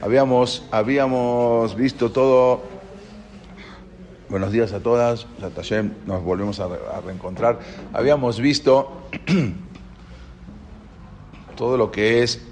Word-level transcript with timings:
Habíamos, 0.00 0.66
habíamos 0.70 1.76
visto 1.76 2.10
todo. 2.10 2.62
Buenos 4.28 4.52
días 4.52 4.72
a 4.72 4.80
todas. 4.80 5.26
Nos 6.06 6.22
volvemos 6.22 6.60
a, 6.60 6.64
a 6.64 7.00
reencontrar. 7.04 7.60
Habíamos 7.92 8.40
visto 8.40 9.02
todo 11.56 11.76
lo 11.76 11.92
que 11.92 12.22
es 12.22 12.42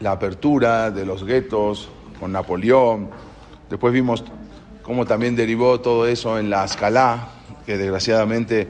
la 0.00 0.12
apertura 0.12 0.90
de 0.90 1.06
los 1.06 1.24
guetos 1.24 1.88
con 2.20 2.32
Napoleón. 2.32 3.10
Después 3.70 3.92
vimos 3.92 4.24
cómo 4.82 5.06
también 5.06 5.36
derivó 5.36 5.80
todo 5.80 6.06
eso 6.06 6.38
en 6.38 6.50
la 6.50 6.64
escala, 6.64 7.28
que 7.64 7.76
desgraciadamente 7.76 8.68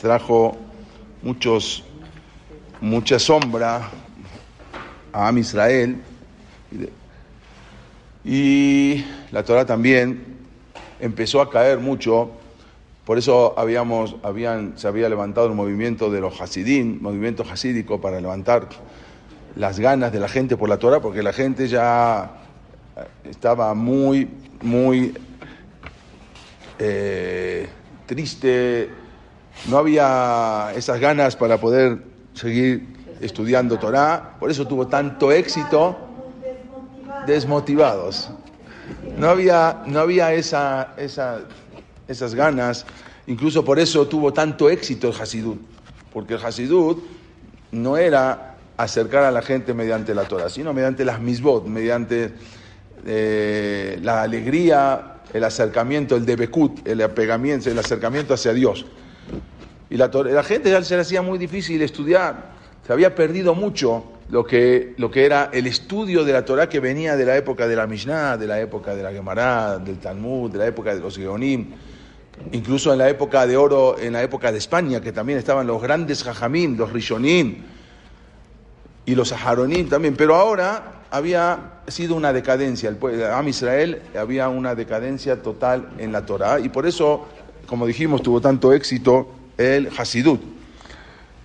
trajo 0.00 0.56
muchos, 1.22 1.84
mucha 2.84 3.18
sombra 3.18 3.88
a 5.10 5.28
Am 5.28 5.38
Israel. 5.38 5.96
Y 8.22 9.02
la 9.32 9.42
Torah 9.42 9.64
también 9.64 10.22
empezó 11.00 11.40
a 11.40 11.50
caer 11.50 11.78
mucho, 11.78 12.30
por 13.06 13.16
eso 13.16 13.54
habíamos, 13.56 14.16
habían, 14.22 14.76
se 14.76 14.86
había 14.86 15.08
levantado 15.08 15.46
el 15.46 15.54
movimiento 15.54 16.10
de 16.10 16.20
los 16.20 16.38
Hasidim, 16.38 17.00
movimiento 17.00 17.42
hasídico 17.50 18.02
para 18.02 18.20
levantar 18.20 18.68
las 19.56 19.80
ganas 19.80 20.12
de 20.12 20.20
la 20.20 20.28
gente 20.28 20.58
por 20.58 20.68
la 20.68 20.78
Torah, 20.78 21.00
porque 21.00 21.22
la 21.22 21.32
gente 21.32 21.68
ya 21.68 22.32
estaba 23.24 23.72
muy, 23.72 24.28
muy 24.62 25.14
eh, 26.78 27.66
triste, 28.04 28.90
no 29.70 29.78
había 29.78 30.72
esas 30.76 31.00
ganas 31.00 31.34
para 31.34 31.58
poder 31.58 32.13
seguir 32.34 32.86
estudiando 33.20 33.78
Torah, 33.78 34.36
por 34.38 34.50
eso 34.50 34.66
tuvo 34.66 34.86
tanto 34.86 35.32
éxito, 35.32 35.96
desmotivados. 37.26 38.30
No 39.16 39.28
había, 39.28 39.82
no 39.86 40.00
había 40.00 40.34
esa, 40.34 40.94
esa, 40.96 41.40
esas 42.06 42.34
ganas, 42.34 42.84
incluso 43.26 43.64
por 43.64 43.78
eso 43.78 44.06
tuvo 44.06 44.32
tanto 44.32 44.68
éxito 44.68 45.08
el 45.08 45.20
Hasidut, 45.20 45.58
porque 46.12 46.34
el 46.34 46.44
Hasidut 46.44 47.02
no 47.72 47.96
era 47.96 48.56
acercar 48.76 49.24
a 49.24 49.30
la 49.30 49.42
gente 49.42 49.72
mediante 49.72 50.14
la 50.14 50.24
Torah, 50.24 50.48
sino 50.48 50.72
mediante 50.72 51.04
las 51.04 51.20
misbot, 51.20 51.66
mediante 51.66 52.32
eh, 53.06 53.98
la 54.02 54.22
alegría, 54.22 55.16
el 55.32 55.44
acercamiento, 55.44 56.16
el 56.16 56.26
debekut, 56.26 56.86
el 56.86 57.02
apegamiento, 57.02 57.70
el 57.70 57.78
acercamiento 57.78 58.34
hacia 58.34 58.52
Dios. 58.52 58.86
Y 59.94 59.96
la, 59.96 60.08
la 60.08 60.42
gente 60.42 60.72
ya 60.72 60.82
se 60.82 60.96
le 60.96 61.02
hacía 61.02 61.22
muy 61.22 61.38
difícil 61.38 61.80
estudiar, 61.80 62.46
se 62.84 62.92
había 62.92 63.14
perdido 63.14 63.54
mucho 63.54 64.02
lo 64.28 64.44
que, 64.44 64.92
lo 64.96 65.08
que 65.08 65.24
era 65.24 65.50
el 65.52 65.68
estudio 65.68 66.24
de 66.24 66.32
la 66.32 66.44
Torah 66.44 66.68
que 66.68 66.80
venía 66.80 67.14
de 67.14 67.24
la 67.24 67.36
época 67.36 67.68
de 67.68 67.76
la 67.76 67.86
Mishnah, 67.86 68.36
de 68.36 68.48
la 68.48 68.60
época 68.60 68.96
de 68.96 69.04
la 69.04 69.12
Gemara, 69.12 69.78
del 69.78 70.00
Talmud, 70.00 70.50
de 70.50 70.58
la 70.58 70.66
época 70.66 70.96
de 70.96 71.00
los 71.00 71.16
Geonim, 71.16 71.74
incluso 72.50 72.92
en 72.92 72.98
la 72.98 73.08
época 73.08 73.46
de 73.46 73.56
oro, 73.56 73.96
en 73.96 74.14
la 74.14 74.24
época 74.24 74.50
de 74.50 74.58
España, 74.58 75.00
que 75.00 75.12
también 75.12 75.38
estaban 75.38 75.64
los 75.64 75.80
grandes 75.80 76.24
Jajamín, 76.24 76.76
los 76.76 76.92
Rishonim 76.92 77.62
y 79.06 79.14
los 79.14 79.30
Aharonim 79.30 79.88
también, 79.88 80.16
pero 80.16 80.34
ahora 80.34 81.04
había 81.12 81.82
sido 81.86 82.16
una 82.16 82.32
decadencia, 82.32 82.88
el 82.88 83.22
Am 83.32 83.46
Israel 83.46 84.02
había 84.18 84.48
una 84.48 84.74
decadencia 84.74 85.40
total 85.40 85.90
en 85.98 86.10
la 86.10 86.26
Torah. 86.26 86.58
Y 86.58 86.68
por 86.68 86.84
eso, 86.84 87.26
como 87.68 87.86
dijimos, 87.86 88.22
tuvo 88.22 88.40
tanto 88.40 88.72
éxito 88.72 89.43
el 89.58 89.90
Hasidut. 89.96 90.40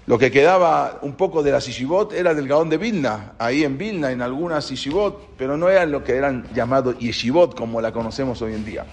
Lo 0.09 0.17
que 0.17 0.31
quedaba 0.31 0.97
un 1.03 1.13
poco 1.13 1.43
de 1.43 1.51
la 1.51 1.61
Sishibot 1.61 2.13
era 2.13 2.33
del 2.33 2.47
Gaón 2.47 2.67
de 2.67 2.77
Vilna, 2.77 3.33
ahí 3.37 3.63
en 3.63 3.77
Vilna, 3.77 4.11
en 4.11 4.23
algunas 4.23 4.65
Sishibot, 4.65 5.35
pero 5.37 5.55
no 5.55 5.69
eran 5.69 5.91
lo 5.91 6.03
que 6.03 6.15
eran 6.15 6.47
llamados 6.55 6.97
Yeshivot, 6.97 7.55
como 7.55 7.79
la 7.79 7.91
conocemos 7.91 8.41
hoy 8.41 8.55
en 8.55 8.65
día. 8.65 8.85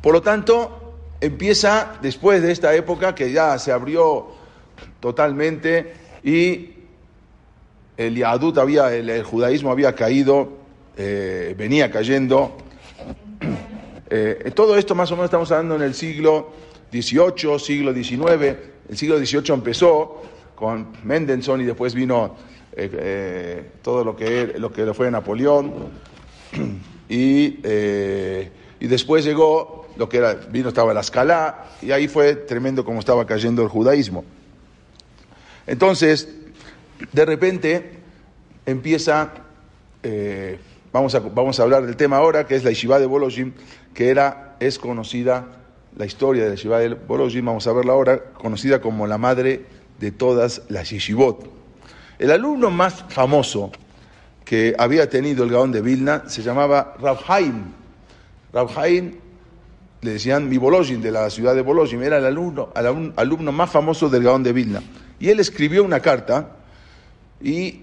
Por 0.00 0.14
lo 0.14 0.22
tanto, 0.22 0.94
empieza 1.20 1.98
después 2.00 2.40
de 2.40 2.50
esta 2.50 2.74
época 2.74 3.14
que 3.14 3.30
ya 3.30 3.58
se 3.58 3.72
abrió 3.72 4.28
totalmente 5.00 5.92
y 6.24 6.70
el 7.98 8.16
Yadut 8.16 8.56
había, 8.56 8.92
el, 8.94 9.22
judaísmo 9.22 9.70
había 9.70 9.94
caído, 9.94 10.48
eh, 10.96 11.54
venía 11.58 11.90
cayendo. 11.90 12.56
Eh, 14.08 14.50
todo 14.54 14.76
esto 14.76 14.94
más 14.94 15.10
o 15.10 15.14
menos 15.14 15.26
estamos 15.26 15.50
hablando 15.52 15.76
en 15.76 15.82
el 15.82 15.94
siglo 15.94 16.50
XVIII, 16.92 17.58
siglo 17.58 17.94
XIX. 17.94 18.56
El 18.88 18.96
siglo 18.96 19.18
XVIII 19.18 19.54
empezó 19.54 20.22
con 20.54 20.88
Mendelssohn 21.02 21.60
y 21.60 21.64
después 21.64 21.94
vino 21.94 22.36
eh, 22.76 23.70
todo 23.82 24.04
lo 24.04 24.14
que, 24.14 24.54
lo 24.58 24.72
que 24.72 24.92
fue 24.94 25.10
Napoleón. 25.10 25.72
Y, 27.08 27.58
y 28.80 28.86
después 28.86 29.22
llegó 29.22 29.82
lo 29.96 30.08
que 30.08 30.18
era, 30.18 30.34
vino, 30.34 30.68
estaba 30.68 30.94
la 30.94 31.00
escala, 31.00 31.66
y 31.82 31.90
ahí 31.90 32.08
fue 32.08 32.34
tremendo 32.34 32.84
como 32.84 33.00
estaba 33.00 33.26
cayendo 33.26 33.62
el 33.62 33.68
judaísmo. 33.68 34.24
Entonces, 35.66 36.28
de 37.12 37.24
repente 37.24 37.98
empieza, 38.66 39.32
eh, 40.02 40.58
vamos, 40.92 41.14
a, 41.14 41.20
vamos 41.20 41.58
a 41.60 41.62
hablar 41.62 41.86
del 41.86 41.96
tema 41.96 42.16
ahora, 42.16 42.46
que 42.46 42.56
es 42.56 42.64
la 42.64 42.70
Yeshiva 42.70 42.98
de 42.98 43.06
Bolojim, 43.06 43.52
que 43.94 44.08
era, 44.08 44.56
es 44.60 44.78
conocida, 44.78 45.46
la 45.96 46.06
historia 46.06 46.44
de 46.44 46.50
la 46.50 46.54
Yeshiva 46.54 46.78
de 46.78 46.94
Bolojim, 46.94 47.44
vamos 47.44 47.66
a 47.66 47.72
verla 47.72 47.92
ahora, 47.92 48.22
conocida 48.34 48.80
como 48.80 49.06
la 49.06 49.18
madre 49.18 49.64
de 49.98 50.10
todas 50.10 50.62
las 50.68 50.90
Yeshivot. 50.90 51.50
El 52.18 52.30
alumno 52.30 52.70
más 52.70 53.04
famoso 53.08 53.72
que 54.44 54.74
había 54.78 55.08
tenido 55.08 55.44
el 55.44 55.50
Gaón 55.50 55.72
de 55.72 55.80
Vilna 55.80 56.24
se 56.28 56.42
llamaba 56.42 56.94
Rav 57.00 57.18
Haim. 57.28 57.64
Rav 58.52 58.78
Haim 58.78 59.14
le 60.00 60.12
decían 60.12 60.48
mi 60.48 60.58
Bolojim, 60.58 61.00
de 61.00 61.10
la 61.10 61.30
ciudad 61.30 61.54
de 61.54 61.62
Bolojim, 61.62 62.02
era 62.02 62.18
el 62.18 62.26
alumno, 62.26 62.70
el 62.74 63.12
alumno 63.16 63.52
más 63.52 63.70
famoso 63.70 64.08
del 64.08 64.24
Gaón 64.24 64.42
de 64.42 64.52
Vilna. 64.52 64.82
Y 65.20 65.28
él 65.28 65.40
escribió 65.40 65.84
una 65.84 66.00
carta 66.00 66.56
y 67.40 67.82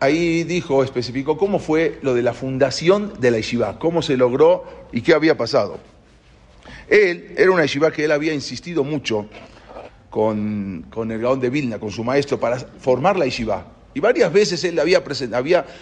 ahí 0.00 0.42
dijo, 0.44 0.82
especificó 0.82 1.38
cómo 1.38 1.58
fue 1.60 2.00
lo 2.02 2.14
de 2.14 2.22
la 2.22 2.32
fundación 2.32 3.12
de 3.20 3.30
la 3.30 3.36
yeshiva, 3.36 3.78
cómo 3.78 4.02
se 4.02 4.16
logró 4.16 4.64
y 4.90 5.02
qué 5.02 5.14
había 5.14 5.36
pasado. 5.36 5.78
Él 6.92 7.32
era 7.38 7.50
una 7.50 7.62
yeshiva 7.62 7.90
que 7.90 8.04
él 8.04 8.12
había 8.12 8.34
insistido 8.34 8.84
mucho 8.84 9.26
con, 10.10 10.84
el 10.94 11.18
Gaón 11.18 11.40
de 11.40 11.48
Vilna, 11.48 11.78
con 11.78 11.90
su 11.90 12.04
maestro, 12.04 12.38
para 12.38 12.58
formar 12.58 13.16
la 13.16 13.24
yeshiva. 13.24 13.66
Y 13.94 14.00
varias 14.00 14.30
veces 14.30 14.62
él 14.64 14.74
le 14.74 14.82
había, 14.82 15.02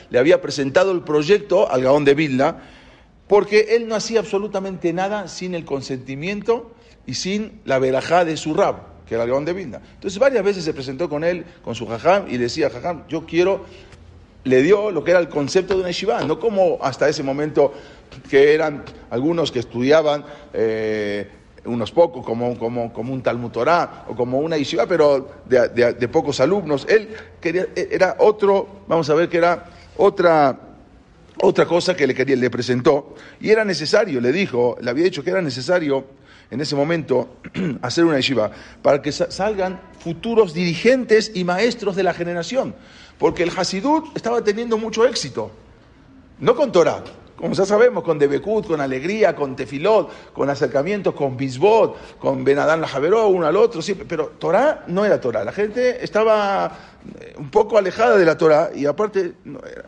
le 0.09 0.19
había 0.21 0.41
presentado 0.41 0.93
el 0.93 1.03
proyecto 1.03 1.69
al 1.69 1.83
Gaón 1.83 2.05
de 2.05 2.15
Vilna, 2.15 2.63
porque 3.27 3.75
él 3.75 3.89
no 3.89 3.97
hacía 3.97 4.21
absolutamente 4.21 4.93
nada 4.93 5.27
sin 5.27 5.57
el 5.57 5.65
consentimiento 5.65 6.71
y 7.07 7.15
sin 7.15 7.61
la 7.65 7.81
verajá 7.81 8.25
de 8.25 8.37
su 8.37 8.55
rab 8.55 8.91
que 9.05 9.17
era 9.17 9.25
el 9.25 9.31
Gaón 9.31 9.45
de 9.45 9.53
Vilna. 9.53 9.81
Entonces 9.95 10.21
varias 10.21 10.45
veces 10.45 10.65
se 10.65 10.73
presentó 10.73 11.09
con 11.09 11.25
él, 11.25 11.45
con 11.65 11.75
su 11.75 11.85
jajam, 11.89 12.27
y 12.29 12.37
decía, 12.37 12.71
jajam, 12.71 13.09
yo 13.09 13.27
quiero, 13.27 13.65
le 14.45 14.63
dio 14.63 14.93
lo 14.93 15.03
que 15.03 15.11
era 15.11 15.19
el 15.19 15.29
concepto 15.29 15.75
de 15.75 15.81
una 15.81 15.89
yeshiva, 15.89 16.23
no 16.23 16.39
como 16.39 16.79
hasta 16.81 17.09
ese 17.09 17.25
momento 17.25 17.75
que 18.29 18.55
eran 18.55 18.85
algunos 19.11 19.51
que 19.51 19.59
estudiaban, 19.59 20.25
eh, 20.53 21.29
unos 21.65 21.93
pocos, 21.93 22.25
como, 22.25 22.59
como, 22.59 22.93
como 22.93 23.13
un 23.13 23.23
Talmud 23.23 23.51
Torah 23.51 24.05
o 24.09 24.15
como 24.15 24.39
una 24.39 24.57
yeshiva, 24.57 24.87
pero 24.87 25.43
de, 25.47 26.09
pocos 26.09 26.41
alumnos. 26.41 26.87
Él 26.89 27.09
quería, 27.41 27.67
era 27.75 28.17
otro, 28.19 28.85
vamos 28.89 29.09
a 29.11 29.15
ver 29.15 29.29
que 29.29 29.39
era 29.39 29.67
otra 29.97 30.59
otra 31.43 31.65
cosa 31.65 31.97
que 31.97 32.07
le, 32.07 32.15
quería, 32.15 32.37
le 32.37 32.51
presentó, 32.51 33.15
y 33.41 33.51
era 33.51 33.65
necesario, 33.65 34.21
le 34.21 34.31
dijo, 34.31 34.77
le 34.81 34.91
había 34.91 35.05
dicho 35.05 35.25
que 35.25 35.31
era 35.31 35.41
necesario 35.41 36.05
en 36.51 36.61
ese 36.61 36.77
momento 36.77 37.37
hacer 37.83 38.05
una 38.05 38.17
yeshiva 38.17 38.51
para 38.83 39.01
que 39.01 39.13
salgan 39.13 39.81
futuros 40.01 40.53
dirigentes 40.53 41.33
y 41.35 41.45
maestros 41.45 41.97
de 41.97 42.03
la 42.03 42.13
generación. 42.13 42.75
Porque 43.19 43.43
el 43.43 43.53
Hasidut 43.57 44.17
estaba 44.17 44.43
teniendo 44.43 44.79
mucho 44.79 45.07
éxito. 45.07 45.51
No 46.39 46.57
con 46.57 46.73
Torah, 46.73 47.05
como 47.41 47.55
ya 47.55 47.65
sabemos, 47.65 48.05
con 48.05 48.19
Debekut, 48.19 48.67
con 48.67 48.81
alegría, 48.81 49.35
con 49.35 49.57
tefilot, 49.57 50.33
con 50.33 50.51
acercamiento, 50.51 51.15
con 51.15 51.37
bisbot, 51.37 52.19
con 52.19 52.45
Benadán 52.45 52.81
la 52.81 52.89
Javeró, 52.89 53.29
uno 53.29 53.47
al 53.47 53.57
otro, 53.57 53.81
siempre. 53.81 54.07
Pero 54.07 54.33
Torah 54.39 54.85
no 54.87 55.05
era 55.05 55.21
Torah. 55.21 55.45
La 55.45 55.53
gente 55.53 56.05
estaba 56.05 56.71
eh, 57.19 57.35
un 57.39 57.51
poco 57.51 57.79
alejada 57.79 58.17
de 58.17 58.25
la 58.25 58.37
Torah 58.37 58.71
y 58.75 58.87
aparte 58.87 59.21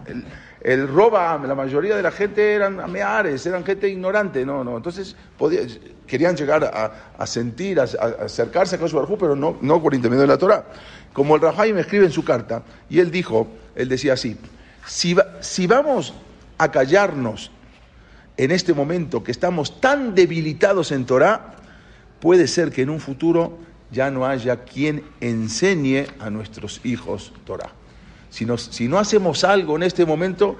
el, 0.06 0.24
el 0.62 0.88
roba, 0.88 1.40
la 1.44 1.54
mayoría 1.54 1.96
de 1.96 2.02
la 2.02 2.12
gente 2.12 2.54
eran 2.54 2.80
ameares, 2.80 3.44
eran 3.46 3.64
gente 3.64 3.88
ignorante, 3.88 4.46
no, 4.46 4.62
no. 4.62 4.76
Entonces 4.76 5.16
querían 6.06 6.36
llegar 6.36 6.64
a, 6.64 7.26
sentir, 7.26 7.80
a, 7.80 7.84
acercarse 7.84 8.76
a 8.76 8.78
Kosh 8.78 8.94
pero 9.18 9.34
no, 9.34 9.56
no 9.60 9.82
por 9.82 9.94
intermedio 9.94 10.22
de 10.22 10.28
la 10.28 10.38
Torah. 10.38 10.64
Como 11.12 11.36
el 11.36 11.74
me 11.74 11.80
escribe 11.80 12.06
en 12.06 12.12
su 12.12 12.24
carta, 12.24 12.62
y 12.88 13.00
él 13.00 13.10
dijo, 13.10 13.48
él 13.74 13.88
decía 13.88 14.12
así, 14.12 14.36
si, 14.86 15.16
si 15.40 15.66
vamos 15.66 16.14
a 16.62 16.70
callarnos 16.70 17.50
en 18.36 18.50
este 18.50 18.72
momento 18.72 19.22
que 19.22 19.30
estamos 19.30 19.80
tan 19.80 20.14
debilitados 20.14 20.92
en 20.92 21.04
Torah, 21.04 21.56
puede 22.20 22.46
ser 22.46 22.70
que 22.70 22.82
en 22.82 22.90
un 22.90 23.00
futuro 23.00 23.58
ya 23.90 24.10
no 24.10 24.26
haya 24.26 24.64
quien 24.64 25.04
enseñe 25.20 26.06
a 26.18 26.30
nuestros 26.30 26.80
hijos 26.84 27.32
Torah. 27.44 27.72
Si, 28.30 28.46
si 28.70 28.88
no 28.88 28.98
hacemos 28.98 29.44
algo 29.44 29.76
en 29.76 29.82
este 29.82 30.06
momento, 30.06 30.56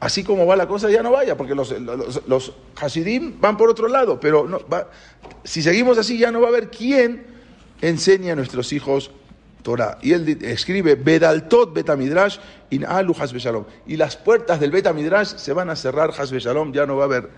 así 0.00 0.24
como 0.24 0.46
va 0.46 0.56
la 0.56 0.66
cosa, 0.66 0.90
ya 0.90 1.02
no 1.02 1.10
vaya, 1.10 1.36
porque 1.36 1.54
los, 1.54 1.74
los, 2.26 2.54
Hasidim 2.80 3.40
van 3.40 3.56
por 3.56 3.68
otro 3.68 3.88
lado, 3.88 4.18
pero 4.18 4.48
si 5.44 5.62
seguimos 5.62 5.98
así 5.98 6.18
ya 6.18 6.32
no 6.32 6.40
va 6.40 6.46
a 6.46 6.50
haber 6.50 6.70
quien 6.70 7.26
enseñe 7.82 8.30
a 8.30 8.36
nuestros 8.36 8.72
hijos 8.72 9.10
Y 10.02 10.12
él 10.12 10.38
escribe, 10.42 10.96
Bedaltot 10.96 11.72
Betamidrash 11.72 12.38
in 12.70 12.84
alu. 12.84 13.14
Y 13.86 13.96
las 13.96 14.16
puertas 14.16 14.58
del 14.58 14.70
Betamidrash 14.70 15.36
se 15.36 15.52
van 15.52 15.70
a 15.70 15.76
cerrar 15.76 16.10
Hasbe 16.10 16.40
ya 16.40 16.86
no 16.86 16.96
va 16.96 17.04
a 17.04 17.06
haber, 17.06 17.30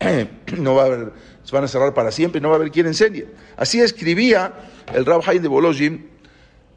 no 0.58 0.74
va 0.74 0.82
a 0.82 0.86
haber, 0.86 1.12
se 1.44 1.54
van 1.54 1.64
a 1.64 1.68
cerrar 1.68 1.94
para 1.94 2.10
siempre, 2.10 2.40
no 2.40 2.48
va 2.48 2.56
a 2.56 2.58
haber 2.58 2.70
quien 2.70 2.86
enseñe. 2.86 3.26
Así 3.56 3.80
escribía 3.80 4.52
el 4.92 5.06
Rab 5.06 5.22
Haim 5.26 5.42
de 5.42 5.48
Bolojim 5.48 6.06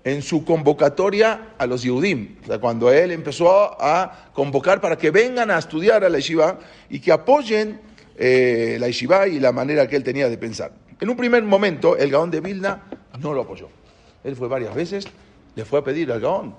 en 0.03 0.21
su 0.21 0.44
convocatoria 0.45 1.53
a 1.57 1.65
los 1.65 1.83
Yehudim, 1.83 2.38
cuando 2.59 2.92
él 2.92 3.12
empezó 3.12 3.81
a 3.81 4.30
convocar 4.33 4.81
para 4.81 4.98
que 4.98 5.12
vengan 5.12 5.51
a 5.51 5.59
estudiar 5.59 6.03
a 6.03 6.09
la 6.09 6.18
yeshiva 6.18 6.59
y 6.89 7.00
que 7.00 7.12
apoyen 7.12 7.80
eh, 8.18 8.77
la 8.80 8.88
yeshiva 8.88 9.27
y 9.27 9.39
la 9.39 9.51
manera 9.51 9.88
que 9.88 9.95
él 9.95 10.03
tenía 10.03 10.30
de 10.30 10.38
pensar. 10.38 10.71
En 11.00 11.09
un 11.09 11.18
primer 11.18 11.44
momento, 11.44 11.98
el 11.98 12.12
Gaón 12.12 12.30
de 12.30 12.42
Vilna 12.42 12.83
no 13.19 13.33
lo 13.33 13.42
apoyó. 13.42 13.81
Él 14.24 14.36
fue 14.36 14.48
varias 14.48 14.76
veces, 14.76 15.08
le 15.56 15.66
fue 15.66 15.80
a 15.80 15.84
pedir 15.84 16.12
al 16.12 16.22
Gaón, 16.22 16.56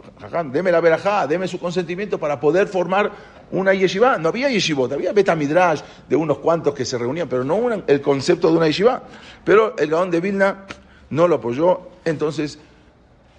deme 0.52 0.70
la 0.70 0.80
verajá, 0.80 1.26
deme 1.26 1.48
su 1.48 1.58
consentimiento 1.58 2.18
para 2.18 2.38
poder 2.38 2.66
formar 2.66 3.10
una 3.50 3.72
yeshiva. 3.72 4.18
No 4.18 4.28
había 4.28 4.50
yeshivot, 4.50 4.92
había 4.92 5.12
betamidrash 5.12 5.80
de 6.08 6.16
unos 6.16 6.38
cuantos 6.38 6.74
que 6.74 6.84
se 6.84 6.98
reunían, 6.98 7.28
pero 7.28 7.44
no 7.44 7.70
el 7.86 8.00
concepto 8.02 8.50
de 8.50 8.56
una 8.56 8.66
yeshiva. 8.66 9.04
Pero 9.44 9.76
el 9.78 9.88
Gaón 9.88 10.10
de 10.10 10.20
Vilna 10.20 10.66
no 11.10 11.26
lo 11.26 11.36
apoyó, 11.36 11.88
entonces 12.04 12.58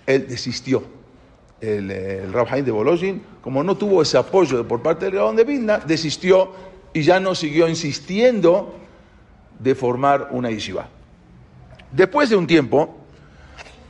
él 0.06 0.28
desistió. 0.28 0.84
El, 1.62 1.92
el 1.92 2.34
Haim 2.50 2.66
de 2.66 2.72
Bolojin, 2.72 3.24
como 3.42 3.64
no 3.64 3.78
tuvo 3.78 4.02
ese 4.02 4.18
apoyo 4.18 4.68
por 4.68 4.81
parte 4.81 5.06
del 5.06 5.16
Gaón 5.16 5.36
de 5.36 5.44
Vilna, 5.44 5.78
desistió 5.78 6.52
y 6.94 7.04
ya 7.04 7.20
no 7.20 7.36
siguió 7.36 7.70
insistiendo 7.70 8.75
de 9.60 9.75
formar 9.75 10.30
una 10.31 10.50
yeshiva. 10.50 10.88
Después 11.92 12.30
de 12.30 12.36
un 12.36 12.48
tiempo, 12.48 13.02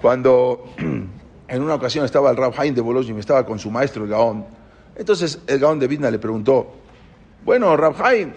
cuando 0.04 0.66
en 1.48 1.62
una 1.62 1.76
ocasión 1.76 2.04
estaba 2.04 2.30
el 2.30 2.36
Rab 2.36 2.54
Haim 2.58 2.76
de 2.76 2.82
Bolojin, 2.82 3.18
estaba 3.20 3.46
con 3.46 3.58
su 3.58 3.72
maestro 3.72 4.04
el 4.04 4.10
Gaón, 4.10 4.46
entonces 4.98 5.40
el 5.48 5.60
Gaón 5.60 5.80
de 5.80 5.88
Vilna 5.88 6.12
le 6.12 6.20
preguntó, 6.20 6.74
bueno, 7.46 7.78
Rab 7.78 7.96
Haim, 8.04 8.34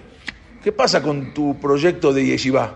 ¿qué 0.63 0.71
pasa 0.71 1.03
con 1.03 1.35
tu 1.35 1.59
proyecto 1.59 2.13
de 2.13 2.25
yeshiva? 2.25 2.73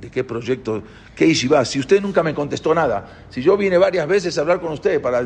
¿De 0.00 0.10
qué 0.10 0.24
proyecto? 0.24 0.82
¿Qué 1.14 1.28
yeshiva? 1.28 1.64
Si 1.64 1.78
usted 1.78 2.02
nunca 2.02 2.24
me 2.24 2.34
contestó 2.34 2.74
nada, 2.74 3.26
si 3.30 3.42
yo 3.42 3.56
vine 3.56 3.78
varias 3.78 4.08
veces 4.08 4.36
a 4.36 4.40
hablar 4.40 4.60
con 4.60 4.72
usted 4.72 5.00
para 5.00 5.24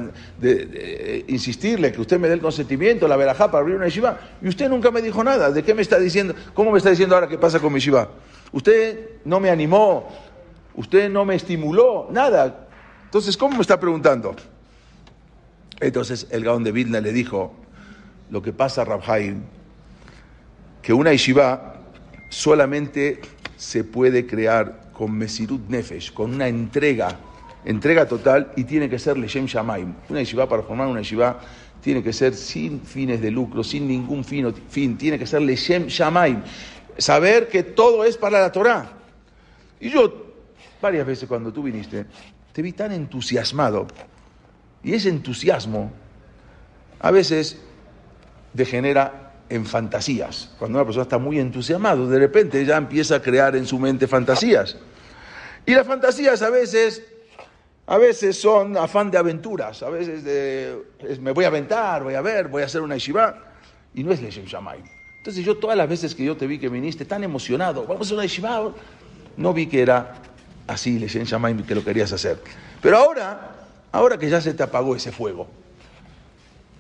insistirle 1.27 1.91
que 1.91 2.03
usted 2.03 2.21
me 2.21 2.29
dé 2.29 2.35
el 2.35 2.41
consentimiento, 2.41 3.09
la 3.09 3.17
verajá 3.17 3.51
para 3.51 3.63
abrir 3.63 3.77
una 3.77 3.87
yeshiva, 3.87 4.21
y 4.43 4.49
usted 4.49 4.69
nunca 4.69 4.91
me 4.91 5.01
dijo 5.01 5.25
nada, 5.25 5.51
¿de 5.51 5.63
qué 5.63 5.73
me 5.73 5.81
está 5.81 5.99
diciendo? 5.99 6.35
¿Cómo 6.53 6.71
me 6.71 6.77
está 6.77 6.91
diciendo 6.91 7.15
ahora 7.15 7.29
qué 7.29 7.39
pasa 7.39 7.61
con 7.61 7.73
mi 7.73 7.79
yeshiva? 7.79 8.11
Usted 8.53 9.23
no 9.25 9.41
me 9.41 9.49
animó, 9.49 10.11
usted 10.75 11.11
no 11.11 11.25
me 11.25 11.35
estimuló, 11.35 12.09
nada. 12.11 12.69
Entonces, 13.05 13.37
¿cómo 13.37 13.57
me 13.57 13.63
está 13.63 13.79
preguntando? 13.79 14.35
Entonces 15.81 16.29
el 16.31 16.45
Gaón 16.45 16.63
de 16.65 16.73
Vilna 16.73 17.01
le 17.01 17.13
dijo, 17.13 17.55
lo 18.31 18.41
que 18.41 18.53
pasa, 18.53 18.85
Rabhaim, 18.85 19.43
que 20.81 20.93
una 20.93 21.13
yeshiva 21.13 21.75
solamente 22.31 23.21
se 23.57 23.85
puede 23.85 24.27
crear 24.27 24.91
con 24.93 25.13
Mesirut 25.13 25.69
Nefesh, 25.69 26.13
con 26.13 26.35
una 26.35 26.49
entrega, 26.49 27.19
entrega 27.65 28.07
total, 28.07 28.53
y 28.57 28.65
tiene 28.65 28.89
que 28.89 28.99
ser 28.99 29.19
Leshem 29.19 29.47
Shamaim. 29.47 29.93
Una 30.09 30.21
yeshiva, 30.21 30.49
para 30.49 30.63
formar 30.63 30.87
una 30.87 31.01
yeshiva, 31.01 31.41
tiene 31.83 32.03
que 32.03 32.13
ser 32.13 32.35
sin 32.35 32.81
fines 32.81 33.21
de 33.21 33.31
lucro, 33.31 33.65
sin 33.65 33.89
ningún 33.89 34.25
fin, 34.25 34.97
tiene 34.97 35.19
que 35.19 35.27
ser 35.27 35.43
Leshem 35.43 35.87
Shamaim. 35.87 36.43
Saber 36.97 37.49
que 37.49 37.63
todo 37.63 38.05
es 38.05 38.17
para 38.17 38.41
la 38.41 38.53
Torah. 38.53 38.93
Y 39.81 39.91
yo 39.91 40.32
varias 40.83 41.07
veces 41.07 41.27
cuando 41.27 41.51
tú 41.51 41.63
viniste, 41.63 42.05
te 42.53 42.61
vi 42.61 42.73
tan 42.73 42.93
entusiasmado. 42.93 43.87
Y 44.83 44.93
ese 44.93 45.09
entusiasmo 45.09 45.91
a 47.01 47.11
veces 47.11 47.59
degenera 48.53 49.33
en 49.49 49.65
fantasías. 49.65 50.55
Cuando 50.59 50.79
una 50.79 50.85
persona 50.85 51.05
está 51.05 51.19
muy 51.19 51.39
entusiasmado, 51.39 52.09
de 52.09 52.19
repente 52.19 52.65
ya 52.65 52.77
empieza 52.77 53.17
a 53.17 53.23
crear 53.23 53.57
en 53.57 53.67
su 53.67 53.79
mente 53.79 54.07
fantasías. 54.07 54.77
Y 55.65 55.75
las 55.75 55.87
fantasías 55.87 56.43
a 56.43 56.51
veces, 56.51 57.03
a 57.87 57.99
veces 57.99 58.41
son 58.41 58.77
afán 58.77 59.11
de 59.11 59.19
aventuras, 59.19 59.83
a 59.83 59.91
veces 59.91 60.25
de, 60.25 60.77
me 61.21 61.31
voy 61.33 61.45
a 61.45 61.49
aventar, 61.49 62.03
voy 62.03 62.15
a 62.15 62.21
ver, 62.21 62.49
voy 62.49 62.63
a 62.63 62.67
hacer 62.67 62.83
una 62.83 62.97
yeshiva, 62.97 63.53
y 63.95 64.03
no 64.03 64.13
es 64.13 64.21
Leshem 64.21 64.47
Shamay. 64.47 64.83
Entonces 65.19 65.45
yo 65.45 65.57
todas 65.57 65.77
las 65.77 65.89
veces 65.89 66.15
que 66.15 66.25
yo 66.25 66.37
te 66.37 66.47
vi 66.47 66.59
que 66.59 66.69
viniste 66.69 67.05
tan 67.05 67.23
emocionado, 67.23 67.83
vamos 67.83 68.01
a 68.01 68.03
hacer 68.03 68.15
una 68.15 68.25
yeshiva, 68.25 68.73
no 69.37 69.53
vi 69.53 69.67
que 69.67 69.83
era 69.83 70.15
así, 70.73 70.99
Leshen 70.99 71.25
Shamaim, 71.25 71.63
que 71.65 71.75
lo 71.75 71.85
querías 71.85 72.13
hacer. 72.13 72.39
Pero 72.81 72.97
ahora, 72.99 73.69
ahora 73.93 74.19
que 74.19 74.29
ya 74.29 74.41
se 74.41 74.55
te 74.55 74.63
apagó 74.63 74.97
ese 74.97 75.13
fuego, 75.13 75.47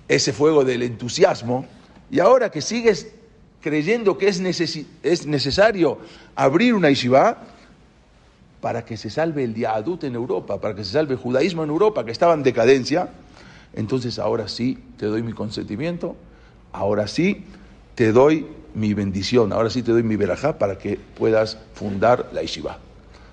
ese 0.09 0.33
fuego 0.33 0.65
del 0.65 0.83
entusiasmo, 0.83 1.67
y 2.11 2.21
ahora 2.21 2.51
que 2.51 2.61
sigues 2.61 3.09
creyendo 3.61 4.19
que 4.19 4.29
es, 4.29 4.41
es 5.03 5.27
necesario 5.27 5.99
abrir 6.35 6.75
una 6.75 6.89
yeshiva 6.89 7.45
para 8.61 8.85
que 8.85 8.97
se 8.97 9.11
salve 9.11 9.45
el 9.45 9.55
Yahadut 9.55 10.05
en 10.05 10.15
Europa, 10.15 10.61
para 10.61 10.75
que 10.75 10.85
se 10.85 10.93
salve 10.93 11.15
el 11.15 11.21
judaísmo 11.21 11.65
en 11.65 11.71
Europa, 11.71 12.05
que 12.05 12.13
estaba 12.13 12.35
en 12.35 12.43
decadencia, 12.43 13.11
entonces 13.75 14.19
ahora 14.19 14.49
sí 14.49 14.79
te 14.99 15.07
doy 15.07 15.23
mi 15.23 15.33
consentimiento, 15.33 16.17
ahora 16.73 17.07
sí 17.07 17.45
te 17.95 18.13
doy 18.13 18.47
mi 18.75 18.95
bendición, 18.95 19.53
ahora 19.53 19.71
sí 19.71 19.83
te 19.83 19.93
doy 19.93 20.03
mi 20.03 20.17
verajá 20.17 20.59
para 20.59 20.79
que 20.79 20.99
puedas 21.19 21.59
fundar 21.75 22.31
la 22.33 22.43
yeshiva 22.43 22.79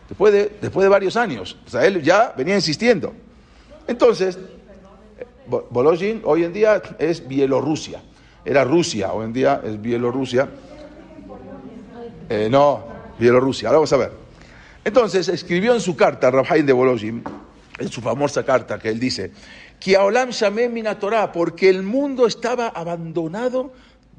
después 0.10 0.34
de, 0.34 0.52
después 0.62 0.84
de 0.84 0.90
varios 0.90 1.16
años. 1.16 1.58
O 1.66 1.70
sea, 1.70 1.86
él 1.86 2.02
ya 2.02 2.34
venía 2.36 2.56
insistiendo. 2.56 3.14
Entonces, 3.88 4.38
Bolojin 5.48 6.22
hoy 6.26 6.44
en 6.44 6.54
día 6.54 6.82
es 6.98 7.28
Bielorrusia. 7.28 8.02
Era 8.44 8.64
Rusia, 8.64 9.14
hoy 9.14 9.26
en 9.26 9.34
día 9.34 9.62
es 9.64 9.82
Bielorrusia. 9.82 10.50
Eh, 12.30 12.48
no, 12.50 12.84
Bielorrusia. 13.18 13.70
Ahora 13.70 13.78
vamos 13.78 13.94
a 13.94 13.98
ver. 13.98 14.12
Entonces, 14.84 15.28
escribió 15.30 15.74
en 15.74 15.82
su 15.82 15.96
carta, 15.96 16.32
Rabhaim 16.32 16.66
de 16.66 16.74
Bolojin, 16.74 17.24
en 17.78 17.90
su 17.90 18.02
famosa 18.02 18.44
carta, 18.44 18.80
que 18.80 18.90
él 18.90 19.00
dice, 19.00 19.32
que 19.80 19.96
Aolam 19.96 20.30
Mina 20.72 21.00
Torah, 21.00 21.32
porque 21.32 21.70
el 21.70 21.84
mundo 21.84 22.26
estaba 22.28 22.68
abandonado 22.68 23.74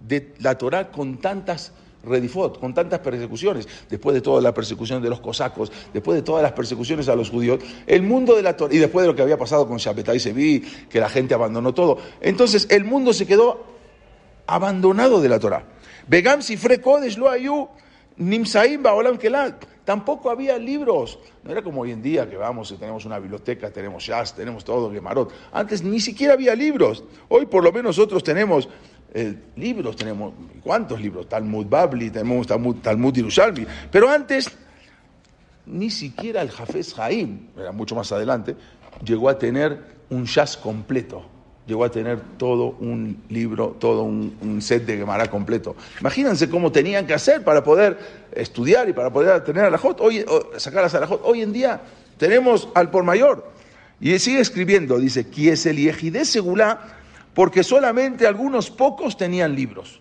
de 0.06 0.34
la 0.38 0.56
Torah 0.56 0.90
con 0.90 1.18
tantas 1.18 1.72
Redifot, 2.04 2.58
con 2.58 2.72
tantas 2.72 3.00
persecuciones, 3.00 3.68
después 3.88 4.14
de 4.14 4.20
toda 4.20 4.40
la 4.40 4.54
persecución 4.54 5.02
de 5.02 5.10
los 5.10 5.20
cosacos, 5.20 5.70
después 5.92 6.16
de 6.16 6.22
todas 6.22 6.42
las 6.42 6.52
persecuciones 6.52 7.08
a 7.08 7.14
los 7.14 7.30
judíos, 7.30 7.60
el 7.86 8.02
mundo 8.02 8.34
de 8.36 8.42
la 8.42 8.56
Torah, 8.56 8.74
y 8.74 8.78
después 8.78 9.02
de 9.04 9.08
lo 9.08 9.16
que 9.16 9.22
había 9.22 9.38
pasado 9.38 9.66
con 9.66 9.78
Shabetai 9.78 10.18
Sevi, 10.18 10.60
que 10.88 11.00
la 11.00 11.08
gente 11.08 11.34
abandonó 11.34 11.74
todo, 11.74 11.98
entonces 12.20 12.66
el 12.70 12.84
mundo 12.84 13.12
se 13.12 13.26
quedó 13.26 13.64
abandonado 14.46 15.20
de 15.20 15.28
la 15.28 15.38
Torah. 15.38 15.64
Begam 16.08 16.42
Sifre 16.42 16.80
Kodesh 16.80 17.16
lo 17.16 17.28
ayu, 17.28 17.68
Nimsaim 18.16 18.82
Baolam 18.82 19.16
Kelat. 19.16 19.64
Tampoco 19.84 20.30
había 20.30 20.58
libros. 20.58 21.18
No 21.42 21.50
era 21.50 21.62
como 21.62 21.80
hoy 21.80 21.90
en 21.90 22.02
día 22.02 22.28
que 22.28 22.36
vamos 22.36 22.70
y 22.70 22.76
tenemos 22.76 23.04
una 23.06 23.18
biblioteca, 23.18 23.70
tenemos 23.70 24.06
jazz, 24.06 24.34
tenemos 24.34 24.64
todo, 24.64 24.92
Gemarot. 24.92 25.32
Antes 25.52 25.82
ni 25.82 26.00
siquiera 26.00 26.34
había 26.34 26.54
libros. 26.54 27.02
Hoy 27.28 27.46
por 27.46 27.64
lo 27.64 27.72
menos 27.72 27.96
nosotros 27.96 28.22
tenemos 28.22 28.68
eh, 29.12 29.34
libros, 29.56 29.96
tenemos, 29.96 30.32
¿cuántos 30.62 31.00
libros? 31.00 31.28
Talmud 31.28 31.66
Babli, 31.66 32.10
tenemos 32.10 32.46
Talmud, 32.46 32.76
Talmud 32.76 33.12
Yerushalmi, 33.12 33.66
pero 33.90 34.08
antes 34.08 34.50
ni 35.66 35.90
siquiera 35.90 36.42
el 36.42 36.50
Jafes 36.50 36.94
Jaim, 36.94 37.48
era 37.56 37.72
mucho 37.72 37.94
más 37.94 38.10
adelante, 38.12 38.56
llegó 39.04 39.28
a 39.28 39.38
tener 39.38 39.78
un 40.10 40.26
jazz 40.26 40.56
completo. 40.56 41.24
llegó 41.66 41.84
a 41.84 41.90
tener 41.90 42.18
todo 42.36 42.74
un 42.80 43.22
libro, 43.28 43.76
todo 43.78 44.02
un, 44.02 44.60
set 44.60 44.86
de 44.86 44.96
Gemara 44.96 45.30
completo. 45.30 45.76
Imagínense 46.00 46.50
cómo 46.50 46.72
tenían 46.72 47.06
que 47.06 47.14
hacer 47.14 47.44
para 47.44 47.62
poder 47.62 47.96
estudiar 48.32 48.88
y 48.88 48.92
para 48.92 49.12
poder 49.12 49.44
tener 49.44 49.64
a 49.64 49.70
la 49.70 49.80
hoy, 50.00 50.24
sacar 50.56 50.84
a 50.84 51.00
la. 51.00 51.06
Hoy 51.22 51.42
en 51.42 51.52
día 51.52 51.80
tenemos 52.18 52.68
al 52.74 52.90
por 52.90 53.04
mayor. 53.04 53.52
Y 54.00 54.18
sigue 54.18 54.40
escribiendo, 54.40 54.98
dice, 54.98 55.26
es 55.36 55.66
el 55.66 55.76
de 56.10 56.24
Segulá, 56.24 56.99
porque 57.34 57.62
solamente 57.62 58.26
algunos 58.26 58.70
pocos 58.70 59.16
tenían 59.16 59.54
libros. 59.54 60.00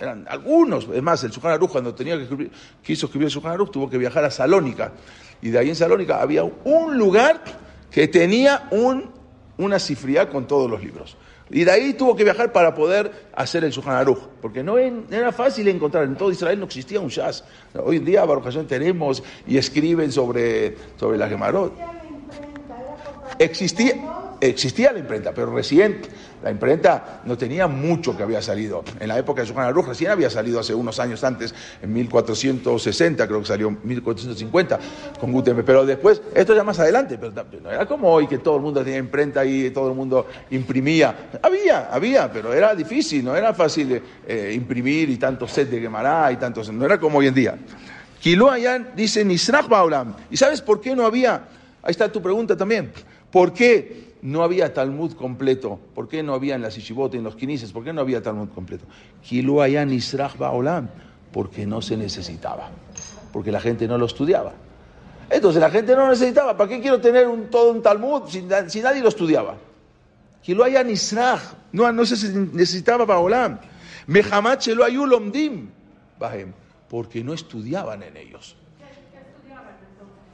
Eran 0.00 0.26
algunos, 0.28 0.88
es 0.92 1.02
más, 1.02 1.22
el 1.24 1.32
Sujan 1.32 1.58
cuando 1.58 1.94
tenía 1.94 2.16
que 2.16 2.22
escribir, 2.22 2.50
quiso 2.82 3.06
escribir 3.06 3.26
el 3.26 3.32
Sujan 3.32 3.58
tuvo 3.70 3.90
que 3.90 3.98
viajar 3.98 4.24
a 4.24 4.30
Salónica. 4.30 4.92
Y 5.42 5.50
de 5.50 5.58
ahí 5.58 5.68
en 5.68 5.76
Salónica 5.76 6.20
había 6.20 6.44
un 6.44 6.96
lugar 6.96 7.42
que 7.90 8.08
tenía 8.08 8.68
un, 8.70 9.10
una 9.58 9.78
cifría 9.78 10.28
con 10.28 10.46
todos 10.46 10.70
los 10.70 10.82
libros. 10.82 11.16
Y 11.50 11.64
de 11.64 11.72
ahí 11.72 11.94
tuvo 11.94 12.14
que 12.14 12.22
viajar 12.22 12.52
para 12.52 12.74
poder 12.74 13.28
hacer 13.34 13.64
el 13.64 13.72
Shulchan 13.72 13.96
Aruch, 13.96 14.20
porque 14.40 14.62
no 14.62 14.78
era 14.78 15.32
fácil 15.32 15.66
encontrar, 15.66 16.04
en 16.04 16.14
todo 16.14 16.30
Israel 16.30 16.58
no 16.60 16.66
existía 16.66 17.00
un 17.00 17.08
Shas. 17.08 17.44
Hoy 17.74 17.96
en 17.96 18.04
día, 18.04 18.24
Baruch 18.24 18.66
tenemos 18.68 19.22
y 19.48 19.58
escriben 19.58 20.12
sobre, 20.12 20.76
sobre 20.96 21.18
la 21.18 21.28
Gemarot. 21.28 21.74
Existía, 23.38 23.94
existía 24.40 24.92
la 24.92 24.98
imprenta, 24.98 25.32
pero 25.32 25.54
recién 25.54 26.00
la 26.42 26.50
imprenta 26.50 27.20
no 27.26 27.36
tenía 27.36 27.66
mucho 27.66 28.16
que 28.16 28.22
había 28.22 28.40
salido. 28.40 28.82
En 28.98 29.08
la 29.08 29.18
época 29.18 29.42
de 29.42 29.48
Shulchan 29.48 29.66
Aruch 29.66 29.86
recién 29.86 30.10
había 30.10 30.30
salido 30.30 30.60
hace 30.60 30.74
unos 30.74 30.98
años 30.98 31.22
antes, 31.22 31.54
en 31.82 31.92
1460, 31.92 33.26
creo 33.26 33.40
que 33.40 33.46
salió 33.46 33.70
1450 33.70 34.78
con 35.20 35.32
Gutenberg. 35.32 35.66
Pero 35.66 35.84
después, 35.84 36.22
esto 36.34 36.54
ya 36.54 36.64
más 36.64 36.78
adelante, 36.78 37.18
pero 37.18 37.32
no 37.62 37.70
era 37.70 37.86
como 37.86 38.10
hoy 38.10 38.26
que 38.26 38.38
todo 38.38 38.56
el 38.56 38.62
mundo 38.62 38.82
tenía 38.82 38.98
imprenta 38.98 39.44
y 39.44 39.70
todo 39.70 39.88
el 39.88 39.94
mundo 39.94 40.26
imprimía. 40.50 41.28
Había, 41.42 41.90
había, 41.90 42.32
pero 42.32 42.54
era 42.54 42.74
difícil, 42.74 43.24
no 43.24 43.36
era 43.36 43.52
fácil 43.52 44.02
eh, 44.26 44.52
imprimir 44.54 45.10
y 45.10 45.16
tantos 45.16 45.52
set 45.52 45.68
de 45.68 45.80
Gemara 45.80 46.32
y 46.32 46.36
tantos. 46.36 46.72
No 46.72 46.84
era 46.84 46.98
como 46.98 47.18
hoy 47.18 47.26
en 47.26 47.34
día. 47.34 47.58
Kiloayan 48.20 48.92
dice 48.96 49.24
Nisrach 49.24 49.68
Baulam. 49.68 50.14
¿Y 50.30 50.36
sabes 50.36 50.60
por 50.60 50.80
qué 50.80 50.94
no 50.94 51.04
había? 51.04 51.48
Ahí 51.82 51.90
está 51.90 52.10
tu 52.10 52.20
pregunta 52.22 52.56
también. 52.56 52.92
¿Por 53.30 53.52
qué 53.52 54.09
no 54.22 54.42
había 54.42 54.74
Talmud 54.74 55.12
completo. 55.12 55.78
¿Por 55.94 56.08
qué 56.08 56.22
no 56.22 56.34
había 56.34 56.54
en 56.54 56.62
las 56.62 56.76
Ishibot, 56.76 57.14
en 57.14 57.24
los 57.24 57.36
Kinises? 57.36 57.72
¿Por 57.72 57.84
qué 57.84 57.92
no 57.92 58.00
había 58.00 58.22
Talmud 58.22 58.48
completo? 58.48 58.84
Porque 61.32 61.66
no 61.66 61.82
se 61.82 61.96
necesitaba. 61.96 62.70
Porque 63.32 63.52
la 63.52 63.60
gente 63.60 63.86
no 63.86 63.96
lo 63.98 64.06
estudiaba. 64.06 64.52
Entonces 65.30 65.60
la 65.60 65.70
gente 65.70 65.94
no 65.94 66.08
necesitaba. 66.08 66.56
¿Para 66.56 66.68
qué 66.68 66.80
quiero 66.80 67.00
tener 67.00 67.28
un, 67.28 67.48
todo 67.50 67.70
un 67.70 67.82
Talmud 67.82 68.22
si, 68.28 68.42
nadie 68.42 69.00
lo 69.00 69.08
estudiaba? 69.08 69.56
No, 71.72 71.92
no 71.92 72.04
se 72.04 72.32
necesitaba 72.32 73.04
Baolam. 73.04 73.60
Ayulomdim. 74.84 75.68
Porque 76.88 77.22
no 77.22 77.32
estudiaban 77.32 78.02
en 78.02 78.16
ellos. 78.16 78.56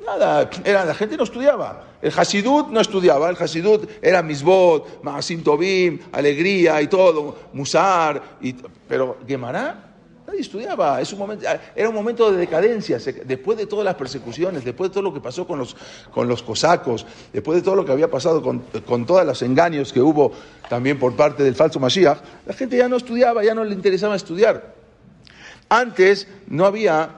Nada, 0.07 0.49
era, 0.65 0.85
la 0.85 0.95
gente 0.95 1.17
no 1.17 1.25
estudiaba. 1.25 1.85
El 2.01 2.13
Hasidut 2.17 2.69
no 2.69 2.81
estudiaba, 2.81 3.29
el 3.29 3.37
Hasidut 3.37 3.91
era 4.01 4.23
misbot, 4.23 5.03
Maasim 5.03 5.43
Tobim, 5.43 5.99
alegría 6.13 6.81
y 6.81 6.87
todo, 6.87 7.37
Musar, 7.53 8.23
pero 8.89 9.19
Gemara 9.27 9.87
nadie 10.27 10.41
estudiaba. 10.41 11.01
Es 11.01 11.13
un 11.13 11.19
momento, 11.21 11.47
era 11.75 11.89
un 11.89 11.95
momento 11.95 12.31
de 12.31 12.39
decadencia, 12.39 12.99
después 13.25 13.57
de 13.57 13.67
todas 13.67 13.85
las 13.85 13.95
persecuciones, 13.95 14.65
después 14.65 14.91
de 14.91 14.95
todo 14.95 15.05
lo 15.05 15.15
que 15.15 15.21
pasó 15.21 15.47
con 15.47 15.59
los, 15.59 15.77
con 16.13 16.29
los 16.29 16.43
cosacos, 16.43 17.07
después 17.33 17.57
de 17.57 17.63
todo 17.63 17.77
lo 17.77 17.85
que 17.85 17.93
había 17.93 18.11
pasado 18.11 18.43
con, 18.43 18.61
con 18.87 19.07
todos 19.07 19.25
los 19.25 19.43
engaños 19.43 19.93
que 19.93 20.01
hubo 20.01 20.33
también 20.69 20.99
por 20.99 21.15
parte 21.15 21.43
del 21.43 21.55
falso 21.55 21.79
Mashiach, 21.79 22.19
la 22.47 22.55
gente 22.55 22.77
ya 22.77 22.89
no 22.89 22.97
estudiaba, 22.97 23.45
ya 23.45 23.55
no 23.55 23.65
le 23.65 23.75
interesaba 23.75 24.17
estudiar. 24.17 24.75
Antes 25.69 26.29
no 26.49 26.65
había, 26.65 27.11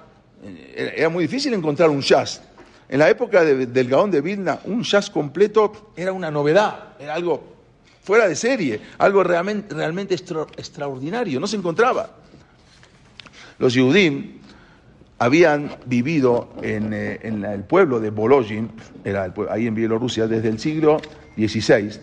eh, 0.43 0.95
era 0.97 1.09
muy 1.09 1.25
difícil 1.25 1.53
encontrar 1.55 1.91
un 1.91 2.01
shas. 2.01 2.43
En 2.89 2.99
la 2.99 3.11
época 3.11 3.45
del 3.45 3.89
Gaón 3.89 4.11
de 4.11 4.21
Vilna, 4.21 4.61
un 4.65 4.83
jazz 4.83 5.11
completo 5.11 5.93
era 5.95 6.13
una 6.13 6.31
novedad, 6.31 6.95
era 6.99 7.15
algo 7.15 7.59
fuera 8.03 8.27
de 8.27 8.35
serie, 8.35 8.81
algo 8.97 9.23
realmente, 9.23 10.15
extraordinario, 10.15 11.39
no 11.39 11.47
se 11.47 11.57
encontraba. 11.57 12.09
Los 13.59 13.75
Yehudim 13.75 14.39
habían 15.19 15.77
vivido 15.85 16.49
en, 16.63 16.95
eh, 16.95 17.21
el 17.23 17.65
pueblo 17.65 18.01
de 18.01 18.09
Bolojin, 18.09 18.71
era 19.05 19.31
ahí 19.51 19.67
en 19.67 19.75
Bielorrusia, 19.75 20.27
desde 20.27 20.49
el 20.49 20.59
siglo 20.59 21.03
XVI. 21.37 22.01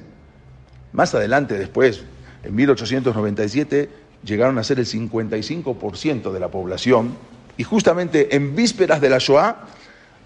Más 0.93 1.15
adelante, 1.15 1.57
después, 1.57 2.03
en 2.43 2.53
1897, 2.53 3.89
llegaron 4.23 4.59
a 4.59 4.63
ser 4.63 4.77
el 4.77 4.85
55% 4.85 6.31
de 6.31 6.39
la 6.39 6.49
población, 6.49 7.15
y 7.57 7.63
justamente 7.63 8.35
en 8.35 8.55
vísperas 8.55 9.01
de 9.01 9.09
la 9.09 9.17
Shoah, 9.17 9.65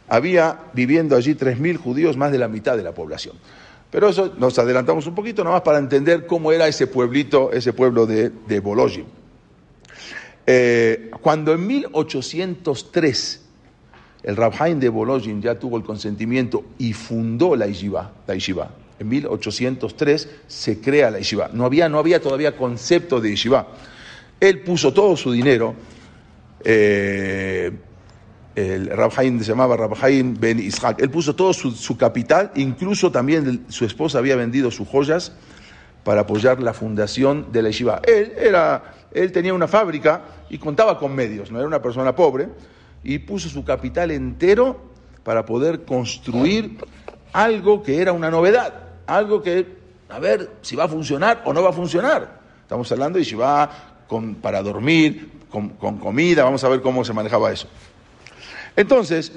había 0.10 0.60
viviendo 0.74 1.16
allí 1.16 1.36
3.000 1.36 1.78
judíos, 1.78 2.18
más 2.18 2.32
de 2.32 2.40
la 2.40 2.48
mitad 2.48 2.76
de 2.76 2.84
la 2.84 2.94
población. 2.94 3.36
Pero 3.92 4.10
eso 4.10 4.34
nos 4.38 4.58
adelantamos 4.60 5.08
un 5.08 5.16
poquito, 5.16 5.44
nomás 5.44 5.62
para 5.62 5.80
entender 5.80 6.28
cómo 6.28 6.52
era 6.52 6.68
ese 6.68 6.88
pueblito, 6.88 7.52
ese 7.52 7.74
pueblo 7.74 8.06
de, 8.06 8.30
de. 8.48 8.62
Eh, 10.46 11.12
cuando 11.22 11.54
en 11.54 11.66
1803 11.66 13.42
el 14.24 14.36
Rabhaim 14.36 14.80
de 14.80 14.90
Bolojin 14.90 15.42
ya 15.42 15.58
tuvo 15.58 15.78
el 15.78 15.84
consentimiento 15.84 16.66
y 16.78 16.94
fundó 16.94 17.56
la 17.56 17.68
yeshiva, 17.68 18.12
la. 18.28 18.72
En 19.00 19.08
1803 19.08 20.30
se 20.48 20.82
crea 20.82 21.10
la 21.10 21.20
yeshiva. 21.20 21.50
No 21.54 21.66
había, 21.66 21.88
no 21.88 22.00
había 22.00 22.22
todavía 22.22 22.56
concepto 22.56 23.22
de 23.22 23.30
yeshiva. 23.30 23.68
Él 24.40 24.62
puso 24.62 24.94
todo 24.94 25.16
su 25.16 25.32
dinero. 25.32 25.74
Eh, 26.64 27.72
el 28.60 28.88
Rabhaim 28.88 29.40
se 29.40 29.46
llamaba 29.46 29.78
Rabhaim 29.78 30.36
Ben 30.38 30.60
Ishaq. 30.60 31.02
Él 31.02 31.10
puso 31.10 31.36
todo 31.36 31.54
su, 31.54 31.98
capital, 31.98 32.52
incluso 32.56 33.12
también 33.12 33.66
su 33.70 33.86
esposa 33.86 34.18
había 34.18 34.36
vendido 34.36 34.70
sus 34.70 34.88
joyas 34.88 35.32
para 36.04 36.22
apoyar 36.22 36.62
la 36.62 36.74
fundación 36.74 37.52
de 37.52 37.62
la 37.62 37.70
yeshiva. 37.70 38.02
Él, 38.04 38.34
era, 38.38 38.96
él 39.14 39.32
tenía 39.32 39.54
una 39.54 39.68
fábrica 39.68 40.24
y 40.50 40.58
contaba 40.58 40.98
con 40.98 41.16
medios, 41.16 41.52
no 41.52 41.60
era 41.60 41.68
una 41.68 41.82
persona 41.82 42.16
pobre, 42.16 42.50
y 43.04 43.20
puso 43.20 43.48
su 43.48 43.64
capital 43.64 44.12
entero 44.12 44.90
para 45.24 45.46
poder 45.46 45.86
construir 45.86 46.78
algo 47.32 47.82
que 47.82 48.02
era 48.02 48.12
una 48.12 48.30
novedad, 48.30 48.74
algo 49.08 49.42
que, 49.42 49.68
a 50.10 50.20
ver 50.20 50.52
si 50.62 50.76
va 50.76 50.86
a 50.86 50.90
funcionar 50.90 51.44
o 51.46 51.54
no 51.54 51.64
va 51.64 51.70
a 51.70 51.74
funcionar. 51.74 52.40
Estamos 52.62 52.92
hablando 52.92 53.20
de 53.20 53.24
yeshiva 53.24 54.04
con, 54.08 54.36
para 54.36 54.62
dormir, 54.62 55.32
con, 55.50 55.70
con 55.70 55.98
comida, 55.98 56.44
vamos 56.44 56.64
a 56.64 56.70
ver 56.70 56.82
cómo 56.82 57.06
se 57.06 57.14
manejaba 57.14 57.52
eso. 57.52 57.68
Entonces, 58.80 59.34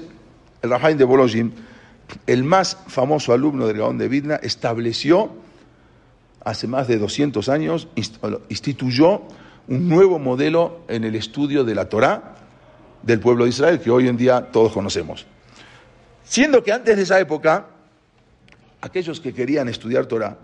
el 0.61 0.69
Rahaim 0.69 0.97
de 0.97 1.03
Bolojin, 1.03 1.53
el 2.27 2.45
más 2.45 2.77
famoso 2.87 3.33
alumno 3.33 3.67
del 3.67 3.77
Gaón 3.77 3.97
de 3.97 4.07
Vidna, 4.07 4.35
estableció, 4.35 5.31
hace 6.45 6.65
más 6.65 6.87
de 6.87 6.97
200 6.97 7.49
años, 7.49 7.89
instituyó 8.47 9.23
un 9.67 9.89
nuevo 9.89 10.17
modelo 10.17 10.79
en 10.87 11.03
el 11.03 11.15
estudio 11.15 11.65
de 11.65 11.75
la 11.75 11.89
Torá 11.89 12.35
del 13.01 13.19
pueblo 13.19 13.43
de 13.43 13.49
Israel, 13.49 13.81
que 13.81 13.91
hoy 13.91 14.07
en 14.07 14.15
día 14.15 14.49
todos 14.49 14.71
conocemos. 14.71 15.25
Siendo 16.23 16.63
que 16.63 16.71
antes 16.71 16.95
de 16.95 17.03
esa 17.03 17.19
época, 17.19 17.65
aquellos 18.79 19.19
que 19.19 19.33
querían 19.33 19.67
estudiar 19.67 20.05
Torá 20.05 20.37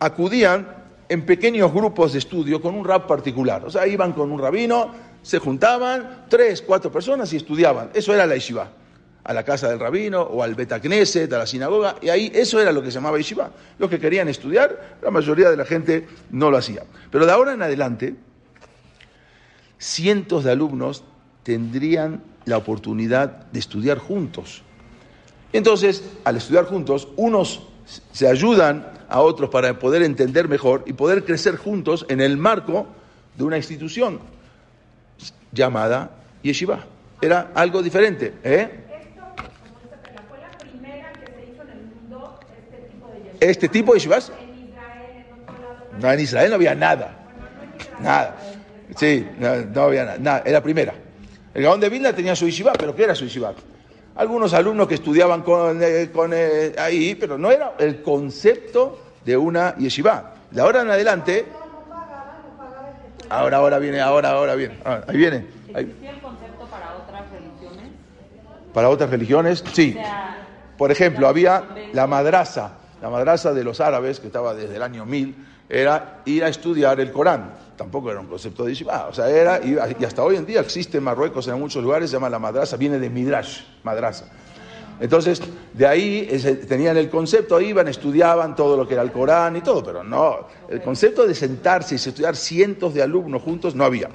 acudían 0.00 0.68
en 1.08 1.24
pequeños 1.24 1.72
grupos 1.72 2.12
de 2.12 2.18
estudio 2.18 2.60
con 2.60 2.74
un 2.74 2.84
rab 2.84 3.06
particular. 3.06 3.64
O 3.64 3.70
sea, 3.70 3.86
iban 3.86 4.12
con 4.12 4.30
un 4.30 4.38
rabino, 4.38 5.07
se 5.22 5.38
juntaban 5.38 6.26
tres, 6.28 6.62
cuatro 6.62 6.90
personas 6.90 7.32
y 7.32 7.36
estudiaban. 7.36 7.90
Eso 7.94 8.14
era 8.14 8.26
la 8.26 8.34
yeshiva. 8.34 8.70
A 9.24 9.34
la 9.34 9.44
casa 9.44 9.68
del 9.68 9.78
rabino 9.78 10.22
o 10.22 10.42
al 10.42 10.54
Betacneset, 10.54 11.30
a 11.32 11.38
la 11.38 11.46
sinagoga, 11.46 11.96
y 12.00 12.08
ahí 12.08 12.32
eso 12.34 12.60
era 12.60 12.72
lo 12.72 12.82
que 12.82 12.90
se 12.90 12.94
llamaba 12.94 13.18
yeshiva. 13.18 13.50
Los 13.78 13.90
que 13.90 13.98
querían 13.98 14.28
estudiar, 14.28 14.96
la 15.02 15.10
mayoría 15.10 15.50
de 15.50 15.56
la 15.56 15.66
gente 15.66 16.08
no 16.30 16.50
lo 16.50 16.56
hacía. 16.56 16.84
Pero 17.10 17.26
de 17.26 17.32
ahora 17.32 17.52
en 17.52 17.60
adelante, 17.60 18.14
cientos 19.78 20.44
de 20.44 20.52
alumnos 20.52 21.04
tendrían 21.42 22.22
la 22.46 22.56
oportunidad 22.56 23.46
de 23.52 23.58
estudiar 23.58 23.98
juntos. 23.98 24.62
Entonces, 25.52 26.04
al 26.24 26.36
estudiar 26.36 26.64
juntos, 26.64 27.08
unos 27.16 27.64
se 28.12 28.28
ayudan 28.28 28.92
a 29.10 29.20
otros 29.20 29.50
para 29.50 29.78
poder 29.78 30.02
entender 30.02 30.48
mejor 30.48 30.84
y 30.86 30.94
poder 30.94 31.24
crecer 31.24 31.56
juntos 31.56 32.06
en 32.08 32.20
el 32.20 32.36
marco 32.36 32.86
de 33.36 33.44
una 33.44 33.56
institución 33.56 34.20
llamada 35.52 36.10
yeshiva. 36.42 36.84
Era 37.20 37.50
algo 37.54 37.82
diferente. 37.82 38.34
¿eh? 38.44 38.68
fue 40.28 40.38
la 40.40 40.50
primera 40.58 41.12
que 41.12 41.26
se 41.26 41.52
hizo 41.52 41.62
en 41.62 41.70
el 41.70 41.84
mundo 41.86 42.38
este 42.56 42.88
tipo 42.88 43.08
de 43.08 43.18
yeshivas. 43.18 43.36
¿Este 43.40 43.68
tipo 43.68 43.92
de 43.92 43.98
yeshivas? 43.98 44.32
En 44.40 44.68
Israel, 44.68 45.24
en 45.26 45.42
otro 45.42 45.54
lado. 45.62 45.86
No, 46.00 46.12
en 46.12 46.20
Israel 46.20 46.50
no 46.50 46.54
había 46.54 46.74
nada. 46.74 47.16
nada. 48.00 48.36
Sí, 48.96 49.26
no, 49.38 49.82
había 49.82 50.04
nada, 50.04 50.18
nada. 50.18 50.42
Era 50.44 50.62
primera. 50.62 50.94
El 51.54 51.62
Gaón 51.62 51.80
de 51.80 51.88
Vilna 51.88 52.12
tenía 52.12 52.36
su 52.36 52.46
yeshiva, 52.46 52.72
pero 52.74 52.94
¿qué 52.94 53.04
era 53.04 53.14
su 53.14 53.24
yeshiva? 53.24 53.52
Algunos 54.14 54.52
alumnos 54.52 54.88
que 54.88 54.94
estudiaban 54.94 55.42
con, 55.42 55.80
eh, 55.82 56.10
con 56.12 56.32
eh, 56.34 56.74
ahí, 56.78 57.14
pero 57.14 57.38
no 57.38 57.50
era 57.50 57.74
el 57.78 58.02
concepto 58.02 59.00
de 59.24 59.36
una 59.36 59.76
yeshiva. 59.76 60.34
De 60.50 60.60
ahora 60.60 60.82
en 60.82 60.90
adelante, 60.90 61.46
ahora, 63.28 63.56
ahora 63.58 63.78
viene, 63.78 64.00
ahora, 64.00 64.30
ahora 64.30 64.54
viene, 64.54 64.78
ah, 64.84 65.00
ahí 65.06 65.16
viene. 65.16 65.46
¿Existía 65.68 66.12
el 66.12 66.20
concepto 66.20 66.64
para 66.66 66.94
otras 66.96 67.22
religiones? 67.30 67.92
Para 68.72 68.88
otras 68.88 69.10
religiones, 69.10 69.64
sí. 69.72 69.96
Por 70.76 70.92
ejemplo, 70.92 71.28
había 71.28 71.64
la 71.92 72.06
madraza, 72.06 72.72
la 73.02 73.10
madraza 73.10 73.52
de 73.52 73.64
los 73.64 73.80
árabes, 73.80 74.20
que 74.20 74.28
estaba 74.28 74.54
desde 74.54 74.76
el 74.76 74.82
año 74.82 75.04
1000, 75.04 75.34
era 75.68 76.22
ir 76.24 76.44
a 76.44 76.48
estudiar 76.48 77.00
el 77.00 77.12
Corán. 77.12 77.52
Tampoco 77.76 78.10
era 78.10 78.20
un 78.20 78.26
concepto 78.26 78.64
de 78.64 78.72
yeshiva, 78.72 79.06
o 79.06 79.12
sea, 79.12 79.28
era, 79.28 79.60
y 79.62 79.76
y 80.00 80.04
hasta 80.04 80.22
hoy 80.22 80.36
en 80.36 80.46
día 80.46 80.60
existe 80.60 80.98
en 80.98 81.04
Marruecos, 81.04 81.46
en 81.46 81.58
muchos 81.58 81.82
lugares, 81.82 82.10
se 82.10 82.16
llama 82.16 82.28
la 82.28 82.38
madraza, 82.38 82.76
viene 82.76 82.98
de 82.98 83.08
Midrash, 83.08 83.60
madraza. 83.84 84.26
Entonces, 85.00 85.40
de 85.74 85.86
ahí 85.86 86.28
tenían 86.68 86.96
el 86.96 87.08
concepto, 87.08 87.60
iban, 87.60 87.86
estudiaban 87.88 88.56
todo 88.56 88.76
lo 88.76 88.86
que 88.86 88.94
era 88.94 89.02
el 89.02 89.12
Corán 89.12 89.56
y 89.56 89.60
todo, 89.60 89.82
pero 89.82 90.02
no, 90.02 90.46
el 90.68 90.82
concepto 90.82 91.26
de 91.26 91.34
sentarse 91.34 91.94
y 91.94 91.96
estudiar 91.96 92.34
cientos 92.34 92.94
de 92.94 93.02
alumnos 93.02 93.42
juntos 93.42 93.74
no 93.74 93.84
había. 93.84 94.08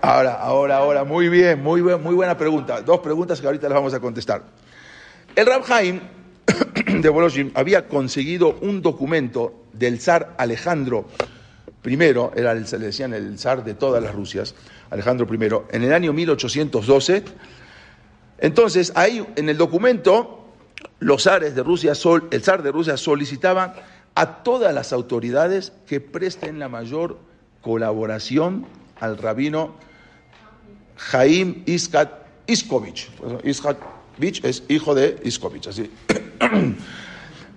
Ahora, 0.00 0.32
ahora, 0.34 0.78
ahora, 0.78 1.04
muy 1.04 1.28
bien, 1.28 1.62
muy, 1.62 1.80
muy 1.80 2.14
buena 2.14 2.36
pregunta. 2.36 2.80
Dos 2.82 2.98
preguntas 3.00 3.40
que 3.40 3.46
ahorita 3.46 3.68
las 3.68 3.76
vamos 3.76 3.94
a 3.94 4.00
contestar. 4.00 4.42
El 5.36 5.46
Rab 5.46 5.62
Haim 5.70 6.00
de 7.00 7.08
Bolojim 7.08 7.52
había 7.54 7.86
conseguido 7.86 8.58
un 8.62 8.82
documento 8.82 9.62
del 9.72 10.00
zar 10.00 10.34
Alejandro 10.38 11.06
I, 11.84 11.94
era 11.94 12.52
el, 12.52 12.64
le 12.70 12.78
decían 12.78 13.12
el 13.12 13.38
zar 13.38 13.64
de 13.64 13.74
todas 13.74 14.02
las 14.02 14.14
Rusias, 14.14 14.54
Alejandro 14.90 15.26
I, 15.32 15.74
en 15.74 15.82
el 15.82 15.92
año 15.92 16.12
1812. 16.12 17.24
Entonces, 18.38 18.92
ahí 18.94 19.26
en 19.36 19.48
el 19.48 19.56
documento, 19.56 20.46
los 21.00 21.24
zares 21.24 21.54
de 21.54 21.62
Rusia, 21.62 21.92
el 22.30 22.42
zar 22.42 22.62
de 22.62 22.70
Rusia 22.70 22.96
solicitaba 22.96 23.74
a 24.14 24.42
todas 24.42 24.72
las 24.74 24.92
autoridades 24.92 25.72
que 25.86 26.00
presten 26.00 26.58
la 26.58 26.68
mayor 26.68 27.18
colaboración 27.62 28.66
al 29.00 29.18
rabino 29.18 29.74
Jaim 30.96 31.62
Iskat 31.66 32.10
Iskovich. 32.46 33.10
Iskovich 33.44 34.44
es 34.44 34.62
hijo 34.68 34.94
de 34.94 35.18
Iskovich. 35.24 35.68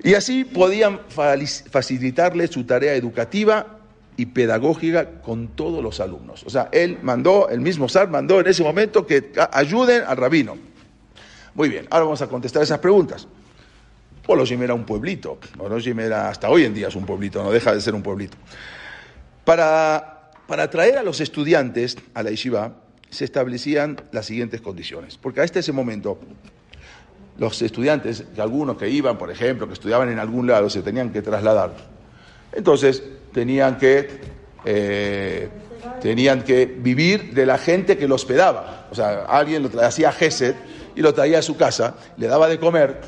Y 0.04 0.14
así 0.14 0.44
podían 0.44 1.00
facilitarle 1.10 2.48
su 2.48 2.64
tarea 2.64 2.94
educativa 2.94 3.80
y 4.18 4.28
pedagógica 4.28 5.22
con 5.22 5.50
todos 5.50 5.84
los 5.84 6.00
alumnos. 6.00 6.44
O 6.46 6.50
sea, 6.50 6.70
él 6.72 7.00
mandó, 7.02 7.50
el 7.50 7.60
mismo 7.60 7.90
zar 7.90 8.10
mandó 8.10 8.40
en 8.40 8.48
ese 8.48 8.64
momento 8.64 9.06
que 9.06 9.32
ayuden 9.52 10.04
al 10.08 10.18
rabino. 10.18 10.58
Muy 11.54 11.70
bien, 11.70 11.88
ahora 11.90 12.06
vamos 12.06 12.22
a 12.22 12.28
contestar 12.28 12.64
esas 12.64 12.80
preguntas. 12.80 13.28
Polojim 14.26 14.62
era 14.64 14.74
un 14.74 14.86
pueblito. 14.86 15.38
Polojim 15.58 16.00
era, 16.00 16.30
hasta 16.30 16.50
hoy 16.50 16.66
en 16.66 16.74
día 16.74 16.88
es 16.88 16.96
un 16.96 17.06
pueblito, 17.06 17.44
no 17.44 17.52
deja 17.52 17.74
de 17.74 17.82
ser 17.82 17.94
un 17.94 18.02
pueblito. 18.02 18.38
Para, 19.44 20.32
para 20.48 20.64
atraer 20.64 20.98
a 20.98 21.04
los 21.04 21.22
estudiantes 21.22 21.98
a 22.14 22.24
la 22.24 22.32
yeshiva 22.32 22.74
se 23.10 23.24
establecían 23.24 24.02
las 24.12 24.26
siguientes 24.26 24.62
condiciones. 24.62 25.18
Porque 25.18 25.42
hasta 25.42 25.60
ese 25.60 25.72
momento 25.72 26.20
los 27.38 27.62
estudiantes, 27.62 28.24
algunos 28.38 28.78
que 28.78 28.90
iban, 28.90 29.18
por 29.18 29.30
ejemplo, 29.30 29.68
que 29.68 29.74
estudiaban 29.74 30.10
en 30.10 30.20
algún 30.20 30.48
lado, 30.48 30.70
se 30.70 30.82
tenían 30.82 31.12
que 31.12 31.22
trasladar. 31.22 31.76
Entonces 32.54 33.04
tenían 33.36 33.78
que, 33.78 34.08
eh, 34.64 35.50
tenían 36.02 36.42
que 36.44 36.66
vivir 36.66 37.34
de 37.34 37.46
la 37.46 37.58
gente 37.58 37.98
que 37.98 38.08
lo 38.08 38.16
hospedaba. 38.16 38.88
O 38.90 38.96
sea, 38.96 39.26
alguien 39.26 39.62
lo 39.62 39.70
tra- 39.70 39.84
hacía 39.84 40.14
Gesed 40.14 40.56
y 40.96 41.02
lo 41.02 41.14
traía 41.14 41.40
a 41.40 41.42
su 41.42 41.58
casa, 41.58 41.96
le 42.16 42.28
daba 42.28 42.48
de 42.48 42.58
comer, 42.58 43.02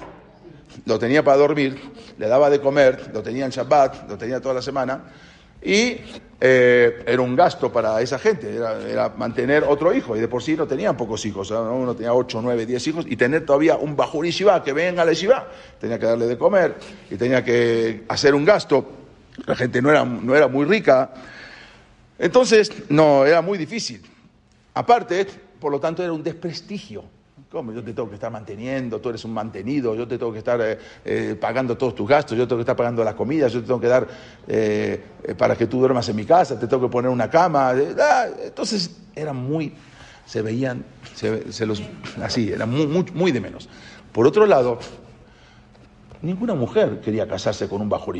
lo 0.85 0.99
tenía 0.99 1.23
para 1.23 1.37
dormir, 1.37 1.79
le 2.17 2.27
daba 2.27 2.49
de 2.49 2.59
comer, 2.59 3.09
lo 3.13 3.23
tenía 3.23 3.45
en 3.45 3.51
Shabbat, 3.51 4.09
lo 4.09 4.17
tenía 4.17 4.41
toda 4.41 4.55
la 4.55 4.61
semana, 4.61 5.03
y 5.63 5.95
eh, 6.41 7.03
era 7.07 7.21
un 7.21 7.33
gasto 7.37 7.71
para 7.71 8.01
esa 8.01 8.19
gente, 8.19 8.53
era, 8.91 9.13
mantener 9.17 9.63
otro 9.63 9.93
hijo, 9.93 10.17
y 10.17 10.19
de 10.19 10.27
por 10.27 10.43
sí 10.43 10.57
no 10.57 10.67
tenían 10.67 10.97
pocos 10.97 11.25
hijos, 11.25 11.49
¿no? 11.51 11.73
uno 11.73 11.95
tenía 11.95 12.13
8, 12.13 12.41
9, 12.43 12.65
10 12.65 12.87
hijos, 12.87 13.05
y 13.07 13.15
tener 13.15 13.45
todavía 13.45 13.77
un 13.77 13.95
Bajur 13.95 14.25
Yeshiva 14.25 14.61
que 14.61 14.73
venga 14.73 15.03
a 15.03 15.05
la 15.05 15.13
Yeshiva, 15.13 15.47
tenía 15.79 15.97
que 15.97 16.05
darle 16.05 16.25
de 16.27 16.37
comer, 16.37 16.75
y 17.09 17.15
tenía 17.15 17.41
que 17.45 18.03
hacer 18.09 18.35
un 18.35 18.43
gasto, 18.43 18.85
la 19.45 19.55
gente 19.55 19.81
no 19.81 19.89
era, 19.89 20.03
no 20.03 20.35
era 20.35 20.47
muy 20.47 20.65
rica, 20.65 21.11
entonces 22.19 22.71
no, 22.89 23.25
era 23.25 23.41
muy 23.41 23.57
difícil. 23.57 24.01
Aparte, 24.73 25.27
por 25.59 25.71
lo 25.71 25.79
tanto, 25.79 26.03
era 26.03 26.13
un 26.13 26.23
desprestigio. 26.23 27.03
¿Cómo? 27.49 27.71
Yo 27.71 27.81
te 27.81 27.93
tengo 27.93 28.09
que 28.09 28.15
estar 28.15 28.29
manteniendo, 28.29 28.99
tú 28.99 29.07
eres 29.07 29.23
un 29.23 29.33
mantenido, 29.33 29.95
yo 29.95 30.05
te 30.05 30.17
tengo 30.17 30.33
que 30.33 30.39
estar 30.39 30.59
eh, 30.59 30.77
eh, 31.05 31.37
pagando 31.39 31.77
todos 31.77 31.95
tus 31.95 32.07
gastos, 32.07 32.37
yo 32.37 32.45
tengo 32.45 32.57
que 32.57 32.63
estar 32.63 32.75
pagando 32.75 33.03
la 33.05 33.15
comida, 33.15 33.47
yo 33.47 33.61
te 33.61 33.67
tengo 33.67 33.79
que 33.79 33.87
dar 33.87 34.05
eh, 34.47 35.01
para 35.37 35.55
que 35.55 35.65
tú 35.65 35.79
duermas 35.79 36.09
en 36.09 36.17
mi 36.17 36.25
casa, 36.25 36.59
te 36.59 36.67
tengo 36.67 36.87
que 36.87 36.91
poner 36.91 37.09
una 37.09 37.29
cama. 37.29 37.69
ah, 37.69 38.25
entonces, 38.43 38.97
era 39.15 39.31
muy, 39.31 39.73
se 40.25 40.41
veían, 40.41 40.83
se, 41.15 41.65
los, 41.65 41.81
así, 42.21 42.51
era 42.51 42.65
muy, 42.65 42.85
muy, 43.13 43.31
de 43.31 43.39
menos. 43.39 43.69
Por 44.11 44.27
otro 44.27 44.45
lado, 44.45 44.79
Ninguna 46.21 46.55
mujer 46.55 46.99
quería 46.99 47.27
casarse 47.27 47.69
con 47.69 47.79
un 47.79 47.89
Bajur 47.89 48.17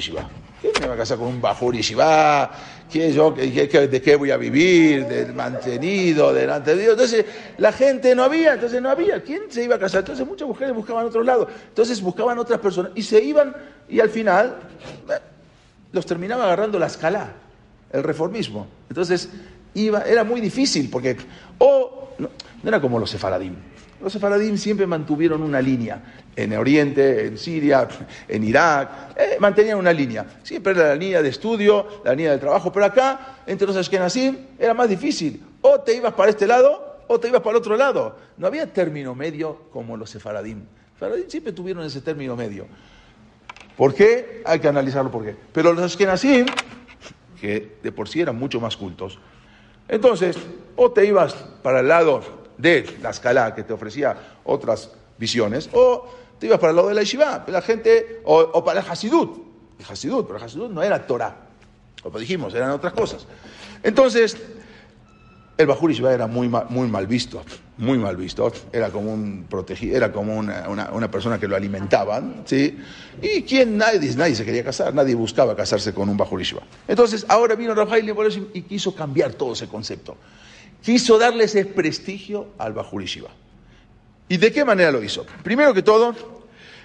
¿Quién 0.62 0.74
me 0.82 0.88
va 0.88 0.94
a 0.96 0.98
casar 0.98 1.18
con 1.18 1.28
un 1.28 1.40
Bajur 1.42 1.76
Yeshiva? 1.76 2.52
¿Qué, 2.92 3.14
yo, 3.14 3.34
qué- 3.34 3.68
qué- 3.70 3.88
¿De 3.88 4.02
qué 4.02 4.16
voy 4.16 4.32
a 4.32 4.38
vivir? 4.38 5.06
¿Del 5.06 5.34
mantenido? 5.34 6.34
¿Delante 6.34 6.76
de 6.76 6.82
Dios? 6.82 6.94
Entonces, 6.94 7.26
la 7.58 7.72
gente 7.72 8.16
no 8.16 8.24
había, 8.24 8.54
entonces 8.54 8.82
no 8.82 8.90
había. 8.90 9.22
¿Quién 9.22 9.44
se 9.50 9.64
iba 9.64 9.76
a 9.76 9.80
casar? 9.80 10.00
Entonces, 10.00 10.26
muchas 10.26 10.48
mujeres 10.48 10.74
buscaban 10.74 11.06
otro 11.06 11.22
lado. 11.22 11.48
Entonces, 11.70 12.02
buscaban 12.02 12.40
otras 12.40 12.60
personas 12.60 12.92
y 12.96 13.04
se 13.04 13.22
iban, 13.24 13.56
y 13.88 14.00
al 14.00 14.10
final, 14.10 14.58
eh, 15.10 15.14
los 15.92 16.06
terminaba 16.06 16.46
agarrando 16.46 16.80
la 16.80 16.88
escala, 16.88 17.34
el 17.92 18.04
reformismo. 18.04 18.68
Entonces, 18.90 19.30
iba, 19.76 20.02
era 20.04 20.24
muy 20.24 20.42
difícil, 20.42 20.90
porque, 20.90 21.18
o, 21.60 22.10
no, 22.18 22.30
no 22.64 22.68
era 22.70 22.82
como 22.82 22.98
los 23.00 23.10
sefaradim. 23.12 23.54
Los 24.02 24.14
sefaradim 24.14 24.58
siempre 24.58 24.86
mantuvieron 24.86 25.42
una 25.42 25.62
línea. 25.62 26.02
En 26.36 26.54
Oriente, 26.54 27.26
en 27.26 27.38
Siria, 27.38 27.88
en 28.28 28.44
Irak, 28.44 29.16
eh, 29.18 29.38
mantenían 29.40 29.80
una 29.80 29.92
línea. 29.92 30.26
Siempre 30.44 30.74
era 30.74 30.90
la 30.90 30.96
línea 30.96 31.22
de 31.22 31.30
estudio, 31.30 32.02
la 32.06 32.14
línea 32.14 32.32
de 32.32 32.38
trabajo. 32.38 32.72
Pero 32.72 32.86
acá, 32.86 33.38
entre 33.48 33.66
los 33.66 33.76
ashkenazim, 33.76 34.38
era 34.60 34.74
más 34.74 34.88
difícil. 34.88 35.44
O 35.62 35.80
te 35.80 35.96
ibas 35.96 36.14
para 36.14 36.30
este 36.30 36.46
lado, 36.46 37.00
o 37.08 37.20
te 37.20 37.28
ibas 37.28 37.42
para 37.42 37.52
el 37.52 37.58
otro 37.58 37.76
lado. 37.76 38.18
No 38.38 38.48
había 38.48 38.72
término 38.72 39.16
medio 39.16 39.64
como 39.72 39.98
los 39.98 40.12
sefaradim. 40.12 40.60
Los 40.60 41.00
sefaradim 41.00 41.30
siempre 41.30 41.54
tuvieron 41.54 41.84
ese 41.84 42.02
término 42.02 42.36
medio. 42.36 42.68
¿Por 43.76 43.94
qué? 43.94 44.42
Hay 44.46 44.60
que 44.60 44.68
analizarlo 44.68 45.12
por 45.12 45.24
qué. 45.24 45.36
Pero 45.54 45.72
los 45.72 45.84
Ashkenazim, 45.84 46.48
que 47.40 47.78
de 47.82 47.92
por 47.92 48.10
sí 48.10 48.22
eran 48.22 48.36
mucho 48.36 48.60
más 48.60 48.76
cultos, 48.76 49.20
entonces, 49.88 50.36
o 50.76 50.92
te 50.92 51.06
ibas 51.06 51.34
para 51.62 51.80
el 51.80 51.88
lado 51.88 52.22
de 52.58 52.98
la 53.02 53.10
escala 53.12 53.54
que 53.56 53.64
te 53.64 53.74
ofrecía 53.74 54.16
otras 54.44 54.90
visiones, 55.18 55.70
o 55.74 56.08
te 56.40 56.48
ibas 56.48 56.60
para 56.60 56.72
el 56.72 56.76
lado 56.76 56.90
de 56.90 56.96
la 56.96 57.02
yeshiva, 57.02 57.44
la 57.48 57.62
gente, 57.62 58.22
o, 58.26 58.64
para 58.64 58.80
el 58.82 58.86
Hasidut. 58.90 59.40
El 59.80 59.86
Hasidut, 59.90 60.26
pero 60.26 60.38
el 60.40 60.44
Hasidut 60.46 60.72
no 60.72 60.82
era 60.84 61.06
Torah, 61.06 61.36
como 62.02 62.20
dijimos, 62.20 62.54
eran 62.54 62.72
otras 62.72 62.94
cosas. 62.94 63.26
Entonces, 63.84 64.38
el 65.58 65.66
Bajur 65.66 65.92
era 65.92 66.28
muy, 66.28 66.48
muy 66.48 66.88
mal 66.88 67.08
visto, 67.08 67.42
muy 67.78 67.98
mal 67.98 68.16
visto. 68.16 68.52
Era 68.72 68.92
como 68.92 69.12
un 69.12 69.46
protegido, 69.50 69.98
era 69.98 70.12
como 70.12 70.38
una, 70.38 70.68
una- 70.70 71.10
persona 71.10 71.40
que 71.40 71.48
lo 71.48 71.56
alimentaban, 71.56 72.44
¿sí? 72.46 72.78
Y 73.22 73.42
quién, 73.42 73.76
nadie, 73.76 74.00
nadie 74.16 74.36
se 74.36 74.46
quería 74.46 74.64
casar, 74.64 74.94
nadie 74.94 75.16
buscaba 75.16 75.56
casarse 75.56 75.94
con 75.96 76.10
un 76.10 76.18
Bajur. 76.18 76.42
Entonces, 76.88 77.26
ahora 77.28 77.56
vino 77.56 77.74
Rafael 77.74 78.08
y 78.54 78.62
quiso 78.64 78.94
cambiar 78.94 79.34
todo 79.34 79.54
ese 79.54 79.68
concepto. 79.68 80.16
Quiso 80.82 81.18
darle 81.18 81.46
ese 81.46 81.66
prestigio 81.66 82.50
al 82.58 82.74
Bajur 82.74 83.02
Yeshiva. 83.02 83.30
¿Y 84.30 84.38
de 84.38 84.52
qué 84.52 84.64
manera 84.66 84.92
lo 84.92 85.04
hizo? 85.04 85.26
Primero 85.44 85.74
que 85.74 85.82
todo, 85.82 86.16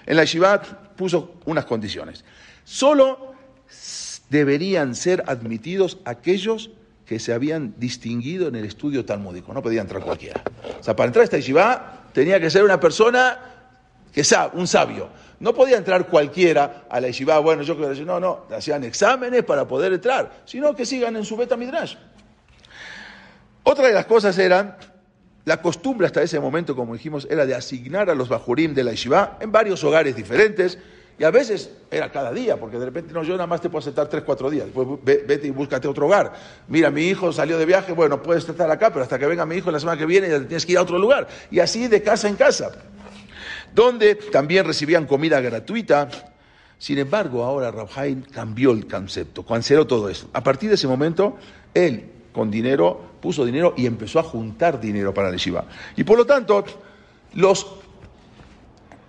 en 0.05 0.15
la 0.15 0.23
Yeshiva 0.23 0.61
puso 0.95 1.35
unas 1.45 1.65
condiciones. 1.65 2.23
Solo 2.63 3.33
deberían 4.29 4.95
ser 4.95 5.23
admitidos 5.27 5.99
aquellos 6.05 6.71
que 7.05 7.19
se 7.19 7.33
habían 7.33 7.75
distinguido 7.77 8.47
en 8.47 8.55
el 8.55 8.65
estudio 8.65 9.05
talmúdico. 9.05 9.53
No 9.53 9.61
podía 9.61 9.81
entrar 9.81 10.01
cualquiera. 10.01 10.41
O 10.79 10.83
sea, 10.83 10.95
para 10.95 11.07
entrar 11.07 11.21
a 11.21 11.25
esta 11.25 11.37
yeshiva 11.37 12.07
tenía 12.13 12.39
que 12.39 12.49
ser 12.49 12.63
una 12.63 12.79
persona 12.79 13.39
que 14.13 14.23
un 14.53 14.67
sabio. 14.67 15.09
No 15.39 15.53
podía 15.53 15.77
entrar 15.77 16.07
cualquiera 16.07 16.85
a 16.89 17.01
la 17.01 17.07
yeshiva, 17.07 17.37
bueno, 17.39 17.63
yo 17.63 17.75
quiero 17.75 17.89
decir, 17.89 18.05
no, 18.05 18.19
no, 18.19 18.45
hacían 18.55 18.83
exámenes 18.83 19.43
para 19.43 19.67
poder 19.67 19.91
entrar, 19.91 20.43
sino 20.45 20.73
que 20.75 20.85
sigan 20.85 21.15
en 21.15 21.25
su 21.25 21.35
beta 21.35 21.57
midrash. 21.57 21.95
Otra 23.63 23.87
de 23.87 23.93
las 23.93 24.05
cosas 24.05 24.37
era, 24.37 24.77
la 25.45 25.61
costumbre 25.61 26.07
hasta 26.07 26.21
ese 26.21 26.39
momento, 26.39 26.75
como 26.75 26.93
dijimos, 26.93 27.27
era 27.29 27.45
de 27.45 27.55
asignar 27.55 28.09
a 28.09 28.15
los 28.15 28.29
bajurim 28.29 28.73
de 28.73 28.83
la 28.83 28.91
yeshiva 28.91 29.37
en 29.39 29.51
varios 29.51 29.83
hogares 29.83 30.15
diferentes, 30.15 30.77
y 31.17 31.23
a 31.23 31.31
veces 31.31 31.69
era 31.91 32.11
cada 32.11 32.31
día, 32.33 32.57
porque 32.57 32.79
de 32.79 32.85
repente 32.85 33.13
no, 33.13 33.23
yo 33.23 33.33
nada 33.33 33.45
más 33.45 33.61
te 33.61 33.69
puedo 33.69 33.79
aceptar 33.79 34.07
tres, 34.09 34.23
cuatro 34.23 34.49
días, 34.49 34.65
después 34.65 34.87
ve- 35.03 35.23
vete 35.27 35.47
y 35.47 35.51
búscate 35.51 35.87
otro 35.87 36.07
hogar. 36.07 36.33
Mira, 36.67 36.89
mi 36.89 37.03
hijo 37.03 37.31
salió 37.31 37.57
de 37.57 37.65
viaje, 37.65 37.91
bueno, 37.91 38.21
puedes 38.21 38.49
estar 38.49 38.69
acá, 38.71 38.89
pero 38.91 39.03
hasta 39.03 39.19
que 39.19 39.27
venga 39.27 39.45
mi 39.45 39.55
hijo 39.57 39.69
la 39.69 39.79
semana 39.79 39.97
que 39.97 40.07
viene 40.07 40.27
ya 40.27 40.39
tienes 40.39 40.65
que 40.65 40.71
ir 40.71 40.77
a 40.79 40.81
otro 40.81 40.97
lugar. 40.97 41.27
Y 41.51 41.59
así 41.59 41.87
de 41.87 42.01
casa 42.01 42.27
en 42.27 42.35
casa, 42.35 42.71
donde 43.73 44.15
también 44.15 44.65
recibían 44.65 45.05
comida 45.05 45.39
gratuita, 45.39 46.09
Sin 46.79 46.97
embargo, 46.97 47.43
ahora 47.45 47.71
Rabhaim 47.71 48.23
cambió 48.23 48.71
el 48.71 48.87
concepto, 48.87 49.45
canceló 49.45 49.87
todo 49.87 50.09
eso. 50.09 50.29
A 50.33 50.43
partir 50.43 50.67
de 50.67 50.75
ese 50.75 50.85
momento, 50.87 51.37
él 51.73 52.11
con 52.33 52.51
dinero 52.51 53.13
puso 53.21 53.45
dinero 53.45 53.73
y 53.77 53.85
empezó 53.85 54.19
a 54.19 54.23
juntar 54.23 54.81
dinero 54.81 55.13
para 55.13 55.29
la 55.29 55.35
yeshiva. 55.35 55.63
Y 55.95 56.03
por 56.03 56.17
lo 56.17 56.25
tanto, 56.25 56.65
los 57.35 57.65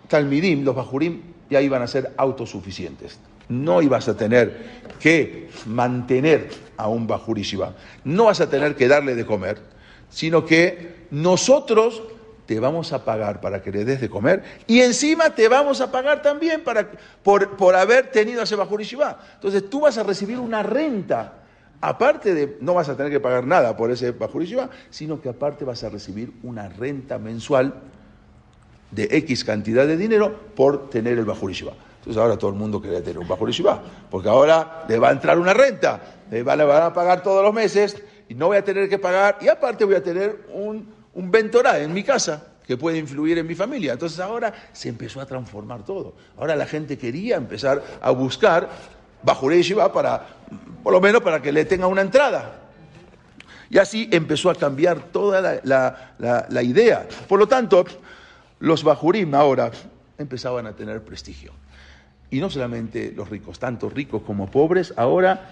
talmidim, 0.07 0.63
los 0.65 0.77
bajurim, 0.77 1.21
ya 1.51 1.61
iban 1.61 1.83
a 1.83 1.89
ser 1.89 2.13
autosuficientes. 2.17 3.19
No 3.49 3.83
ibas 3.83 4.09
a 4.09 4.17
tener 4.17 4.85
que 5.01 5.51
mantener 5.67 6.49
a 6.77 6.89
un 6.89 7.07
bajur 7.07 7.37
yeshiva. 7.37 7.75
No 8.05 8.27
vas 8.27 8.41
a 8.41 8.49
tener 8.49 8.77
que 8.77 8.87
darle 8.87 9.17
de 9.17 9.27
comer, 9.27 9.61
sino 10.11 10.47
que 10.47 11.07
nosotros 11.11 12.03
te 12.47 12.61
vamos 12.61 12.93
a 12.93 13.05
pagar 13.05 13.41
para 13.41 13.63
que 13.63 13.73
le 13.73 13.85
des 13.85 14.01
de 14.01 14.11
comer 14.11 14.43
y 14.67 14.81
encima 14.81 15.35
te 15.35 15.49
vamos 15.49 15.81
a 15.81 15.91
pagar 15.91 16.21
también 16.21 16.63
para, 16.63 16.91
por, 17.23 17.57
por 17.57 17.75
haber 17.75 18.11
tenido 18.11 18.41
a 18.41 18.45
ese 18.45 18.55
Bajur 18.55 18.81
Yeshiva. 18.81 19.19
Entonces 19.35 19.69
tú 19.71 19.81
vas 19.81 19.97
a 19.99 20.03
recibir 20.03 20.39
una 20.39 20.63
renta. 20.63 21.44
Aparte 21.87 22.33
de, 22.33 22.57
no 22.63 22.73
vas 22.73 22.89
a 22.89 22.97
tener 22.97 23.13
que 23.13 23.21
pagar 23.21 23.47
nada 23.47 23.77
por 23.77 23.91
ese 23.91 24.13
Bajur 24.13 24.41
Yeshiva, 24.41 24.71
sino 24.89 25.21
que 25.21 25.29
aparte 25.29 25.67
vas 25.67 25.85
a 25.85 25.91
recibir 25.91 26.33
una 26.43 26.71
renta 26.71 27.19
mensual 27.19 27.75
de 28.91 29.09
X 29.11 29.45
cantidad 29.45 29.87
de 29.87 29.99
dinero 29.99 30.35
por 30.57 30.89
tener 30.89 31.19
el 31.19 31.27
Bajur 31.27 31.51
Yeshiva. 31.51 31.75
Entonces 31.99 32.19
ahora 32.23 32.39
todo 32.39 32.53
el 32.53 32.57
mundo 32.57 32.81
quiere 32.81 33.03
tener 33.03 33.19
un 33.19 33.29
Bajur 33.29 33.51
Yeshiva, 33.51 33.83
porque 34.11 34.31
ahora 34.31 34.87
le 34.89 34.99
va 34.99 35.11
a 35.11 35.13
entrar 35.13 35.39
una 35.39 35.53
renta, 35.53 36.01
le 36.31 36.43
van 36.43 36.63
a 36.63 36.93
pagar 36.95 37.23
todos 37.23 37.45
los 37.45 37.53
meses 37.53 38.03
y 38.31 38.35
no 38.35 38.47
voy 38.47 38.57
a 38.57 38.65
tener 38.65 38.89
que 38.89 38.99
pagar, 38.99 39.37
y 39.43 39.49
aparte 39.49 39.85
voy 39.85 39.97
a 39.97 40.03
tener 40.03 40.47
un, 40.55 40.89
un 41.13 41.31
Ventorá 41.31 41.81
en 41.81 41.93
mi 41.93 42.03
casa 42.03 42.47
que 42.67 42.79
puede 42.79 42.97
influir 42.97 43.37
en 43.37 43.47
mi 43.47 43.55
familia. 43.55 43.93
Entonces 43.93 44.19
ahora 44.21 44.55
se 44.73 44.89
empezó 44.89 45.21
a 45.21 45.27
transformar 45.27 45.85
todo. 45.85 46.15
Ahora 46.39 46.57
la 46.57 46.65
gente 46.65 46.97
quería 46.97 47.37
empezar 47.37 47.83
a 48.01 48.11
buscar 48.11 48.71
bajo 49.25 49.51
Yeshiva 49.51 49.93
para, 49.93 50.27
por 50.83 50.93
lo 50.93 51.01
menos 51.01 51.23
para 51.23 51.41
que 51.41 51.53
le 51.53 51.65
tenga 51.65 51.87
una 51.87 52.03
entrada. 52.03 52.61
Y 53.71 53.79
así 53.79 54.09
empezó 54.13 54.51
a 54.51 54.55
cambiar 54.55 55.01
toda 55.01 55.61
la, 55.65 56.15
la- 56.19 56.63
idea. 56.63 57.07
Por 57.27 57.39
lo 57.39 57.49
tanto, 57.49 57.85
los 58.61 58.85
bajurim 58.85 59.35
ahora 59.35 59.71
empezaban 60.19 60.67
a 60.67 60.73
tener 60.73 61.03
prestigio. 61.03 61.53
Y 62.31 62.41
no 62.41 62.51
solamente 62.51 63.13
los 63.17 63.29
ricos, 63.29 63.59
tanto 63.59 63.89
ricos 63.89 64.23
como 64.23 64.51
pobres, 64.51 64.93
ahora 64.97 65.49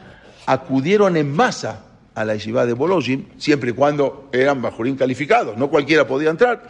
acudieron 0.46 1.16
en 1.16 1.34
masa 1.34 1.84
a 2.14 2.24
la 2.24 2.34
yeshiva 2.34 2.66
de 2.66 2.74
Bolojim, 2.74 3.26
siempre 3.38 3.70
y 3.70 3.72
cuando 3.72 4.28
eran 4.32 4.60
bajurim 4.60 4.96
calificados, 4.96 5.56
no 5.56 5.70
cualquiera 5.70 6.06
podía 6.06 6.30
entrar. 6.30 6.62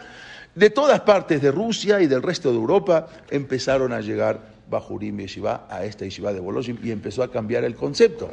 De 0.55 0.69
todas 0.69 1.01
partes 1.01 1.41
de 1.41 1.51
Rusia 1.51 1.99
y 2.01 2.07
del 2.07 2.21
resto 2.23 2.49
de 2.51 2.55
Europa 2.57 3.07
empezaron 3.29 3.91
a 3.91 4.01
llegar 4.01 4.52
bajurim 4.73 5.17
yeshiva 5.19 5.67
a 5.69 5.85
esta 5.85 6.05
yeshiva 6.05 6.33
de 6.33 6.39
Bolojim 6.39 6.77
y 6.83 6.91
empezó 6.91 7.23
a 7.23 7.31
cambiar 7.31 7.63
el 7.63 7.75
concepto. 7.75 8.29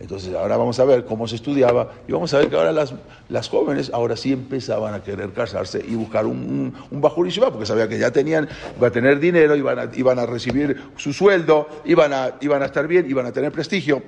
Entonces 0.00 0.34
ahora 0.34 0.56
vamos 0.56 0.80
a 0.80 0.84
ver 0.84 1.04
cómo 1.04 1.28
se 1.28 1.36
estudiaba 1.36 1.92
y 2.08 2.12
vamos 2.12 2.34
a 2.34 2.38
ver 2.38 2.48
que 2.48 2.56
ahora 2.56 2.72
las, 2.72 2.92
las 3.28 3.48
jóvenes 3.48 3.90
ahora 3.94 4.16
sí 4.16 4.32
empezaban 4.32 4.92
a 4.92 5.02
querer 5.04 5.32
casarse 5.32 5.84
y 5.86 5.94
buscar 5.94 6.26
un, 6.26 6.36
un, 6.36 6.74
un 6.90 7.00
Bajur 7.00 7.26
Yeshiva, 7.26 7.50
porque 7.50 7.64
sabían 7.64 7.88
que 7.88 7.98
ya 7.98 8.10
tenían, 8.10 8.48
iban 8.76 8.90
a 8.90 8.92
tener 8.92 9.20
dinero, 9.20 9.54
iban 9.54 9.78
a, 9.78 9.90
iban 9.94 10.18
a 10.18 10.26
recibir 10.26 10.82
su 10.96 11.12
sueldo, 11.12 11.68
iban 11.84 12.12
a, 12.12 12.34
iban 12.40 12.62
a 12.62 12.66
estar 12.66 12.88
bien, 12.88 13.08
iban 13.08 13.26
a 13.26 13.32
tener 13.32 13.52
prestigio. 13.52 14.02